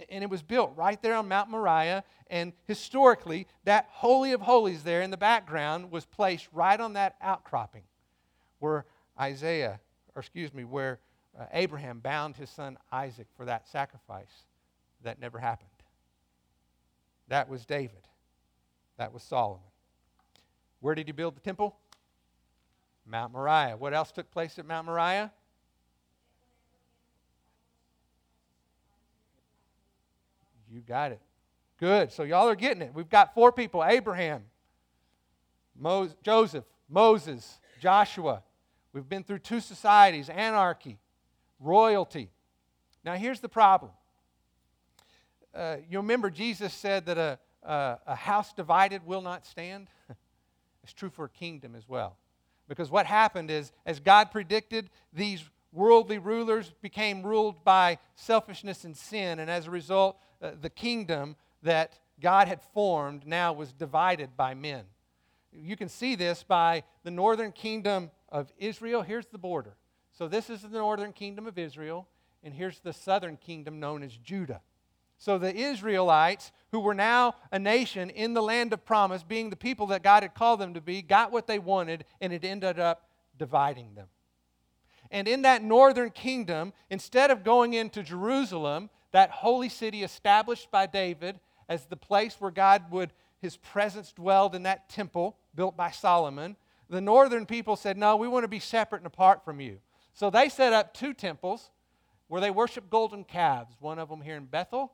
And 0.08 0.24
it 0.24 0.30
was 0.30 0.42
built 0.42 0.72
right 0.76 1.00
there 1.02 1.14
on 1.14 1.28
Mount 1.28 1.50
Moriah. 1.50 2.04
And 2.28 2.54
historically, 2.64 3.46
that 3.64 3.86
Holy 3.90 4.32
of 4.32 4.40
Holies 4.40 4.82
there 4.82 5.02
in 5.02 5.10
the 5.10 5.18
background 5.18 5.90
was 5.90 6.06
placed 6.06 6.48
right 6.50 6.80
on 6.80 6.94
that 6.94 7.16
outcropping 7.20 7.82
where 8.60 8.86
Isaiah, 9.20 9.78
or 10.14 10.20
excuse 10.20 10.54
me, 10.54 10.64
where 10.64 11.00
uh, 11.38 11.44
Abraham 11.52 12.00
bound 12.00 12.34
his 12.34 12.48
son 12.48 12.78
Isaac 12.90 13.26
for 13.36 13.44
that 13.44 13.68
sacrifice 13.68 14.46
that 15.02 15.20
never 15.20 15.38
happened. 15.38 15.68
That 17.28 17.50
was 17.50 17.66
David. 17.66 18.08
That 18.96 19.12
was 19.12 19.22
Solomon. 19.22 19.60
Where 20.80 20.94
did 20.94 21.06
he 21.06 21.12
build 21.12 21.36
the 21.36 21.40
temple? 21.40 21.76
Mount 23.06 23.32
Moriah. 23.32 23.76
What 23.76 23.94
else 23.94 24.12
took 24.12 24.30
place 24.30 24.58
at 24.58 24.66
Mount 24.66 24.86
Moriah? 24.86 25.32
You 30.70 30.80
got 30.80 31.12
it. 31.12 31.20
Good. 31.78 32.12
So 32.12 32.22
y'all 32.22 32.48
are 32.48 32.54
getting 32.54 32.82
it. 32.82 32.92
We've 32.94 33.08
got 33.08 33.34
four 33.34 33.52
people 33.52 33.84
Abraham, 33.84 34.44
Mo- 35.78 36.10
Joseph, 36.22 36.64
Moses, 36.88 37.60
Joshua. 37.80 38.42
We've 38.92 39.08
been 39.08 39.24
through 39.24 39.40
two 39.40 39.60
societies 39.60 40.28
anarchy, 40.28 40.98
royalty. 41.60 42.30
Now, 43.04 43.14
here's 43.14 43.40
the 43.40 43.48
problem. 43.48 43.92
Uh, 45.54 45.76
you 45.88 45.98
remember 45.98 46.30
Jesus 46.30 46.72
said 46.72 47.06
that 47.06 47.18
a, 47.18 47.38
uh, 47.64 47.96
a 48.06 48.14
house 48.14 48.52
divided 48.52 49.06
will 49.06 49.22
not 49.22 49.46
stand. 49.46 49.88
it's 50.82 50.92
true 50.92 51.10
for 51.10 51.24
a 51.26 51.30
kingdom 51.30 51.74
as 51.74 51.88
well. 51.88 52.16
Because 52.68 52.90
what 52.90 53.06
happened 53.06 53.50
is, 53.50 53.72
as 53.84 54.00
God 54.00 54.30
predicted, 54.30 54.90
these 55.12 55.44
worldly 55.72 56.18
rulers 56.18 56.72
became 56.80 57.22
ruled 57.22 57.64
by 57.64 57.98
selfishness 58.14 58.84
and 58.84 58.96
sin, 58.96 59.38
and 59.38 59.50
as 59.50 59.66
a 59.66 59.70
result, 59.70 60.18
uh, 60.40 60.52
the 60.60 60.70
kingdom 60.70 61.36
that 61.62 61.98
God 62.20 62.48
had 62.48 62.62
formed 62.72 63.26
now 63.26 63.52
was 63.52 63.72
divided 63.72 64.36
by 64.36 64.54
men. 64.54 64.84
You 65.52 65.76
can 65.76 65.88
see 65.88 66.14
this 66.14 66.42
by 66.42 66.84
the 67.02 67.10
northern 67.10 67.52
kingdom 67.52 68.10
of 68.28 68.52
Israel. 68.58 69.02
Here's 69.02 69.26
the 69.26 69.38
border. 69.38 69.76
So, 70.12 70.28
this 70.28 70.48
is 70.48 70.62
the 70.62 70.68
northern 70.68 71.12
kingdom 71.12 71.46
of 71.46 71.58
Israel, 71.58 72.06
and 72.42 72.54
here's 72.54 72.78
the 72.80 72.92
southern 72.92 73.36
kingdom 73.36 73.80
known 73.80 74.02
as 74.02 74.16
Judah. 74.16 74.60
So 75.24 75.38
the 75.38 75.56
Israelites, 75.56 76.52
who 76.70 76.80
were 76.80 76.92
now 76.92 77.36
a 77.50 77.58
nation 77.58 78.10
in 78.10 78.34
the 78.34 78.42
land 78.42 78.74
of 78.74 78.84
promise, 78.84 79.22
being 79.22 79.48
the 79.48 79.56
people 79.56 79.86
that 79.86 80.02
God 80.02 80.22
had 80.22 80.34
called 80.34 80.60
them 80.60 80.74
to 80.74 80.82
be, 80.82 81.00
got 81.00 81.32
what 81.32 81.46
they 81.46 81.58
wanted, 81.58 82.04
and 82.20 82.30
it 82.30 82.44
ended 82.44 82.78
up 82.78 83.08
dividing 83.38 83.94
them. 83.94 84.08
And 85.10 85.26
in 85.26 85.40
that 85.40 85.62
northern 85.62 86.10
kingdom, 86.10 86.74
instead 86.90 87.30
of 87.30 87.42
going 87.42 87.72
into 87.72 88.02
Jerusalem, 88.02 88.90
that 89.12 89.30
holy 89.30 89.70
city 89.70 90.02
established 90.02 90.70
by 90.70 90.84
David 90.84 91.40
as 91.70 91.86
the 91.86 91.96
place 91.96 92.36
where 92.38 92.50
God 92.50 92.90
would, 92.90 93.10
his 93.40 93.56
presence 93.56 94.12
dwelled 94.12 94.54
in 94.54 94.64
that 94.64 94.90
temple 94.90 95.38
built 95.54 95.74
by 95.74 95.90
Solomon, 95.90 96.54
the 96.90 97.00
northern 97.00 97.46
people 97.46 97.76
said, 97.76 97.96
No, 97.96 98.16
we 98.16 98.28
want 98.28 98.44
to 98.44 98.48
be 98.48 98.58
separate 98.58 98.98
and 98.98 99.06
apart 99.06 99.42
from 99.42 99.58
you. 99.58 99.78
So 100.12 100.28
they 100.28 100.50
set 100.50 100.74
up 100.74 100.92
two 100.92 101.14
temples 101.14 101.70
where 102.28 102.42
they 102.42 102.50
worshiped 102.50 102.90
golden 102.90 103.24
calves, 103.24 103.74
one 103.80 103.98
of 103.98 104.10
them 104.10 104.20
here 104.20 104.36
in 104.36 104.44
Bethel 104.44 104.92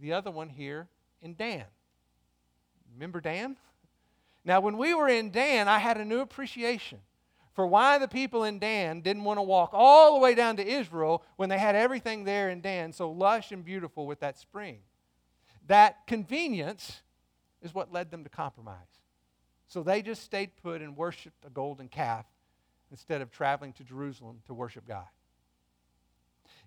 the 0.00 0.12
other 0.12 0.30
one 0.30 0.48
here 0.48 0.88
in 1.22 1.34
Dan. 1.34 1.64
Remember 2.94 3.20
Dan? 3.20 3.56
Now, 4.44 4.60
when 4.60 4.76
we 4.76 4.94
were 4.94 5.08
in 5.08 5.30
Dan, 5.30 5.68
I 5.68 5.78
had 5.78 5.96
a 5.96 6.04
new 6.04 6.20
appreciation 6.20 7.00
for 7.54 7.66
why 7.66 7.98
the 7.98 8.08
people 8.08 8.44
in 8.44 8.58
Dan 8.58 9.00
didn't 9.00 9.24
want 9.24 9.38
to 9.38 9.42
walk 9.42 9.70
all 9.72 10.14
the 10.14 10.20
way 10.20 10.34
down 10.34 10.56
to 10.56 10.66
Israel 10.66 11.22
when 11.36 11.48
they 11.48 11.58
had 11.58 11.76
everything 11.76 12.24
there 12.24 12.50
in 12.50 12.60
Dan 12.60 12.92
so 12.92 13.10
lush 13.10 13.52
and 13.52 13.64
beautiful 13.64 14.06
with 14.06 14.20
that 14.20 14.38
spring. 14.38 14.80
That 15.66 16.06
convenience 16.06 17.00
is 17.62 17.72
what 17.72 17.92
led 17.92 18.10
them 18.10 18.24
to 18.24 18.30
compromise. 18.30 18.76
So 19.66 19.82
they 19.82 20.02
just 20.02 20.22
stayed 20.22 20.56
put 20.62 20.82
and 20.82 20.96
worshiped 20.96 21.44
a 21.46 21.50
golden 21.50 21.88
calf 21.88 22.26
instead 22.90 23.22
of 23.22 23.30
traveling 23.30 23.72
to 23.74 23.84
Jerusalem 23.84 24.40
to 24.46 24.54
worship 24.54 24.86
God. 24.86 25.06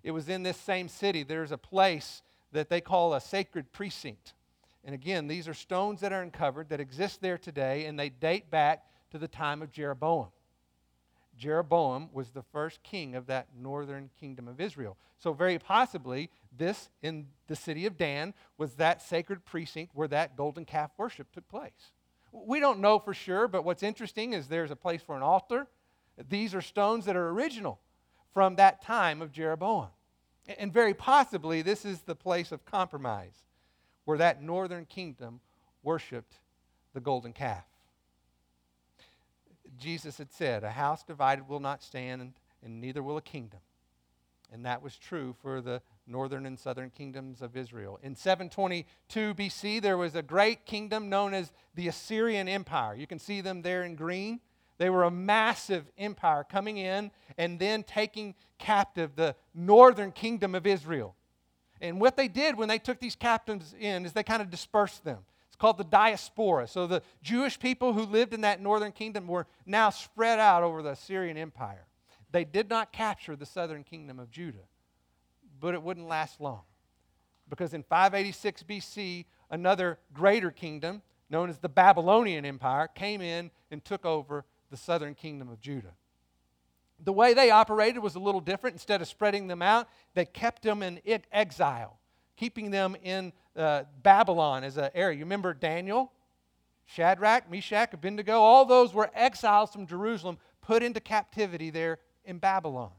It 0.02 0.10
was 0.10 0.28
in 0.28 0.42
this 0.42 0.56
same 0.56 0.88
city, 0.88 1.22
there's 1.22 1.52
a 1.52 1.58
place 1.58 2.22
that 2.52 2.68
they 2.68 2.80
call 2.80 3.14
a 3.14 3.20
sacred 3.20 3.72
precinct. 3.72 4.34
And 4.84 4.94
again, 4.94 5.26
these 5.26 5.48
are 5.48 5.54
stones 5.54 6.00
that 6.00 6.12
are 6.12 6.22
uncovered 6.22 6.70
that 6.70 6.80
exist 6.80 7.20
there 7.20 7.38
today, 7.38 7.86
and 7.86 7.98
they 7.98 8.08
date 8.08 8.50
back 8.50 8.84
to 9.10 9.18
the 9.18 9.28
time 9.28 9.62
of 9.62 9.72
Jeroboam. 9.72 10.28
Jeroboam 11.36 12.08
was 12.12 12.30
the 12.30 12.42
first 12.42 12.82
king 12.82 13.14
of 13.14 13.26
that 13.26 13.48
northern 13.56 14.10
kingdom 14.18 14.48
of 14.48 14.60
Israel. 14.60 14.96
So, 15.18 15.32
very 15.32 15.58
possibly, 15.58 16.30
this 16.56 16.90
in 17.02 17.28
the 17.46 17.56
city 17.56 17.86
of 17.86 17.96
Dan 17.96 18.34
was 18.56 18.74
that 18.74 19.00
sacred 19.00 19.44
precinct 19.44 19.94
where 19.94 20.08
that 20.08 20.36
golden 20.36 20.64
calf 20.64 20.90
worship 20.96 21.30
took 21.32 21.48
place. 21.48 21.92
We 22.32 22.60
don't 22.60 22.80
know 22.80 22.98
for 22.98 23.14
sure, 23.14 23.48
but 23.48 23.64
what's 23.64 23.82
interesting 23.82 24.32
is 24.32 24.48
there's 24.48 24.70
a 24.70 24.76
place 24.76 25.00
for 25.00 25.16
an 25.16 25.22
altar. 25.22 25.66
These 26.28 26.54
are 26.54 26.60
stones 26.60 27.04
that 27.06 27.16
are 27.16 27.28
original 27.28 27.80
from 28.34 28.56
that 28.56 28.82
time 28.82 29.22
of 29.22 29.32
Jeroboam. 29.32 29.88
And 30.56 30.72
very 30.72 30.94
possibly, 30.94 31.60
this 31.60 31.84
is 31.84 32.00
the 32.00 32.14
place 32.14 32.52
of 32.52 32.64
compromise 32.64 33.44
where 34.04 34.18
that 34.18 34.42
northern 34.42 34.86
kingdom 34.86 35.40
worshiped 35.82 36.38
the 36.94 37.00
golden 37.00 37.32
calf. 37.32 37.64
Jesus 39.78 40.18
had 40.18 40.32
said, 40.32 40.64
A 40.64 40.70
house 40.70 41.02
divided 41.02 41.48
will 41.48 41.60
not 41.60 41.82
stand, 41.82 42.32
and 42.62 42.80
neither 42.80 43.02
will 43.02 43.18
a 43.18 43.22
kingdom. 43.22 43.60
And 44.50 44.64
that 44.64 44.82
was 44.82 44.96
true 44.96 45.34
for 45.42 45.60
the 45.60 45.82
northern 46.06 46.46
and 46.46 46.58
southern 46.58 46.90
kingdoms 46.90 47.42
of 47.42 47.56
Israel. 47.56 48.00
In 48.02 48.16
722 48.16 49.34
BC, 49.34 49.82
there 49.82 49.98
was 49.98 50.14
a 50.14 50.22
great 50.22 50.64
kingdom 50.64 51.10
known 51.10 51.34
as 51.34 51.52
the 51.74 51.88
Assyrian 51.88 52.48
Empire. 52.48 52.94
You 52.94 53.06
can 53.06 53.18
see 53.18 53.42
them 53.42 53.60
there 53.60 53.84
in 53.84 53.94
green. 53.94 54.40
They 54.78 54.90
were 54.90 55.04
a 55.04 55.10
massive 55.10 55.84
empire 55.98 56.44
coming 56.48 56.78
in 56.78 57.10
and 57.36 57.58
then 57.58 57.82
taking 57.82 58.34
captive 58.58 59.16
the 59.16 59.34
northern 59.54 60.12
kingdom 60.12 60.54
of 60.54 60.66
Israel. 60.66 61.14
And 61.80 62.00
what 62.00 62.16
they 62.16 62.28
did 62.28 62.56
when 62.56 62.68
they 62.68 62.78
took 62.78 62.98
these 62.98 63.16
captives 63.16 63.74
in 63.78 64.04
is 64.04 64.12
they 64.12 64.22
kind 64.22 64.42
of 64.42 64.50
dispersed 64.50 65.04
them 65.04 65.18
It's 65.48 65.56
called 65.56 65.78
the 65.78 65.84
diaspora. 65.84 66.66
So 66.66 66.86
the 66.86 67.02
Jewish 67.22 67.58
people 67.58 67.92
who 67.92 68.02
lived 68.02 68.34
in 68.34 68.40
that 68.42 68.60
northern 68.60 68.92
kingdom 68.92 69.26
were 69.26 69.46
now 69.66 69.90
spread 69.90 70.38
out 70.38 70.62
over 70.62 70.82
the 70.82 70.90
Assyrian 70.90 71.36
Empire. 71.36 71.86
They 72.30 72.44
did 72.44 72.68
not 72.68 72.92
capture 72.92 73.36
the 73.36 73.46
southern 73.46 73.84
kingdom 73.84 74.18
of 74.18 74.30
Judah, 74.30 74.66
but 75.60 75.74
it 75.74 75.82
wouldn't 75.82 76.08
last 76.08 76.40
long. 76.40 76.62
Because 77.48 77.74
in 77.74 77.82
586 77.82 78.62
BC, 78.64 79.24
another 79.50 79.98
greater 80.12 80.50
kingdom, 80.50 81.02
known 81.30 81.48
as 81.48 81.58
the 81.58 81.68
Babylonian 81.68 82.44
Empire, 82.44 82.88
came 82.88 83.20
in 83.20 83.50
and 83.70 83.84
took 83.84 84.04
over 84.04 84.44
the 84.70 84.76
southern 84.76 85.14
kingdom 85.14 85.48
of 85.48 85.60
Judah. 85.60 85.94
The 87.04 87.12
way 87.12 87.32
they 87.32 87.50
operated 87.50 88.02
was 88.02 88.16
a 88.16 88.20
little 88.20 88.40
different. 88.40 88.74
Instead 88.74 89.00
of 89.00 89.08
spreading 89.08 89.46
them 89.46 89.62
out, 89.62 89.88
they 90.14 90.24
kept 90.24 90.62
them 90.62 90.82
in 90.82 91.00
exile 91.32 91.98
keeping 92.38 92.70
them 92.70 92.96
in 93.02 93.32
uh, 93.56 93.82
Babylon 94.02 94.64
as 94.64 94.76
an 94.76 94.90
area. 94.94 95.18
You 95.18 95.24
remember 95.24 95.52
Daniel, 95.52 96.12
Shadrach, 96.86 97.50
Meshach, 97.50 97.92
Abednego? 97.92 98.38
All 98.40 98.64
those 98.64 98.94
were 98.94 99.10
exiles 99.12 99.72
from 99.72 99.86
Jerusalem, 99.86 100.38
put 100.62 100.82
into 100.82 101.00
captivity 101.00 101.70
there 101.70 101.98
in 102.24 102.38
Babylon. 102.38 102.92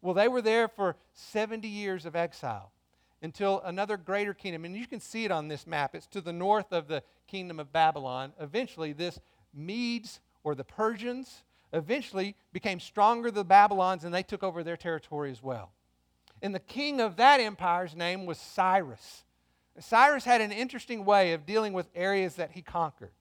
Well, 0.00 0.14
they 0.14 0.28
were 0.28 0.42
there 0.42 0.66
for 0.66 0.96
70 1.12 1.68
years 1.68 2.06
of 2.06 2.16
exile 2.16 2.72
until 3.20 3.60
another 3.62 3.96
greater 3.96 4.32
kingdom, 4.32 4.64
and 4.64 4.74
you 4.76 4.86
can 4.86 5.00
see 5.00 5.24
it 5.24 5.30
on 5.30 5.48
this 5.48 5.66
map. 5.66 5.94
It's 5.94 6.06
to 6.08 6.20
the 6.20 6.32
north 6.32 6.72
of 6.72 6.88
the 6.88 7.02
kingdom 7.26 7.60
of 7.60 7.72
Babylon. 7.72 8.32
Eventually, 8.40 8.92
this 8.92 9.20
Medes 9.52 10.20
or 10.48 10.54
the 10.54 10.64
Persians 10.64 11.42
eventually 11.74 12.34
became 12.54 12.80
stronger 12.80 13.30
than 13.30 13.42
the 13.42 13.44
Babylons, 13.44 14.04
and 14.04 14.14
they 14.14 14.22
took 14.22 14.42
over 14.42 14.64
their 14.64 14.78
territory 14.78 15.30
as 15.30 15.42
well. 15.42 15.72
And 16.40 16.54
the 16.54 16.58
king 16.60 17.02
of 17.02 17.16
that 17.16 17.38
empire's 17.38 17.94
name 17.94 18.24
was 18.24 18.38
Cyrus. 18.38 19.24
Cyrus 19.78 20.24
had 20.24 20.40
an 20.40 20.50
interesting 20.50 21.04
way 21.04 21.34
of 21.34 21.44
dealing 21.44 21.74
with 21.74 21.90
areas 21.94 22.36
that 22.36 22.52
he 22.52 22.62
conquered. 22.62 23.12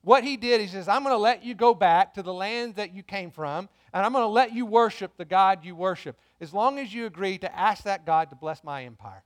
What 0.00 0.24
he 0.24 0.38
did, 0.38 0.62
he 0.62 0.66
says, 0.68 0.88
I'm 0.88 1.02
going 1.02 1.14
to 1.14 1.18
let 1.18 1.44
you 1.44 1.54
go 1.54 1.74
back 1.74 2.14
to 2.14 2.22
the 2.22 2.32
land 2.32 2.76
that 2.76 2.94
you 2.94 3.02
came 3.02 3.30
from, 3.30 3.68
and 3.92 4.06
I'm 4.06 4.12
going 4.12 4.24
to 4.24 4.28
let 4.28 4.54
you 4.54 4.64
worship 4.64 5.12
the 5.18 5.26
God 5.26 5.62
you 5.62 5.76
worship, 5.76 6.18
as 6.40 6.54
long 6.54 6.78
as 6.78 6.94
you 6.94 7.04
agree 7.04 7.36
to 7.36 7.54
ask 7.54 7.84
that 7.84 8.06
God 8.06 8.30
to 8.30 8.36
bless 8.36 8.64
my 8.64 8.84
empire. 8.84 9.22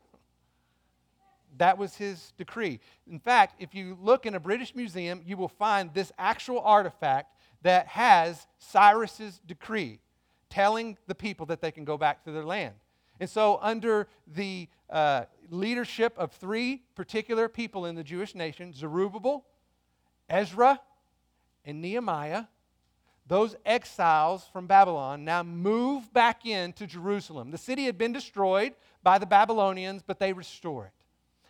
That 1.58 1.78
was 1.78 1.94
his 1.94 2.32
decree. 2.36 2.80
In 3.08 3.20
fact, 3.20 3.54
if 3.60 3.76
you 3.76 3.96
look 4.02 4.26
in 4.26 4.34
a 4.34 4.40
British 4.40 4.74
museum, 4.74 5.22
you 5.24 5.36
will 5.36 5.46
find 5.46 5.94
this 5.94 6.10
actual 6.18 6.58
artifact 6.58 7.30
that 7.64 7.88
has 7.88 8.46
Cyrus's 8.58 9.40
decree 9.44 9.98
telling 10.48 10.96
the 11.08 11.14
people 11.14 11.46
that 11.46 11.60
they 11.60 11.72
can 11.72 11.84
go 11.84 11.98
back 11.98 12.22
to 12.24 12.30
their 12.30 12.44
land. 12.44 12.74
And 13.18 13.28
so, 13.28 13.58
under 13.60 14.06
the 14.26 14.68
uh, 14.90 15.24
leadership 15.50 16.14
of 16.16 16.32
three 16.32 16.82
particular 16.94 17.48
people 17.48 17.86
in 17.86 17.94
the 17.94 18.04
Jewish 18.04 18.34
nation 18.34 18.72
Zerubbabel, 18.72 19.44
Ezra, 20.28 20.80
and 21.64 21.80
Nehemiah, 21.80 22.44
those 23.26 23.56
exiles 23.64 24.44
from 24.52 24.66
Babylon 24.66 25.24
now 25.24 25.42
move 25.42 26.12
back 26.12 26.44
into 26.44 26.86
Jerusalem. 26.86 27.50
The 27.50 27.58
city 27.58 27.86
had 27.86 27.96
been 27.96 28.12
destroyed 28.12 28.74
by 29.02 29.18
the 29.18 29.26
Babylonians, 29.26 30.02
but 30.06 30.18
they 30.18 30.32
restore 30.32 30.86
it. 30.86 31.03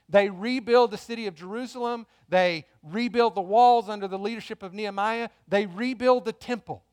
They 0.09 0.29
rebuild 0.29 0.91
the 0.91 0.99
city 0.99 1.27
of 1.27 1.35
Jerusalem. 1.35 2.07
They 2.29 2.67
rebuild 2.83 3.35
the 3.35 3.41
walls 3.41 3.89
under 3.89 4.07
the 4.07 4.19
leadership 4.19 4.63
of 4.63 4.75
Nehemiah. 4.75 5.31
They 5.49 5.67
rebuild 5.67 6.25
the 6.25 6.33
temple. 6.33 6.85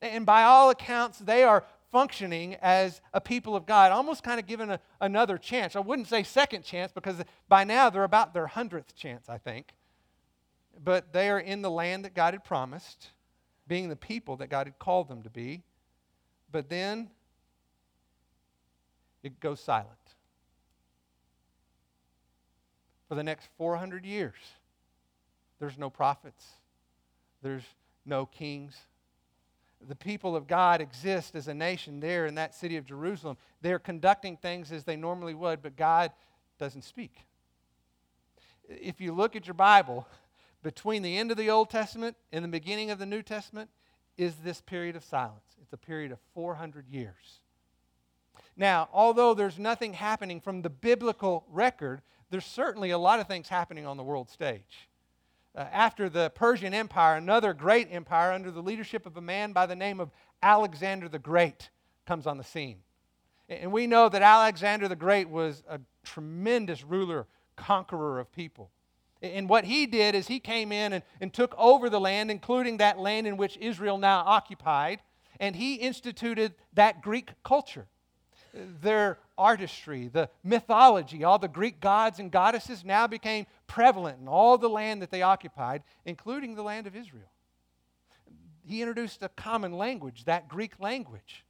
And 0.00 0.24
by 0.24 0.44
all 0.44 0.70
accounts, 0.70 1.18
they 1.18 1.42
are 1.42 1.64
functioning 1.90 2.54
as 2.62 3.00
a 3.12 3.20
people 3.20 3.56
of 3.56 3.66
God, 3.66 3.92
almost 3.92 4.22
kind 4.22 4.38
of 4.38 4.46
given 4.46 4.70
a, 4.70 4.80
another 5.00 5.36
chance. 5.36 5.74
I 5.74 5.80
wouldn't 5.80 6.08
say 6.08 6.22
second 6.22 6.64
chance 6.64 6.92
because 6.92 7.16
by 7.48 7.64
now 7.64 7.90
they're 7.90 8.04
about 8.04 8.32
their 8.32 8.46
hundredth 8.46 8.94
chance, 8.94 9.28
I 9.28 9.38
think. 9.38 9.74
But 10.82 11.12
they 11.12 11.28
are 11.28 11.40
in 11.40 11.62
the 11.62 11.70
land 11.70 12.04
that 12.04 12.14
God 12.14 12.34
had 12.34 12.44
promised, 12.44 13.08
being 13.66 13.88
the 13.88 13.96
people 13.96 14.36
that 14.36 14.48
God 14.48 14.66
had 14.66 14.78
called 14.78 15.08
them 15.08 15.22
to 15.22 15.30
be. 15.30 15.62
But 16.50 16.68
then 16.68 17.10
it 19.22 19.40
goes 19.40 19.60
silent. 19.60 19.99
For 23.10 23.16
the 23.16 23.24
next 23.24 23.48
400 23.58 24.04
years, 24.04 24.36
there's 25.58 25.76
no 25.76 25.90
prophets, 25.90 26.46
there's 27.42 27.64
no 28.06 28.24
kings, 28.24 28.76
the 29.88 29.96
people 29.96 30.36
of 30.36 30.46
God 30.46 30.80
exist 30.80 31.34
as 31.34 31.48
a 31.48 31.54
nation 31.54 31.98
there 31.98 32.26
in 32.26 32.36
that 32.36 32.54
city 32.54 32.76
of 32.76 32.84
Jerusalem. 32.86 33.36
They're 33.62 33.80
conducting 33.80 34.36
things 34.36 34.70
as 34.70 34.84
they 34.84 34.94
normally 34.94 35.34
would, 35.34 35.60
but 35.60 35.74
God 35.74 36.12
doesn't 36.60 36.84
speak. 36.84 37.26
If 38.68 39.00
you 39.00 39.12
look 39.12 39.34
at 39.34 39.44
your 39.44 39.54
Bible, 39.54 40.06
between 40.62 41.02
the 41.02 41.18
end 41.18 41.32
of 41.32 41.36
the 41.36 41.50
Old 41.50 41.68
Testament 41.68 42.16
and 42.30 42.44
the 42.44 42.48
beginning 42.48 42.92
of 42.92 43.00
the 43.00 43.06
New 43.06 43.22
Testament 43.22 43.70
is 44.18 44.36
this 44.36 44.60
period 44.60 44.94
of 44.94 45.02
silence. 45.02 45.56
It's 45.60 45.72
a 45.72 45.76
period 45.76 46.12
of 46.12 46.20
400 46.32 46.86
years. 46.88 47.40
Now, 48.56 48.88
although 48.92 49.34
there's 49.34 49.58
nothing 49.58 49.94
happening 49.94 50.40
from 50.40 50.62
the 50.62 50.70
biblical 50.70 51.44
record, 51.48 52.02
there's 52.30 52.46
certainly 52.46 52.90
a 52.90 52.98
lot 52.98 53.20
of 53.20 53.26
things 53.26 53.48
happening 53.48 53.86
on 53.86 53.96
the 53.96 54.02
world 54.02 54.30
stage 54.30 54.88
uh, 55.54 55.66
after 55.72 56.08
the 56.08 56.30
Persian 56.30 56.72
Empire, 56.72 57.16
another 57.16 57.52
great 57.52 57.88
empire 57.90 58.32
under 58.32 58.50
the 58.50 58.62
leadership 58.62 59.06
of 59.06 59.16
a 59.16 59.20
man 59.20 59.52
by 59.52 59.66
the 59.66 59.76
name 59.76 60.00
of 60.00 60.10
Alexander 60.42 61.08
the 61.08 61.18
Great 61.18 61.70
comes 62.06 62.26
on 62.26 62.38
the 62.38 62.44
scene. 62.44 62.78
And 63.48 63.72
we 63.72 63.86
know 63.86 64.08
that 64.08 64.22
Alexander 64.22 64.86
the 64.86 64.96
Great 64.96 65.28
was 65.28 65.62
a 65.68 65.80
tremendous 66.04 66.84
ruler, 66.84 67.26
conqueror 67.56 68.20
of 68.20 68.32
people. 68.32 68.70
And 69.22 69.48
what 69.48 69.64
he 69.64 69.86
did 69.86 70.14
is 70.14 70.28
he 70.28 70.40
came 70.40 70.72
in 70.72 70.94
and, 70.94 71.02
and 71.20 71.32
took 71.32 71.54
over 71.58 71.90
the 71.90 72.00
land, 72.00 72.30
including 72.30 72.78
that 72.78 72.98
land 72.98 73.26
in 73.26 73.36
which 73.36 73.58
Israel 73.58 73.98
now 73.98 74.22
occupied, 74.24 75.02
and 75.40 75.56
he 75.56 75.74
instituted 75.74 76.54
that 76.74 77.02
Greek 77.02 77.32
culture 77.42 77.86
their 78.52 79.18
artistry, 79.38 80.08
the 80.08 80.28
mythology, 80.42 81.24
all 81.24 81.38
the 81.38 81.48
Greek 81.48 81.80
gods 81.80 82.18
and 82.18 82.30
goddesses 82.30 82.84
now 82.84 83.06
became 83.06 83.46
prevalent 83.66 84.20
in 84.20 84.28
all 84.28 84.58
the 84.58 84.68
land 84.68 85.02
that 85.02 85.10
they 85.10 85.22
occupied, 85.22 85.82
including 86.04 86.54
the 86.54 86.62
land 86.62 86.86
of 86.86 86.96
Israel. 86.96 87.30
He 88.64 88.82
introduced 88.82 89.22
a 89.22 89.28
common 89.28 89.72
language, 89.72 90.24
that 90.24 90.48
Greek 90.48 90.78
language. 90.78 91.44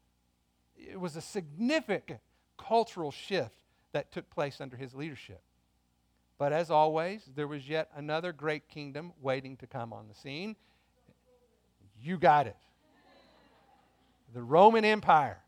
It 0.77 0.99
was 0.99 1.17
a 1.17 1.21
significant 1.21 2.21
cultural 2.59 3.11
shift 3.11 3.65
that 3.93 4.13
took 4.13 4.31
place 4.31 4.61
under 4.61 4.77
his 4.77 4.95
leadership. 4.95 5.43
But 6.39 6.53
as 6.53 6.71
always, 6.71 7.29
there 7.35 7.49
was 7.49 7.69
yet 7.69 7.91
another 7.95 8.33
great 8.33 8.69
kingdom 8.69 9.13
waiting 9.21 9.57
to 9.59 9.67
come 9.67 9.93
on 9.93 10.09
the 10.09 10.15
scene. 10.15 10.57
You 12.01 12.17
got 12.17 12.47
it. 12.47 12.57
The 14.33 14.43
Roman 14.43 14.85
Empire. 14.85 15.43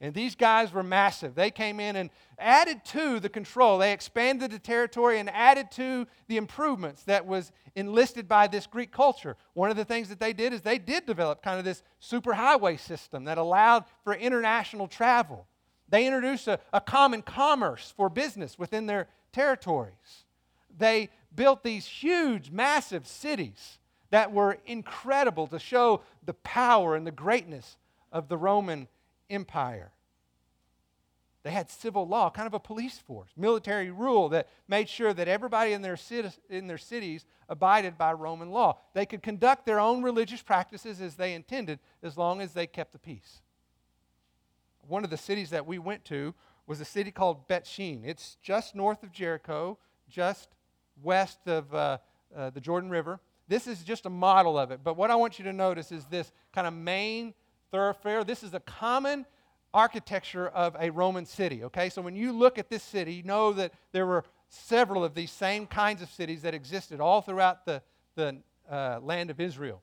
And 0.00 0.14
these 0.14 0.34
guys 0.34 0.72
were 0.72 0.82
massive. 0.82 1.34
They 1.34 1.50
came 1.50 1.80
in 1.80 1.96
and 1.96 2.10
added 2.38 2.84
to 2.86 3.18
the 3.18 3.30
control. 3.30 3.78
They 3.78 3.92
expanded 3.92 4.50
the 4.50 4.58
territory 4.58 5.18
and 5.18 5.30
added 5.30 5.70
to 5.72 6.06
the 6.28 6.36
improvements 6.36 7.02
that 7.04 7.26
was 7.26 7.50
enlisted 7.74 8.28
by 8.28 8.46
this 8.46 8.66
Greek 8.66 8.92
culture. 8.92 9.36
One 9.54 9.70
of 9.70 9.76
the 9.76 9.86
things 9.86 10.10
that 10.10 10.20
they 10.20 10.34
did 10.34 10.52
is 10.52 10.60
they 10.60 10.78
did 10.78 11.06
develop 11.06 11.42
kind 11.42 11.58
of 11.58 11.64
this 11.64 11.82
superhighway 12.02 12.78
system 12.78 13.24
that 13.24 13.38
allowed 13.38 13.84
for 14.04 14.14
international 14.14 14.86
travel. 14.86 15.46
They 15.88 16.06
introduced 16.06 16.46
a, 16.48 16.60
a 16.74 16.80
common 16.80 17.22
commerce 17.22 17.94
for 17.96 18.10
business 18.10 18.58
within 18.58 18.86
their 18.86 19.08
territories. 19.32 20.24
They 20.76 21.08
built 21.34 21.62
these 21.62 21.86
huge, 21.86 22.50
massive 22.50 23.06
cities 23.06 23.78
that 24.10 24.32
were 24.32 24.58
incredible 24.66 25.46
to 25.46 25.58
show 25.58 26.02
the 26.24 26.34
power 26.34 26.96
and 26.96 27.06
the 27.06 27.12
greatness 27.12 27.78
of 28.12 28.28
the 28.28 28.36
Roman 28.36 28.88
Empire. 29.30 29.92
They 31.42 31.52
had 31.52 31.70
civil 31.70 32.08
law, 32.08 32.28
kind 32.28 32.48
of 32.48 32.54
a 32.54 32.58
police 32.58 32.98
force, 32.98 33.30
military 33.36 33.92
rule 33.92 34.28
that 34.30 34.48
made 34.66 34.88
sure 34.88 35.14
that 35.14 35.28
everybody 35.28 35.74
in 35.74 35.80
their, 35.80 35.96
in 36.50 36.66
their 36.66 36.76
cities 36.76 37.24
abided 37.48 37.96
by 37.96 38.14
Roman 38.14 38.50
law. 38.50 38.78
They 38.94 39.06
could 39.06 39.22
conduct 39.22 39.64
their 39.64 39.78
own 39.78 40.02
religious 40.02 40.42
practices 40.42 41.00
as 41.00 41.14
they 41.14 41.34
intended 41.34 41.78
as 42.02 42.18
long 42.18 42.40
as 42.40 42.52
they 42.52 42.66
kept 42.66 42.92
the 42.92 42.98
peace. 42.98 43.42
One 44.88 45.04
of 45.04 45.10
the 45.10 45.16
cities 45.16 45.50
that 45.50 45.66
we 45.66 45.78
went 45.78 46.04
to 46.06 46.34
was 46.66 46.80
a 46.80 46.84
city 46.84 47.12
called 47.12 47.46
Bet 47.46 47.64
Shean. 47.64 48.02
It's 48.04 48.36
just 48.42 48.74
north 48.74 49.04
of 49.04 49.12
Jericho, 49.12 49.78
just 50.08 50.48
west 51.00 51.46
of 51.46 51.72
uh, 51.72 51.98
uh, 52.36 52.50
the 52.50 52.60
Jordan 52.60 52.90
River. 52.90 53.20
This 53.48 53.68
is 53.68 53.84
just 53.84 54.06
a 54.06 54.10
model 54.10 54.58
of 54.58 54.72
it. 54.72 54.80
But 54.82 54.96
what 54.96 55.10
I 55.10 55.14
want 55.14 55.38
you 55.38 55.44
to 55.44 55.52
notice 55.52 55.92
is 55.92 56.06
this 56.06 56.32
kind 56.52 56.66
of 56.66 56.74
main 56.74 57.34
thoroughfare. 57.70 58.24
This 58.24 58.42
is 58.42 58.54
a 58.54 58.60
common 58.60 59.26
architecture 59.74 60.48
of 60.48 60.76
a 60.80 60.90
Roman 60.90 61.26
city, 61.26 61.64
okay? 61.64 61.90
So 61.90 62.00
when 62.02 62.16
you 62.16 62.32
look 62.32 62.58
at 62.58 62.70
this 62.70 62.82
city, 62.82 63.14
you 63.14 63.22
know 63.22 63.52
that 63.52 63.72
there 63.92 64.06
were 64.06 64.24
several 64.48 65.04
of 65.04 65.14
these 65.14 65.30
same 65.30 65.66
kinds 65.66 66.02
of 66.02 66.08
cities 66.08 66.42
that 66.42 66.54
existed 66.54 67.00
all 67.00 67.20
throughout 67.20 67.66
the, 67.66 67.82
the 68.14 68.38
uh, 68.70 69.00
land 69.02 69.30
of 69.30 69.40
Israel. 69.40 69.82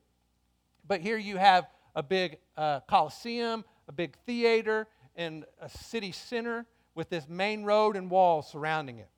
But 0.88 1.02
here 1.02 1.18
you 1.18 1.38
have 1.38 1.68
a 1.96 2.04
big 2.04 2.38
uh, 2.58 2.80
coliseum, 2.82 3.64
a 3.88 3.92
big 3.92 4.16
theater, 4.26 4.88
and 5.16 5.46
a 5.62 5.70
city 5.70 6.12
center 6.12 6.66
with 6.96 7.10
this 7.10 7.28
main 7.28 7.64
road 7.64 7.96
and 7.96 8.10
walls 8.10 8.50
surrounding 8.50 9.00
it. 9.00 9.10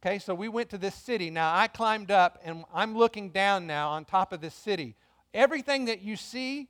Okay, 0.00 0.20
so 0.20 0.32
we 0.32 0.48
went 0.48 0.70
to 0.70 0.78
this 0.78 0.94
city. 0.94 1.28
Now 1.28 1.54
I 1.54 1.66
climbed 1.66 2.12
up 2.12 2.40
and 2.44 2.64
I'm 2.72 2.96
looking 2.96 3.30
down 3.30 3.66
now 3.66 3.90
on 3.90 4.04
top 4.04 4.32
of 4.32 4.40
this 4.40 4.54
city. 4.54 4.94
Everything 5.34 5.86
that 5.86 6.02
you 6.02 6.14
see 6.14 6.68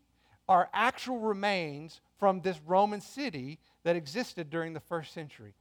are 0.49 0.69
actual 0.73 1.19
remains 1.19 2.01
from 2.19 2.41
this 2.41 2.59
Roman 2.67 3.01
city 3.01 3.59
that 3.85 3.97
existed 3.97 4.51
during 4.51 4.73
the 4.73 4.81
first 4.81 5.13
century. 5.13 5.55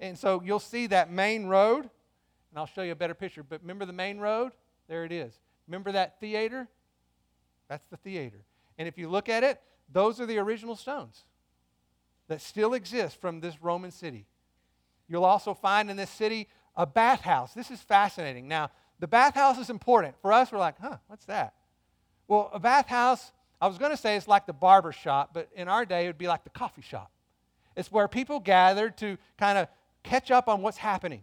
And 0.00 0.18
so 0.18 0.42
you'll 0.44 0.60
see 0.60 0.86
that 0.88 1.10
main 1.10 1.46
road, 1.46 1.82
and 1.82 2.58
I'll 2.58 2.66
show 2.66 2.82
you 2.82 2.92
a 2.92 2.96
better 2.96 3.14
picture. 3.14 3.42
But 3.42 3.60
remember 3.62 3.84
the 3.84 3.92
main 3.92 4.18
road? 4.18 4.52
There 4.88 5.04
it 5.04 5.12
is. 5.12 5.32
Remember 5.66 5.92
that 5.92 6.20
theater? 6.20 6.68
That's 7.68 7.86
the 7.86 7.96
theater. 7.96 8.44
And 8.78 8.88
if 8.88 8.98
you 8.98 9.08
look 9.08 9.28
at 9.28 9.44
it, 9.44 9.60
those 9.92 10.20
are 10.20 10.26
the 10.26 10.38
original 10.38 10.76
stones 10.76 11.24
that 12.28 12.40
still 12.40 12.74
exist 12.74 13.20
from 13.20 13.40
this 13.40 13.62
Roman 13.62 13.90
city. 13.90 14.26
You'll 15.08 15.24
also 15.24 15.54
find 15.54 15.90
in 15.90 15.96
this 15.96 16.10
city 16.10 16.48
a 16.76 16.86
bathhouse. 16.86 17.54
This 17.54 17.70
is 17.70 17.80
fascinating. 17.80 18.48
Now, 18.48 18.70
the 18.98 19.06
bathhouse 19.06 19.58
is 19.58 19.70
important. 19.70 20.14
For 20.22 20.32
us, 20.32 20.50
we're 20.50 20.58
like, 20.58 20.78
huh, 20.80 20.96
what's 21.06 21.26
that? 21.26 21.54
Well, 22.26 22.50
a 22.52 22.58
bathhouse 22.58 23.32
I 23.60 23.66
was 23.66 23.78
going 23.78 23.90
to 23.90 23.96
say 23.96 24.16
it's 24.16 24.28
like 24.28 24.46
the 24.46 24.52
barber 24.52 24.92
shop, 24.92 25.30
but 25.32 25.48
in 25.54 25.68
our 25.68 25.84
day 25.84 26.04
it 26.04 26.08
would 26.08 26.18
be 26.18 26.28
like 26.28 26.44
the 26.44 26.50
coffee 26.50 26.82
shop. 26.82 27.10
It's 27.76 27.90
where 27.90 28.08
people 28.08 28.40
gather 28.40 28.90
to 28.90 29.18
kind 29.38 29.58
of 29.58 29.68
catch 30.02 30.30
up 30.30 30.48
on 30.48 30.62
what's 30.62 30.78
happening. 30.78 31.22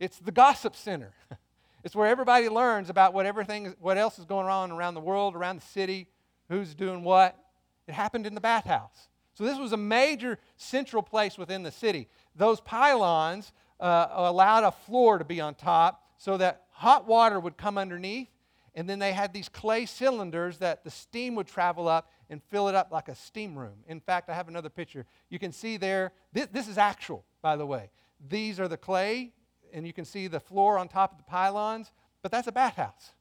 It's 0.00 0.18
the 0.18 0.32
gossip 0.32 0.74
center. 0.74 1.12
it's 1.84 1.94
where 1.94 2.08
everybody 2.08 2.48
learns 2.48 2.90
about 2.90 3.14
what 3.14 3.26
everything 3.26 3.74
what 3.80 3.98
else 3.98 4.18
is 4.18 4.24
going 4.24 4.46
on 4.46 4.72
around 4.72 4.94
the 4.94 5.00
world, 5.00 5.36
around 5.36 5.60
the 5.60 5.66
city, 5.66 6.08
who's 6.48 6.74
doing 6.74 7.04
what. 7.04 7.38
It 7.86 7.94
happened 7.94 8.26
in 8.26 8.34
the 8.34 8.40
bathhouse. 8.40 9.08
So 9.34 9.44
this 9.44 9.58
was 9.58 9.72
a 9.72 9.76
major 9.76 10.38
central 10.56 11.02
place 11.02 11.38
within 11.38 11.62
the 11.62 11.70
city. 11.70 12.08
Those 12.36 12.60
pylons 12.60 13.52
uh, 13.80 14.08
allowed 14.10 14.64
a 14.64 14.72
floor 14.72 15.18
to 15.18 15.24
be 15.24 15.40
on 15.40 15.54
top 15.54 16.04
so 16.18 16.36
that 16.36 16.62
hot 16.70 17.06
water 17.06 17.40
would 17.40 17.56
come 17.56 17.78
underneath 17.78 18.28
and 18.74 18.88
then 18.88 18.98
they 18.98 19.12
had 19.12 19.32
these 19.32 19.48
clay 19.48 19.84
cylinders 19.84 20.58
that 20.58 20.82
the 20.82 20.90
steam 20.90 21.34
would 21.34 21.46
travel 21.46 21.88
up 21.88 22.10
and 22.30 22.42
fill 22.44 22.68
it 22.68 22.74
up 22.74 22.90
like 22.90 23.08
a 23.08 23.14
steam 23.14 23.58
room. 23.58 23.84
In 23.86 24.00
fact, 24.00 24.30
I 24.30 24.34
have 24.34 24.48
another 24.48 24.70
picture. 24.70 25.04
You 25.28 25.38
can 25.38 25.52
see 25.52 25.76
there, 25.76 26.12
this, 26.32 26.46
this 26.50 26.68
is 26.68 26.78
actual, 26.78 27.24
by 27.42 27.56
the 27.56 27.66
way. 27.66 27.90
These 28.28 28.58
are 28.58 28.68
the 28.68 28.78
clay, 28.78 29.32
and 29.72 29.86
you 29.86 29.92
can 29.92 30.06
see 30.06 30.26
the 30.26 30.40
floor 30.40 30.78
on 30.78 30.88
top 30.88 31.12
of 31.12 31.18
the 31.18 31.24
pylons, 31.24 31.92
but 32.22 32.32
that's 32.32 32.48
a 32.48 32.52
bathhouse. 32.52 33.12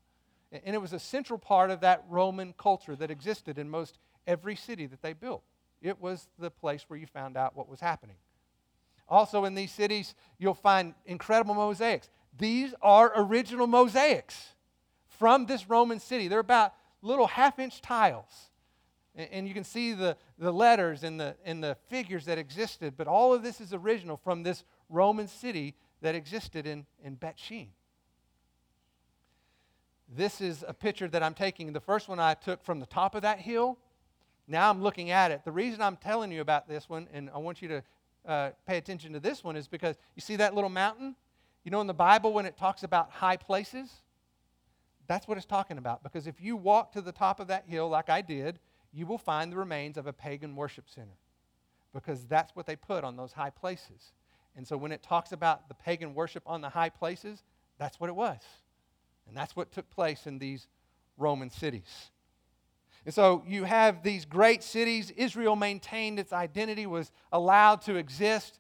And 0.52 0.76
it 0.76 0.82
was 0.82 0.93
a 0.93 0.99
central 0.99 1.39
part 1.39 1.70
of 1.70 1.82
that 1.82 2.06
Roman 2.10 2.54
culture 2.54 2.95
that 2.95 3.12
existed 3.12 3.58
in 3.58 3.70
most 3.70 3.97
every 4.28 4.56
city 4.56 4.86
that 4.86 5.02
they 5.02 5.14
built. 5.14 5.43
It 5.82 5.99
was 5.99 6.28
the 6.39 6.52
place 6.52 6.86
where 6.88 6.99
you 6.99 7.08
found 7.08 7.36
out 7.36 7.56
what 7.56 7.68
was 7.68 7.80
happening. 7.80 8.18
Also, 9.10 9.43
in 9.43 9.56
these 9.56 9.72
cities, 9.72 10.16
you'll 10.38 10.54
find 10.54 10.93
incredible 11.06 11.56
mosaics. 11.56 12.10
These 12.38 12.74
are 12.82 13.12
original 13.16 13.68
mosaics 13.68 14.54
from 15.22 15.45
this 15.45 15.69
Roman 15.69 15.99
city. 15.99 16.28
They're 16.28 16.39
about 16.39 16.74
little 17.03 17.28
half 17.28 17.59
inch 17.59 17.80
tiles. 17.80 18.49
And, 19.13 19.47
you 19.47 19.53
can 19.53 19.63
see 19.63 19.93
the, 19.93 20.17
the 20.39 20.51
letters 20.51 21.03
and 21.03 21.19
the, 21.19 21.36
and 21.45 21.63
the 21.63 21.78
figures 21.89 22.26
that 22.26 22.39
existed, 22.39 22.95
but 22.97 23.07
all 23.07 23.32
of 23.32 23.43
this 23.43 23.61
is 23.61 23.72
original 23.72 24.17
from 24.17 24.41
this 24.41 24.63
Roman 24.89 25.28
city 25.28 25.76
that 26.01 26.15
existed 26.15 26.65
in, 26.65 26.88
in 27.03 27.15
Bet 27.15 27.38
Shean. 27.38 27.67
This 30.09 30.41
is 30.41 30.65
a 30.67 30.74
picture 30.74 31.07
that 31.09 31.22
I'm 31.22 31.36
taking. 31.36 31.72
The 31.72 31.80
first 31.80 32.09
one 32.09 32.19
I 32.19 32.34
took 32.34 32.63
from 32.63 32.80
the 32.80 32.88
top 32.88 33.13
of 33.13 33.22
that 33.22 33.38
hill. 33.38 33.78
Now 34.47 34.72
I'm 34.72 34.82
looking 34.82 35.11
at 35.11 35.30
it. 35.30 35.45
The 35.45 35.51
reason 35.51 35.84
I'm 35.84 35.97
telling 35.97 36.32
you 36.32 36.41
about 36.41 36.67
this 36.67 36.89
one, 36.89 37.07
and 37.13 37.30
I 37.30 37.38
want 37.38 37.61
you 37.61 37.67
to 37.67 37.84
uh, 38.26 38.49
pay 38.65 38.78
attention 38.78 39.13
to 39.13 39.19
this 39.19 39.43
one, 39.43 39.55
is 39.55 39.67
because 39.67 39.97
you 40.15 40.22
see 40.22 40.38
that 40.38 40.55
little 40.55 40.69
mountain? 40.69 41.15
You 41.63 41.69
know, 41.69 41.82
in 41.82 41.86
the 41.86 41.93
Bible, 41.93 42.34
when 42.34 42.47
it 42.47 42.57
talks 42.57 42.82
about 42.82 43.11
high 43.11 43.38
places, 43.38 43.91
that's 45.12 45.28
what 45.28 45.38
it's 45.38 45.45
talking 45.45 45.78
about. 45.78 46.03
Because 46.03 46.26
if 46.26 46.39
you 46.39 46.55
walk 46.55 46.93
to 46.93 47.01
the 47.01 47.12
top 47.12 47.39
of 47.39 47.47
that 47.47 47.66
hill 47.68 47.89
like 47.89 48.09
I 48.09 48.22
did, 48.22 48.59
you 48.93 49.05
will 49.05 49.18
find 49.18 49.51
the 49.51 49.57
remains 49.57 49.97
of 49.97 50.07
a 50.07 50.14
pagan 50.14 50.55
worship 50.55 50.86
center. 50.89 51.18
Because 51.93 52.26
that's 52.26 52.55
what 52.55 52.66
they 52.66 52.78
put 52.78 53.03
on 53.03 53.18
those 53.18 53.34
high 53.34 53.49
places. 53.49 54.14
And 54.55 54.66
so 54.66 54.78
when 54.78 54.91
it 54.91 55.03
talks 55.03 55.34
about 55.34 55.68
the 55.68 55.74
pagan 55.74 56.14
worship 56.14 56.43
on 56.45 56.62
the 56.62 56.70
high 56.70 56.89
places, 56.89 57.43
that's 57.78 57.99
what 57.99 58.09
it 58.09 58.16
was. 58.16 58.39
And 59.28 59.36
that's 59.36 59.55
what 59.55 59.72
took 59.72 59.89
place 59.89 60.28
in 60.28 60.39
these 60.39 60.68
Roman 61.18 61.49
cities. 61.49 62.12
And 63.05 63.14
so 63.14 63.43
you 63.45 63.66
have 63.66 64.03
these 64.03 64.26
great 64.26 64.64
cities. 64.64 65.12
Israel 65.12 65.55
maintained 65.55 66.20
its 66.20 66.32
identity, 66.32 66.86
was 66.86 67.12
allowed 67.32 67.82
to 67.84 67.95
exist 67.95 68.59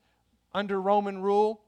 under 0.53 0.81
Roman 0.81 1.21
rule. 1.21 1.61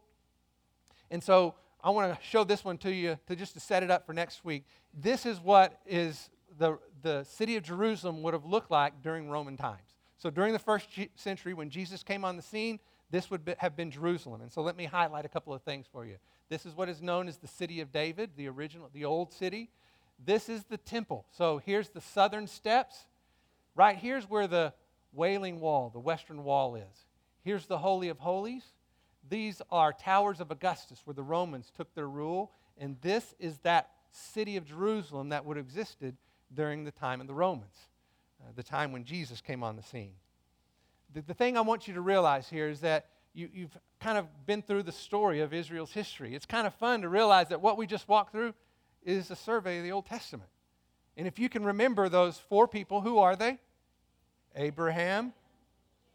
And 1.11 1.23
so 1.23 1.55
I 1.83 1.89
want 1.89 2.17
to 2.17 2.25
show 2.25 2.45
this 2.45 2.63
one 2.63 2.77
to 2.79 2.91
you 2.91 3.19
to 3.27 3.35
just 3.35 3.53
to 3.55 3.59
set 3.59 3.83
it 3.83 3.91
up 3.91 4.05
for 4.05 4.13
next 4.13 4.45
week. 4.45 4.63
This 4.93 5.25
is 5.25 5.39
what 5.39 5.81
is 5.85 6.29
the, 6.57 6.79
the 7.01 7.25
city 7.25 7.57
of 7.57 7.63
Jerusalem 7.63 8.21
would 8.23 8.33
have 8.33 8.45
looked 8.45 8.71
like 8.71 9.01
during 9.01 9.29
Roman 9.29 9.57
times. 9.57 9.81
So 10.17 10.29
during 10.29 10.53
the 10.53 10.59
first 10.59 10.87
century, 11.15 11.53
when 11.53 11.69
Jesus 11.69 12.01
came 12.01 12.23
on 12.23 12.37
the 12.37 12.41
scene, 12.41 12.79
this 13.11 13.29
would 13.29 13.43
be, 13.43 13.55
have 13.57 13.75
been 13.75 13.91
Jerusalem. 13.91 14.41
And 14.41 14.51
so 14.51 14.61
let 14.61 14.77
me 14.77 14.85
highlight 14.85 15.25
a 15.25 15.29
couple 15.29 15.53
of 15.53 15.61
things 15.63 15.85
for 15.91 16.05
you. 16.05 16.15
This 16.47 16.65
is 16.65 16.73
what 16.73 16.87
is 16.87 17.01
known 17.01 17.27
as 17.27 17.37
the 17.37 17.47
city 17.47 17.81
of 17.81 17.91
David, 17.91 18.31
the 18.37 18.47
original, 18.47 18.89
the 18.93 19.03
old 19.03 19.33
city. 19.33 19.69
This 20.23 20.47
is 20.47 20.63
the 20.63 20.77
temple. 20.77 21.25
So 21.31 21.61
here's 21.65 21.89
the 21.89 21.99
southern 21.99 22.47
steps. 22.47 23.07
Right 23.75 23.97
here's 23.97 24.29
where 24.29 24.47
the 24.47 24.73
Wailing 25.11 25.59
Wall, 25.59 25.89
the 25.89 25.99
western 25.99 26.45
wall 26.45 26.75
is. 26.75 27.07
Here's 27.43 27.65
the 27.65 27.77
Holy 27.77 28.07
of 28.07 28.19
Holies. 28.19 28.63
These 29.29 29.61
are 29.71 29.93
towers 29.93 30.39
of 30.39 30.51
Augustus 30.51 31.01
where 31.05 31.13
the 31.13 31.23
Romans 31.23 31.71
took 31.75 31.93
their 31.95 32.07
rule, 32.07 32.51
and 32.77 32.97
this 33.01 33.33
is 33.39 33.57
that 33.59 33.89
city 34.11 34.57
of 34.57 34.65
Jerusalem 34.65 35.29
that 35.29 35.45
would 35.45 35.57
have 35.57 35.65
existed 35.65 36.17
during 36.53 36.83
the 36.83 36.91
time 36.91 37.21
of 37.21 37.27
the 37.27 37.33
Romans, 37.33 37.75
uh, 38.41 38.51
the 38.55 38.63
time 38.63 38.91
when 38.91 39.03
Jesus 39.05 39.41
came 39.41 39.63
on 39.63 39.75
the 39.75 39.83
scene. 39.83 40.13
The, 41.13 41.21
the 41.21 41.33
thing 41.33 41.57
I 41.57 41.61
want 41.61 41.87
you 41.87 41.93
to 41.95 42.01
realize 42.01 42.49
here 42.49 42.69
is 42.69 42.81
that 42.81 43.07
you, 43.33 43.49
you've 43.51 43.77
kind 43.99 44.17
of 44.17 44.27
been 44.45 44.61
through 44.61 44.83
the 44.83 44.91
story 44.91 45.39
of 45.39 45.53
Israel's 45.53 45.91
history. 45.91 46.35
It's 46.35 46.45
kind 46.45 46.67
of 46.67 46.73
fun 46.75 47.01
to 47.01 47.09
realize 47.09 47.49
that 47.49 47.61
what 47.61 47.77
we 47.77 47.87
just 47.87 48.07
walked 48.07 48.31
through 48.31 48.53
is 49.03 49.31
a 49.31 49.35
survey 49.35 49.77
of 49.77 49.83
the 49.83 49.91
Old 49.91 50.05
Testament. 50.05 50.49
And 51.17 51.27
if 51.27 51.39
you 51.39 51.49
can 51.49 51.63
remember 51.63 52.09
those 52.09 52.37
four 52.37 52.67
people, 52.67 53.01
who 53.01 53.19
are 53.19 53.35
they? 53.35 53.59
Abraham, 54.55 55.33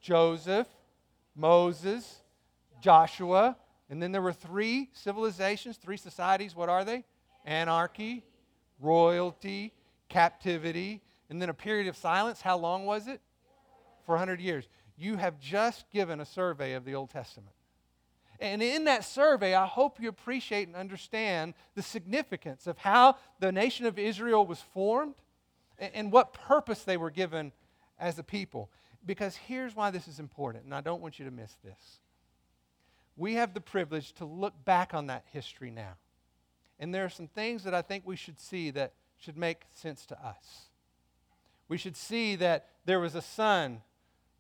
Joseph, 0.01 0.69
Moses, 1.35 2.23
Joshua. 2.81 3.57
And 3.91 4.03
then 4.03 4.12
there 4.12 4.22
were 4.22 4.33
three 4.33 4.91
civilizations, 4.93 5.76
three 5.76 5.97
societies. 5.97 6.55
What 6.55 6.68
are 6.68 6.85
they? 6.85 7.05
Anarchy, 7.45 8.24
royalty, 8.81 9.72
captivity, 10.09 11.03
and 11.31 11.41
then 11.41 11.49
a 11.49 11.55
period 11.55 11.87
of 11.87 11.97
silence. 11.97 12.41
How 12.41 12.59
long 12.59 12.87
was 12.87 13.09
it? 13.09 13.20
400 14.05 14.41
years. 14.41 14.68
you 14.97 15.16
have 15.16 15.39
just 15.39 15.89
given 15.91 16.18
a 16.18 16.24
survey 16.24 16.72
of 16.72 16.85
the 16.85 16.95
Old 16.95 17.11
Testament. 17.11 17.55
And 18.41 18.62
in 18.62 18.85
that 18.85 19.05
survey, 19.05 19.55
I 19.55 19.66
hope 19.66 20.01
you 20.01 20.09
appreciate 20.09 20.66
and 20.66 20.76
understand 20.76 21.55
the 21.74 21.83
significance 21.83 22.66
of 22.66 22.79
how 22.79 23.16
the 23.39 23.53
nation 23.53 23.87
of 23.87 23.99
Israel 23.99 24.47
was 24.47 24.61
formed 24.61 25.14
and 25.79 26.11
what 26.11 26.33
purpose 26.33 26.83
they 26.83 26.97
were 26.97 27.11
given 27.11 27.53
as 27.99 28.18
a 28.18 28.22
people. 28.22 28.70
Because 29.05 29.37
here's 29.37 29.76
why 29.76 29.91
this 29.91 30.09
is 30.09 30.18
important, 30.20 30.64
and 30.64 30.74
I 30.74 30.81
don't 30.81 31.01
want 31.01 31.18
you 31.18 31.24
to 31.24 31.31
miss 31.31 31.53
this. 31.64 32.01
We 33.19 33.35
have 33.35 33.53
the 33.53 33.61
privilege 33.61 34.12
to 34.14 34.25
look 34.25 34.55
back 34.64 34.95
on 34.95 35.09
that 35.09 35.25
history 35.33 35.73
now. 35.73 35.97
And 36.79 36.95
there 36.95 37.05
are 37.05 37.11
some 37.11 37.27
things 37.27 37.64
that 37.64 37.75
I 37.75 37.83
think 37.83 38.07
we 38.07 38.14
should 38.14 38.39
see 38.39 38.71
that 38.71 38.93
should 39.19 39.37
make 39.37 39.62
sense 39.75 40.07
to 40.07 40.25
us. 40.25 40.69
We 41.69 41.79
should 41.79 41.97
see 41.97 42.37
that 42.37 42.69
there 42.85 43.01
was 43.01 43.16
a 43.16 43.21
son, 43.21 43.83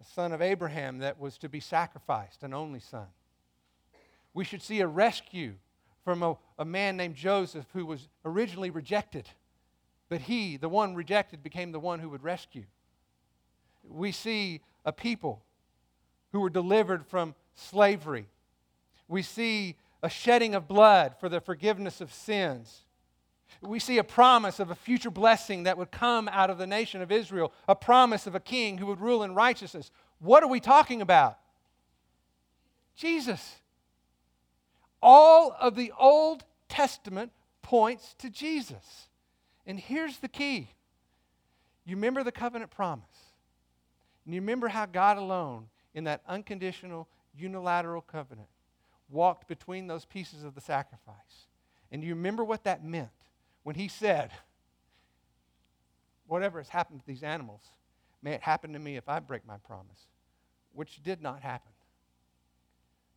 a 0.00 0.04
son 0.04 0.32
of 0.32 0.40
Abraham, 0.40 0.98
that 0.98 1.18
was 1.18 1.38
to 1.38 1.48
be 1.48 1.58
sacrificed, 1.58 2.44
an 2.44 2.54
only 2.54 2.78
son. 2.78 3.08
We 4.32 4.44
should 4.44 4.62
see 4.62 4.80
a 4.80 4.86
rescue 4.86 5.54
from 6.04 6.22
a, 6.22 6.38
a 6.56 6.64
man 6.64 6.96
named 6.96 7.16
Joseph 7.16 7.66
who 7.72 7.84
was 7.84 8.08
originally 8.24 8.70
rejected, 8.70 9.28
but 10.08 10.20
he, 10.20 10.56
the 10.56 10.68
one 10.68 10.94
rejected, 10.94 11.42
became 11.42 11.72
the 11.72 11.80
one 11.80 11.98
who 11.98 12.10
would 12.10 12.22
rescue. 12.22 12.64
We 13.82 14.12
see 14.12 14.60
a 14.84 14.92
people 14.92 15.42
who 16.30 16.40
were 16.40 16.50
delivered 16.50 17.04
from 17.04 17.34
slavery. 17.56 18.28
We 19.08 19.22
see 19.22 19.76
a 20.02 20.08
shedding 20.08 20.54
of 20.54 20.68
blood 20.68 21.16
for 21.18 21.28
the 21.28 21.40
forgiveness 21.40 22.00
of 22.00 22.12
sins. 22.12 22.84
We 23.60 23.80
see 23.80 23.98
a 23.98 24.04
promise 24.04 24.60
of 24.60 24.70
a 24.70 24.74
future 24.74 25.10
blessing 25.10 25.64
that 25.64 25.78
would 25.78 25.90
come 25.90 26.28
out 26.28 26.50
of 26.50 26.58
the 26.58 26.66
nation 26.66 27.02
of 27.02 27.10
Israel, 27.10 27.52
a 27.66 27.74
promise 27.74 28.26
of 28.26 28.34
a 28.34 28.40
king 28.40 28.78
who 28.78 28.86
would 28.86 29.00
rule 29.00 29.22
in 29.22 29.34
righteousness. 29.34 29.90
What 30.20 30.42
are 30.42 30.48
we 30.48 30.60
talking 30.60 31.02
about? 31.02 31.38
Jesus. 32.94 33.56
All 35.02 35.56
of 35.58 35.74
the 35.74 35.92
Old 35.98 36.44
Testament 36.68 37.32
points 37.62 38.14
to 38.18 38.30
Jesus. 38.30 39.08
And 39.66 39.78
here's 39.78 40.18
the 40.18 40.28
key 40.28 40.70
you 41.84 41.96
remember 41.96 42.22
the 42.22 42.32
covenant 42.32 42.70
promise. 42.70 43.04
And 44.24 44.34
you 44.34 44.42
remember 44.42 44.68
how 44.68 44.84
God 44.84 45.16
alone, 45.16 45.68
in 45.94 46.04
that 46.04 46.20
unconditional, 46.28 47.08
unilateral 47.34 48.02
covenant, 48.02 48.48
walked 49.08 49.48
between 49.48 49.86
those 49.86 50.04
pieces 50.04 50.44
of 50.44 50.54
the 50.54 50.60
sacrifice. 50.60 51.46
And 51.90 52.02
you 52.02 52.14
remember 52.14 52.44
what 52.44 52.64
that 52.64 52.84
meant 52.84 53.08
when 53.62 53.76
he 53.76 53.88
said, 53.88 54.30
Whatever 56.26 56.58
has 56.58 56.68
happened 56.68 57.00
to 57.00 57.06
these 57.06 57.22
animals, 57.22 57.62
may 58.22 58.32
it 58.32 58.42
happen 58.42 58.74
to 58.74 58.78
me 58.78 58.96
if 58.96 59.08
I 59.08 59.18
break 59.18 59.46
my 59.46 59.56
promise, 59.56 60.06
which 60.74 61.02
did 61.02 61.22
not 61.22 61.40
happen. 61.40 61.72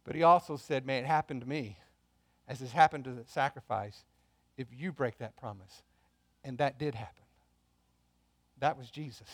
But 0.05 0.15
he 0.15 0.23
also 0.23 0.55
said, 0.55 0.85
May 0.85 0.99
it 0.99 1.05
happen 1.05 1.41
to 1.41 1.45
me, 1.45 1.77
as 2.47 2.61
has 2.61 2.71
happened 2.71 3.03
to 3.03 3.11
the 3.11 3.25
sacrifice, 3.25 4.05
if 4.57 4.67
you 4.71 4.93
break 4.93 5.17
that 5.17 5.35
promise. 5.35 5.83
And 6.43 6.57
that 6.59 6.79
did 6.79 6.95
happen. 6.95 7.23
That 8.59 8.77
was 8.77 8.89
Jesus. 8.89 9.27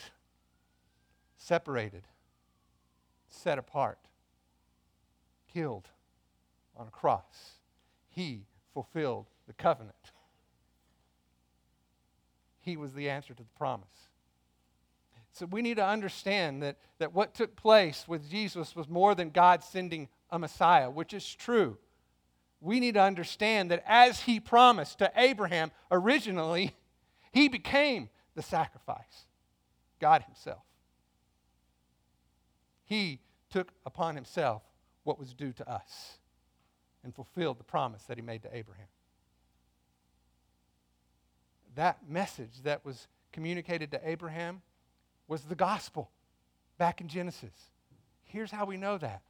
Separated, 1.38 2.04
set 3.30 3.60
apart, 3.60 4.00
killed 5.54 5.88
on 6.78 6.88
a 6.88 6.92
cross. 6.92 7.54
He 8.10 8.46
fulfilled 8.74 9.26
the 9.48 9.54
covenant. 9.54 9.96
He 12.60 12.78
was 12.78 12.94
the 12.94 13.10
answer 13.10 13.34
to 13.34 13.44
the 13.44 13.50
promise. 13.58 13.88
So 15.32 15.46
we 15.46 15.62
need 15.62 15.78
to 15.78 15.86
understand 15.86 16.64
that, 16.64 16.78
that 17.00 17.14
what 17.14 17.34
took 17.34 17.56
place 17.56 18.06
with 18.08 18.30
Jesus 18.30 18.76
was 18.76 18.90
more 18.90 19.14
than 19.14 19.30
God 19.30 19.64
sending 19.64 20.10
a 20.32 20.40
Messiah, 20.40 20.90
which 20.90 21.14
is 21.14 21.36
true. 21.36 21.78
We 22.60 22.80
need 22.80 22.96
to 22.96 23.02
understand 23.02 23.70
that 23.72 23.84
as 23.86 24.22
he 24.22 24.40
promised 24.40 25.00
to 25.00 25.12
Abraham 25.16 25.72
originally, 25.92 26.76
he 27.32 27.50
became 27.50 28.10
the 28.36 28.42
sacrifice, 28.42 29.28
God 30.00 30.24
himself. 30.24 30.64
He 32.86 33.20
took 33.50 33.72
upon 33.86 34.16
himself 34.16 34.64
what 35.04 35.20
was 35.20 35.34
due 35.34 35.54
to 35.54 35.72
us 35.72 36.18
and 37.08 37.16
fulfilled 37.16 37.58
the 37.58 37.64
promise 37.64 38.04
that 38.04 38.18
he 38.18 38.22
made 38.22 38.44
to 38.44 38.54
Abraham. 38.54 38.88
That 41.76 42.00
message 42.10 42.64
that 42.64 42.84
was 42.84 43.08
communicated 43.32 43.92
to 43.92 44.02
Abraham 44.04 44.62
was 45.30 45.44
the 45.44 45.56
gospel 45.56 46.12
back 46.78 47.00
in 47.00 47.08
Genesis. 47.08 47.72
Here's 48.26 48.52
how 48.52 48.66
we 48.66 48.76
know 48.76 48.98
that 48.98 49.22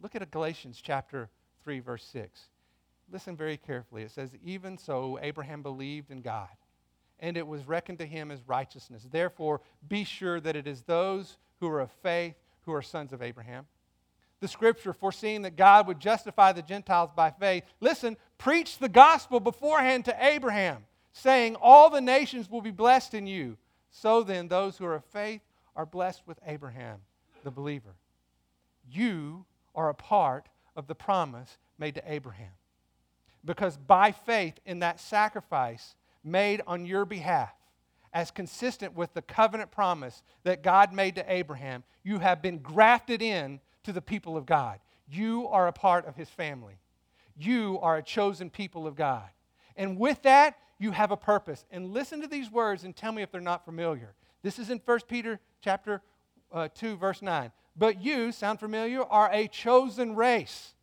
Look 0.00 0.16
at 0.16 0.28
Galatians 0.32 0.80
chapter 0.82 1.28
3, 1.62 1.78
verse 1.78 2.04
6. 2.12 2.40
Listen 3.12 3.36
very 3.36 3.56
carefully. 3.56 4.02
It 4.02 4.10
says, 4.10 4.30
Even 4.44 4.76
so, 4.76 5.20
Abraham 5.22 5.62
believed 5.62 6.10
in 6.10 6.20
God, 6.20 6.48
and 7.20 7.36
it 7.36 7.46
was 7.46 7.68
reckoned 7.68 7.98
to 7.98 8.06
him 8.06 8.32
as 8.32 8.40
righteousness. 8.46 9.06
Therefore, 9.08 9.60
be 9.86 10.02
sure 10.02 10.40
that 10.40 10.56
it 10.56 10.66
is 10.66 10.82
those 10.82 11.36
who 11.60 11.68
are 11.68 11.80
of 11.80 11.92
faith 12.02 12.34
who 12.62 12.72
are 12.72 12.82
sons 12.82 13.12
of 13.12 13.22
Abraham. 13.22 13.66
The 14.40 14.48
scripture, 14.48 14.92
foreseeing 14.92 15.42
that 15.42 15.56
God 15.56 15.86
would 15.88 15.98
justify 15.98 16.52
the 16.52 16.62
Gentiles 16.62 17.10
by 17.14 17.30
faith, 17.30 17.64
listen, 17.80 18.16
preach 18.36 18.78
the 18.78 18.88
gospel 18.88 19.40
beforehand 19.40 20.04
to 20.04 20.16
Abraham, 20.24 20.84
saying, 21.12 21.56
All 21.60 21.90
the 21.90 22.00
nations 22.00 22.48
will 22.48 22.62
be 22.62 22.70
blessed 22.70 23.14
in 23.14 23.26
you. 23.26 23.56
So 23.90 24.22
then, 24.22 24.48
those 24.48 24.78
who 24.78 24.84
are 24.84 24.94
of 24.94 25.04
faith 25.06 25.40
are 25.74 25.86
blessed 25.86 26.22
with 26.26 26.38
Abraham, 26.46 26.98
the 27.42 27.50
believer. 27.50 27.96
You 28.90 29.44
are 29.74 29.88
a 29.88 29.94
part 29.94 30.48
of 30.76 30.86
the 30.86 30.94
promise 30.94 31.58
made 31.78 31.94
to 31.96 32.12
Abraham. 32.12 32.52
Because 33.44 33.76
by 33.76 34.12
faith 34.12 34.58
in 34.66 34.80
that 34.80 35.00
sacrifice 35.00 35.94
made 36.24 36.60
on 36.66 36.84
your 36.84 37.04
behalf, 37.04 37.52
as 38.12 38.30
consistent 38.30 38.94
with 38.94 39.12
the 39.14 39.22
covenant 39.22 39.70
promise 39.70 40.22
that 40.42 40.62
God 40.62 40.92
made 40.92 41.14
to 41.16 41.32
Abraham, 41.32 41.84
you 42.02 42.18
have 42.18 42.42
been 42.42 42.58
grafted 42.58 43.22
in 43.22 43.60
to 43.88 43.92
the 43.94 44.02
people 44.02 44.36
of 44.36 44.44
God. 44.44 44.80
You 45.08 45.48
are 45.48 45.66
a 45.66 45.72
part 45.72 46.04
of 46.04 46.14
his 46.14 46.28
family. 46.28 46.78
You 47.38 47.78
are 47.80 47.96
a 47.96 48.02
chosen 48.02 48.50
people 48.50 48.86
of 48.86 48.96
God. 48.96 49.30
And 49.76 49.98
with 49.98 50.20
that, 50.22 50.58
you 50.78 50.90
have 50.90 51.10
a 51.10 51.16
purpose. 51.16 51.64
And 51.70 51.94
listen 51.94 52.20
to 52.20 52.26
these 52.26 52.50
words 52.50 52.84
and 52.84 52.94
tell 52.94 53.12
me 53.12 53.22
if 53.22 53.32
they're 53.32 53.40
not 53.40 53.64
familiar. 53.64 54.12
This 54.42 54.58
is 54.58 54.68
in 54.68 54.82
1 54.84 55.00
Peter 55.08 55.40
chapter 55.62 56.02
uh, 56.52 56.68
2 56.74 56.98
verse 56.98 57.22
9. 57.22 57.50
But 57.76 58.02
you, 58.02 58.30
sound 58.30 58.60
familiar, 58.60 59.04
are 59.04 59.30
a 59.32 59.48
chosen 59.48 60.14
race, 60.14 60.74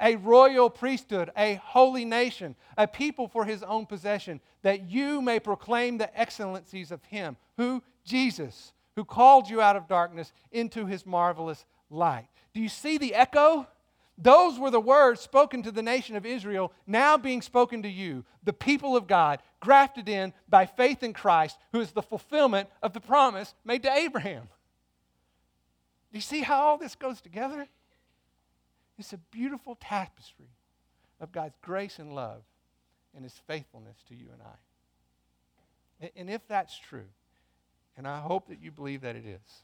a 0.00 0.16
royal 0.16 0.70
priesthood, 0.70 1.30
a 1.36 1.56
holy 1.56 2.06
nation, 2.06 2.56
a 2.78 2.88
people 2.88 3.28
for 3.28 3.44
his 3.44 3.62
own 3.62 3.84
possession, 3.84 4.40
that 4.62 4.88
you 4.88 5.20
may 5.20 5.40
proclaim 5.40 5.98
the 5.98 6.18
excellencies 6.18 6.90
of 6.90 7.04
him, 7.04 7.36
who, 7.58 7.82
Jesus, 8.02 8.72
who 8.94 9.04
called 9.04 9.50
you 9.50 9.60
out 9.60 9.76
of 9.76 9.88
darkness 9.88 10.32
into 10.52 10.86
his 10.86 11.04
marvelous 11.04 11.66
light. 11.90 12.28
Do 12.56 12.62
you 12.62 12.70
see 12.70 12.96
the 12.96 13.14
echo? 13.14 13.66
Those 14.16 14.58
were 14.58 14.70
the 14.70 14.80
words 14.80 15.20
spoken 15.20 15.62
to 15.64 15.70
the 15.70 15.82
nation 15.82 16.16
of 16.16 16.24
Israel, 16.24 16.72
now 16.86 17.18
being 17.18 17.42
spoken 17.42 17.82
to 17.82 17.88
you, 17.88 18.24
the 18.44 18.54
people 18.54 18.96
of 18.96 19.06
God, 19.06 19.42
grafted 19.60 20.08
in 20.08 20.32
by 20.48 20.64
faith 20.64 21.02
in 21.02 21.12
Christ, 21.12 21.58
who 21.72 21.82
is 21.82 21.92
the 21.92 22.00
fulfillment 22.00 22.70
of 22.82 22.94
the 22.94 23.00
promise 23.00 23.52
made 23.62 23.82
to 23.82 23.92
Abraham. 23.92 24.44
Do 26.10 26.16
you 26.16 26.22
see 26.22 26.40
how 26.40 26.62
all 26.62 26.78
this 26.78 26.94
goes 26.94 27.20
together? 27.20 27.68
It's 28.98 29.12
a 29.12 29.18
beautiful 29.18 29.76
tapestry 29.78 30.48
of 31.20 31.32
God's 31.32 31.58
grace 31.60 31.98
and 31.98 32.14
love 32.14 32.40
and 33.14 33.22
his 33.22 33.38
faithfulness 33.46 33.98
to 34.08 34.14
you 34.14 34.28
and 34.32 34.40
I. 34.40 36.10
And 36.16 36.30
if 36.30 36.48
that's 36.48 36.78
true, 36.78 37.10
and 37.98 38.08
I 38.08 38.18
hope 38.20 38.48
that 38.48 38.62
you 38.62 38.70
believe 38.70 39.02
that 39.02 39.14
it 39.14 39.26
is, 39.26 39.62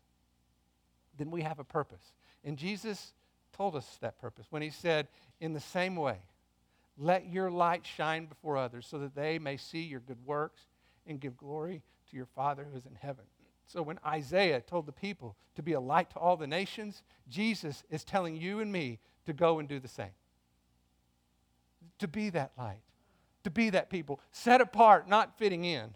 then 1.16 1.30
we 1.30 1.40
have 1.40 1.58
a 1.58 1.64
purpose. 1.64 2.12
And 2.44 2.56
Jesus 2.56 3.12
told 3.52 3.76
us 3.76 3.98
that 4.00 4.18
purpose 4.20 4.46
when 4.50 4.62
he 4.62 4.70
said, 4.70 5.08
In 5.40 5.52
the 5.52 5.60
same 5.60 5.96
way, 5.96 6.18
let 6.98 7.28
your 7.28 7.50
light 7.50 7.86
shine 7.86 8.26
before 8.26 8.56
others 8.56 8.86
so 8.86 8.98
that 8.98 9.14
they 9.14 9.38
may 9.38 9.56
see 9.56 9.82
your 9.82 10.00
good 10.00 10.24
works 10.26 10.62
and 11.06 11.20
give 11.20 11.36
glory 11.36 11.82
to 12.10 12.16
your 12.16 12.26
Father 12.26 12.66
who 12.70 12.76
is 12.76 12.86
in 12.86 12.94
heaven. 12.94 13.24
So 13.66 13.82
when 13.82 13.98
Isaiah 14.04 14.60
told 14.60 14.86
the 14.86 14.92
people 14.92 15.36
to 15.54 15.62
be 15.62 15.72
a 15.72 15.80
light 15.80 16.10
to 16.10 16.18
all 16.18 16.36
the 16.36 16.46
nations, 16.46 17.02
Jesus 17.28 17.84
is 17.90 18.04
telling 18.04 18.36
you 18.36 18.60
and 18.60 18.70
me 18.70 18.98
to 19.24 19.32
go 19.32 19.58
and 19.58 19.68
do 19.68 19.80
the 19.80 19.88
same. 19.88 20.10
To 22.00 22.08
be 22.08 22.30
that 22.30 22.52
light, 22.58 22.82
to 23.44 23.50
be 23.50 23.70
that 23.70 23.88
people, 23.88 24.20
set 24.30 24.60
apart, 24.60 25.08
not 25.08 25.38
fitting 25.38 25.64
in, 25.64 25.90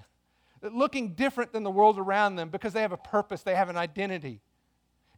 looking 0.62 1.14
different 1.14 1.52
than 1.52 1.64
the 1.64 1.70
world 1.70 1.98
around 1.98 2.36
them 2.36 2.48
because 2.48 2.72
they 2.72 2.82
have 2.82 2.92
a 2.92 2.96
purpose, 2.96 3.42
they 3.42 3.54
have 3.54 3.68
an 3.68 3.76
identity. 3.76 4.40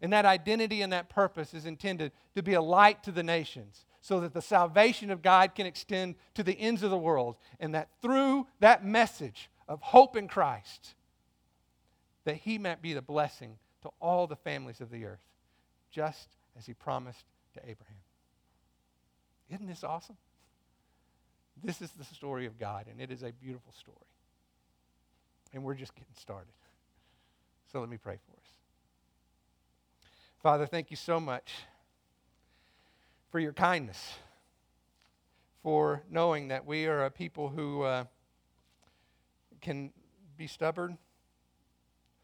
And 0.00 0.12
that 0.12 0.24
identity 0.24 0.82
and 0.82 0.92
that 0.92 1.08
purpose 1.08 1.54
is 1.54 1.66
intended 1.66 2.12
to 2.34 2.42
be 2.42 2.54
a 2.54 2.62
light 2.62 3.02
to 3.04 3.12
the 3.12 3.22
nations 3.22 3.84
so 4.00 4.20
that 4.20 4.32
the 4.32 4.42
salvation 4.42 5.10
of 5.10 5.22
God 5.22 5.54
can 5.54 5.66
extend 5.66 6.14
to 6.34 6.42
the 6.42 6.58
ends 6.58 6.82
of 6.82 6.90
the 6.90 6.98
world. 6.98 7.36
And 7.58 7.74
that 7.74 7.88
through 8.00 8.46
that 8.60 8.84
message 8.84 9.50
of 9.68 9.80
hope 9.82 10.16
in 10.16 10.28
Christ, 10.28 10.94
that 12.24 12.36
he 12.36 12.58
might 12.58 12.80
be 12.80 12.94
the 12.94 13.02
blessing 13.02 13.58
to 13.82 13.90
all 14.00 14.26
the 14.26 14.36
families 14.36 14.80
of 14.80 14.90
the 14.90 15.04
earth. 15.04 15.20
just 15.90 16.28
as 16.58 16.66
he 16.66 16.74
promised 16.74 17.24
to 17.54 17.60
Abraham. 17.60 17.96
Isn't 19.50 19.66
this 19.66 19.84
awesome? 19.84 20.16
This 21.62 21.80
is 21.80 21.90
the 21.92 22.04
story 22.04 22.46
of 22.46 22.58
God, 22.58 22.86
and 22.90 23.00
it 23.00 23.10
is 23.10 23.22
a 23.22 23.32
beautiful 23.32 23.72
story. 23.72 23.96
And 25.52 25.64
we're 25.64 25.74
just 25.74 25.94
getting 25.94 26.14
started. 26.14 26.52
So 27.72 27.80
let 27.80 27.88
me 27.88 27.96
pray 27.96 28.18
for 28.26 28.32
us. 28.32 28.57
Father, 30.40 30.66
thank 30.66 30.92
you 30.92 30.96
so 30.96 31.18
much 31.18 31.52
for 33.32 33.40
your 33.40 33.52
kindness, 33.52 34.14
for 35.64 36.04
knowing 36.08 36.46
that 36.48 36.64
we 36.64 36.86
are 36.86 37.06
a 37.06 37.10
people 37.10 37.48
who 37.48 37.82
uh, 37.82 38.04
can 39.60 39.92
be 40.36 40.46
stubborn, 40.46 40.96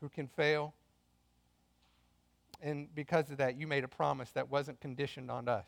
who 0.00 0.08
can 0.08 0.28
fail. 0.28 0.74
And 2.62 2.94
because 2.94 3.32
of 3.32 3.38
that, 3.38 3.56
you 3.56 3.66
made 3.66 3.82
a 3.82 3.88
promise 3.88 4.30
that 4.30 4.48
wasn't 4.48 4.80
conditioned 4.80 5.28
on 5.28 5.48
us. 5.48 5.66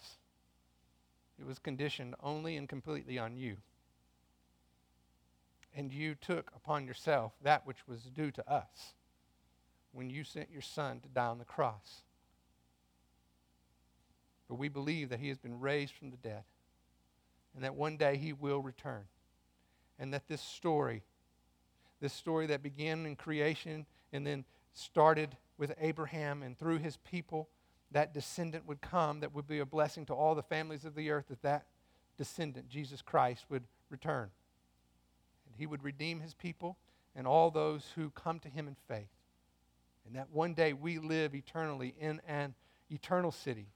It 1.40 1.46
was 1.46 1.58
conditioned 1.58 2.14
only 2.22 2.56
and 2.56 2.68
completely 2.68 3.18
on 3.18 3.36
you. 3.36 3.56
And 5.74 5.92
you 5.92 6.14
took 6.14 6.52
upon 6.54 6.86
yourself 6.86 7.32
that 7.42 7.66
which 7.66 7.88
was 7.88 8.02
due 8.02 8.30
to 8.30 8.48
us 8.50 8.94
when 9.90 10.08
you 10.08 10.22
sent 10.22 10.48
your 10.52 10.62
son 10.62 11.00
to 11.00 11.08
die 11.08 11.26
on 11.26 11.38
the 11.38 11.44
cross. 11.44 12.02
But 14.48 14.56
we 14.56 14.68
believe 14.68 15.08
that 15.08 15.20
he 15.20 15.28
has 15.28 15.38
been 15.38 15.60
raised 15.60 15.94
from 15.94 16.10
the 16.10 16.16
dead 16.16 16.44
and 17.54 17.64
that 17.64 17.74
one 17.74 17.96
day 17.96 18.16
he 18.16 18.32
will 18.32 18.60
return. 18.60 19.04
And 19.98 20.12
that 20.12 20.28
this 20.28 20.42
story, 20.42 21.02
this 22.00 22.12
story 22.12 22.46
that 22.46 22.62
began 22.62 23.06
in 23.06 23.16
creation 23.16 23.86
and 24.12 24.26
then 24.26 24.44
started 24.74 25.36
with 25.56 25.72
Abraham 25.80 26.42
and 26.42 26.56
through 26.56 26.78
his 26.78 26.98
people, 26.98 27.48
that 27.92 28.12
descendant 28.12 28.66
would 28.66 28.82
come 28.82 29.20
that 29.20 29.34
would 29.34 29.46
be 29.46 29.58
a 29.58 29.66
blessing 29.66 30.04
to 30.06 30.12
all 30.12 30.34
the 30.34 30.42
families 30.42 30.84
of 30.84 30.94
the 30.94 31.10
earth, 31.10 31.28
that 31.28 31.42
that 31.42 31.66
descendant, 32.18 32.68
Jesus 32.68 33.00
Christ, 33.00 33.46
would 33.48 33.64
return. 33.88 34.28
And 35.46 35.56
he 35.56 35.66
would 35.66 35.82
redeem 35.82 36.20
his 36.20 36.34
people 36.34 36.76
and 37.14 37.26
all 37.26 37.50
those 37.50 37.86
who 37.94 38.10
come 38.10 38.38
to 38.40 38.48
him 38.48 38.68
in 38.68 38.76
faith. 38.86 39.08
And 40.06 40.14
that 40.16 40.28
one 40.30 40.52
day 40.52 40.74
we 40.74 40.98
live 40.98 41.34
eternally 41.34 41.94
in 41.98 42.20
an 42.28 42.54
eternal 42.90 43.32
city 43.32 43.68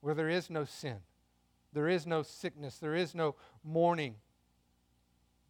where 0.00 0.14
there 0.14 0.28
is 0.28 0.50
no 0.50 0.64
sin, 0.64 0.98
there 1.72 1.88
is 1.88 2.06
no 2.06 2.22
sickness, 2.22 2.78
there 2.78 2.94
is 2.94 3.14
no 3.14 3.34
mourning. 3.64 4.16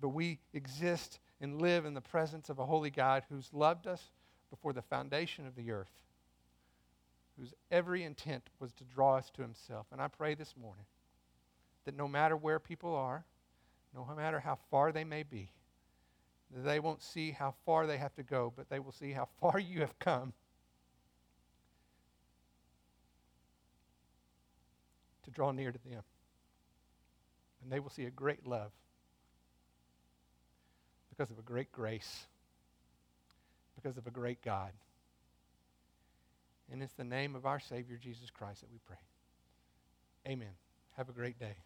But 0.00 0.10
we 0.10 0.40
exist 0.52 1.20
and 1.40 1.60
live 1.60 1.84
in 1.84 1.94
the 1.94 2.00
presence 2.00 2.48
of 2.48 2.58
a 2.58 2.66
holy 2.66 2.90
God 2.90 3.24
who's 3.28 3.52
loved 3.52 3.86
us 3.86 4.10
before 4.50 4.72
the 4.72 4.82
foundation 4.82 5.46
of 5.46 5.54
the 5.54 5.70
earth, 5.70 6.02
whose 7.38 7.54
every 7.70 8.02
intent 8.02 8.50
was 8.58 8.72
to 8.74 8.84
draw 8.84 9.16
us 9.16 9.30
to 9.30 9.42
himself. 9.42 9.86
And 9.92 10.00
I 10.00 10.08
pray 10.08 10.34
this 10.34 10.54
morning 10.60 10.86
that 11.84 11.96
no 11.96 12.08
matter 12.08 12.36
where 12.36 12.58
people 12.58 12.94
are, 12.94 13.24
no 13.94 14.06
matter 14.16 14.40
how 14.40 14.58
far 14.70 14.92
they 14.92 15.04
may 15.04 15.22
be, 15.22 15.50
they 16.54 16.80
won't 16.80 17.02
see 17.02 17.32
how 17.32 17.54
far 17.64 17.86
they 17.86 17.96
have 17.96 18.14
to 18.14 18.22
go, 18.22 18.52
but 18.54 18.68
they 18.68 18.78
will 18.78 18.92
see 18.92 19.12
how 19.12 19.28
far 19.40 19.58
you 19.60 19.80
have 19.80 19.98
come 19.98 20.32
to 25.26 25.30
draw 25.30 25.52
near 25.52 25.70
to 25.70 25.78
them. 25.84 26.02
And 27.62 27.70
they 27.70 27.80
will 27.80 27.90
see 27.90 28.06
a 28.06 28.10
great 28.10 28.46
love 28.46 28.70
because 31.10 31.30
of 31.30 31.38
a 31.38 31.42
great 31.42 31.70
grace, 31.72 32.26
because 33.74 33.96
of 33.96 34.06
a 34.06 34.10
great 34.10 34.42
God. 34.42 34.72
And 36.72 36.82
it's 36.82 36.94
the 36.94 37.04
name 37.04 37.36
of 37.36 37.46
our 37.46 37.60
Savior, 37.60 37.98
Jesus 38.02 38.30
Christ, 38.30 38.60
that 38.62 38.70
we 38.70 38.78
pray. 38.86 38.96
Amen. 40.26 40.54
Have 40.96 41.08
a 41.08 41.12
great 41.12 41.38
day. 41.38 41.56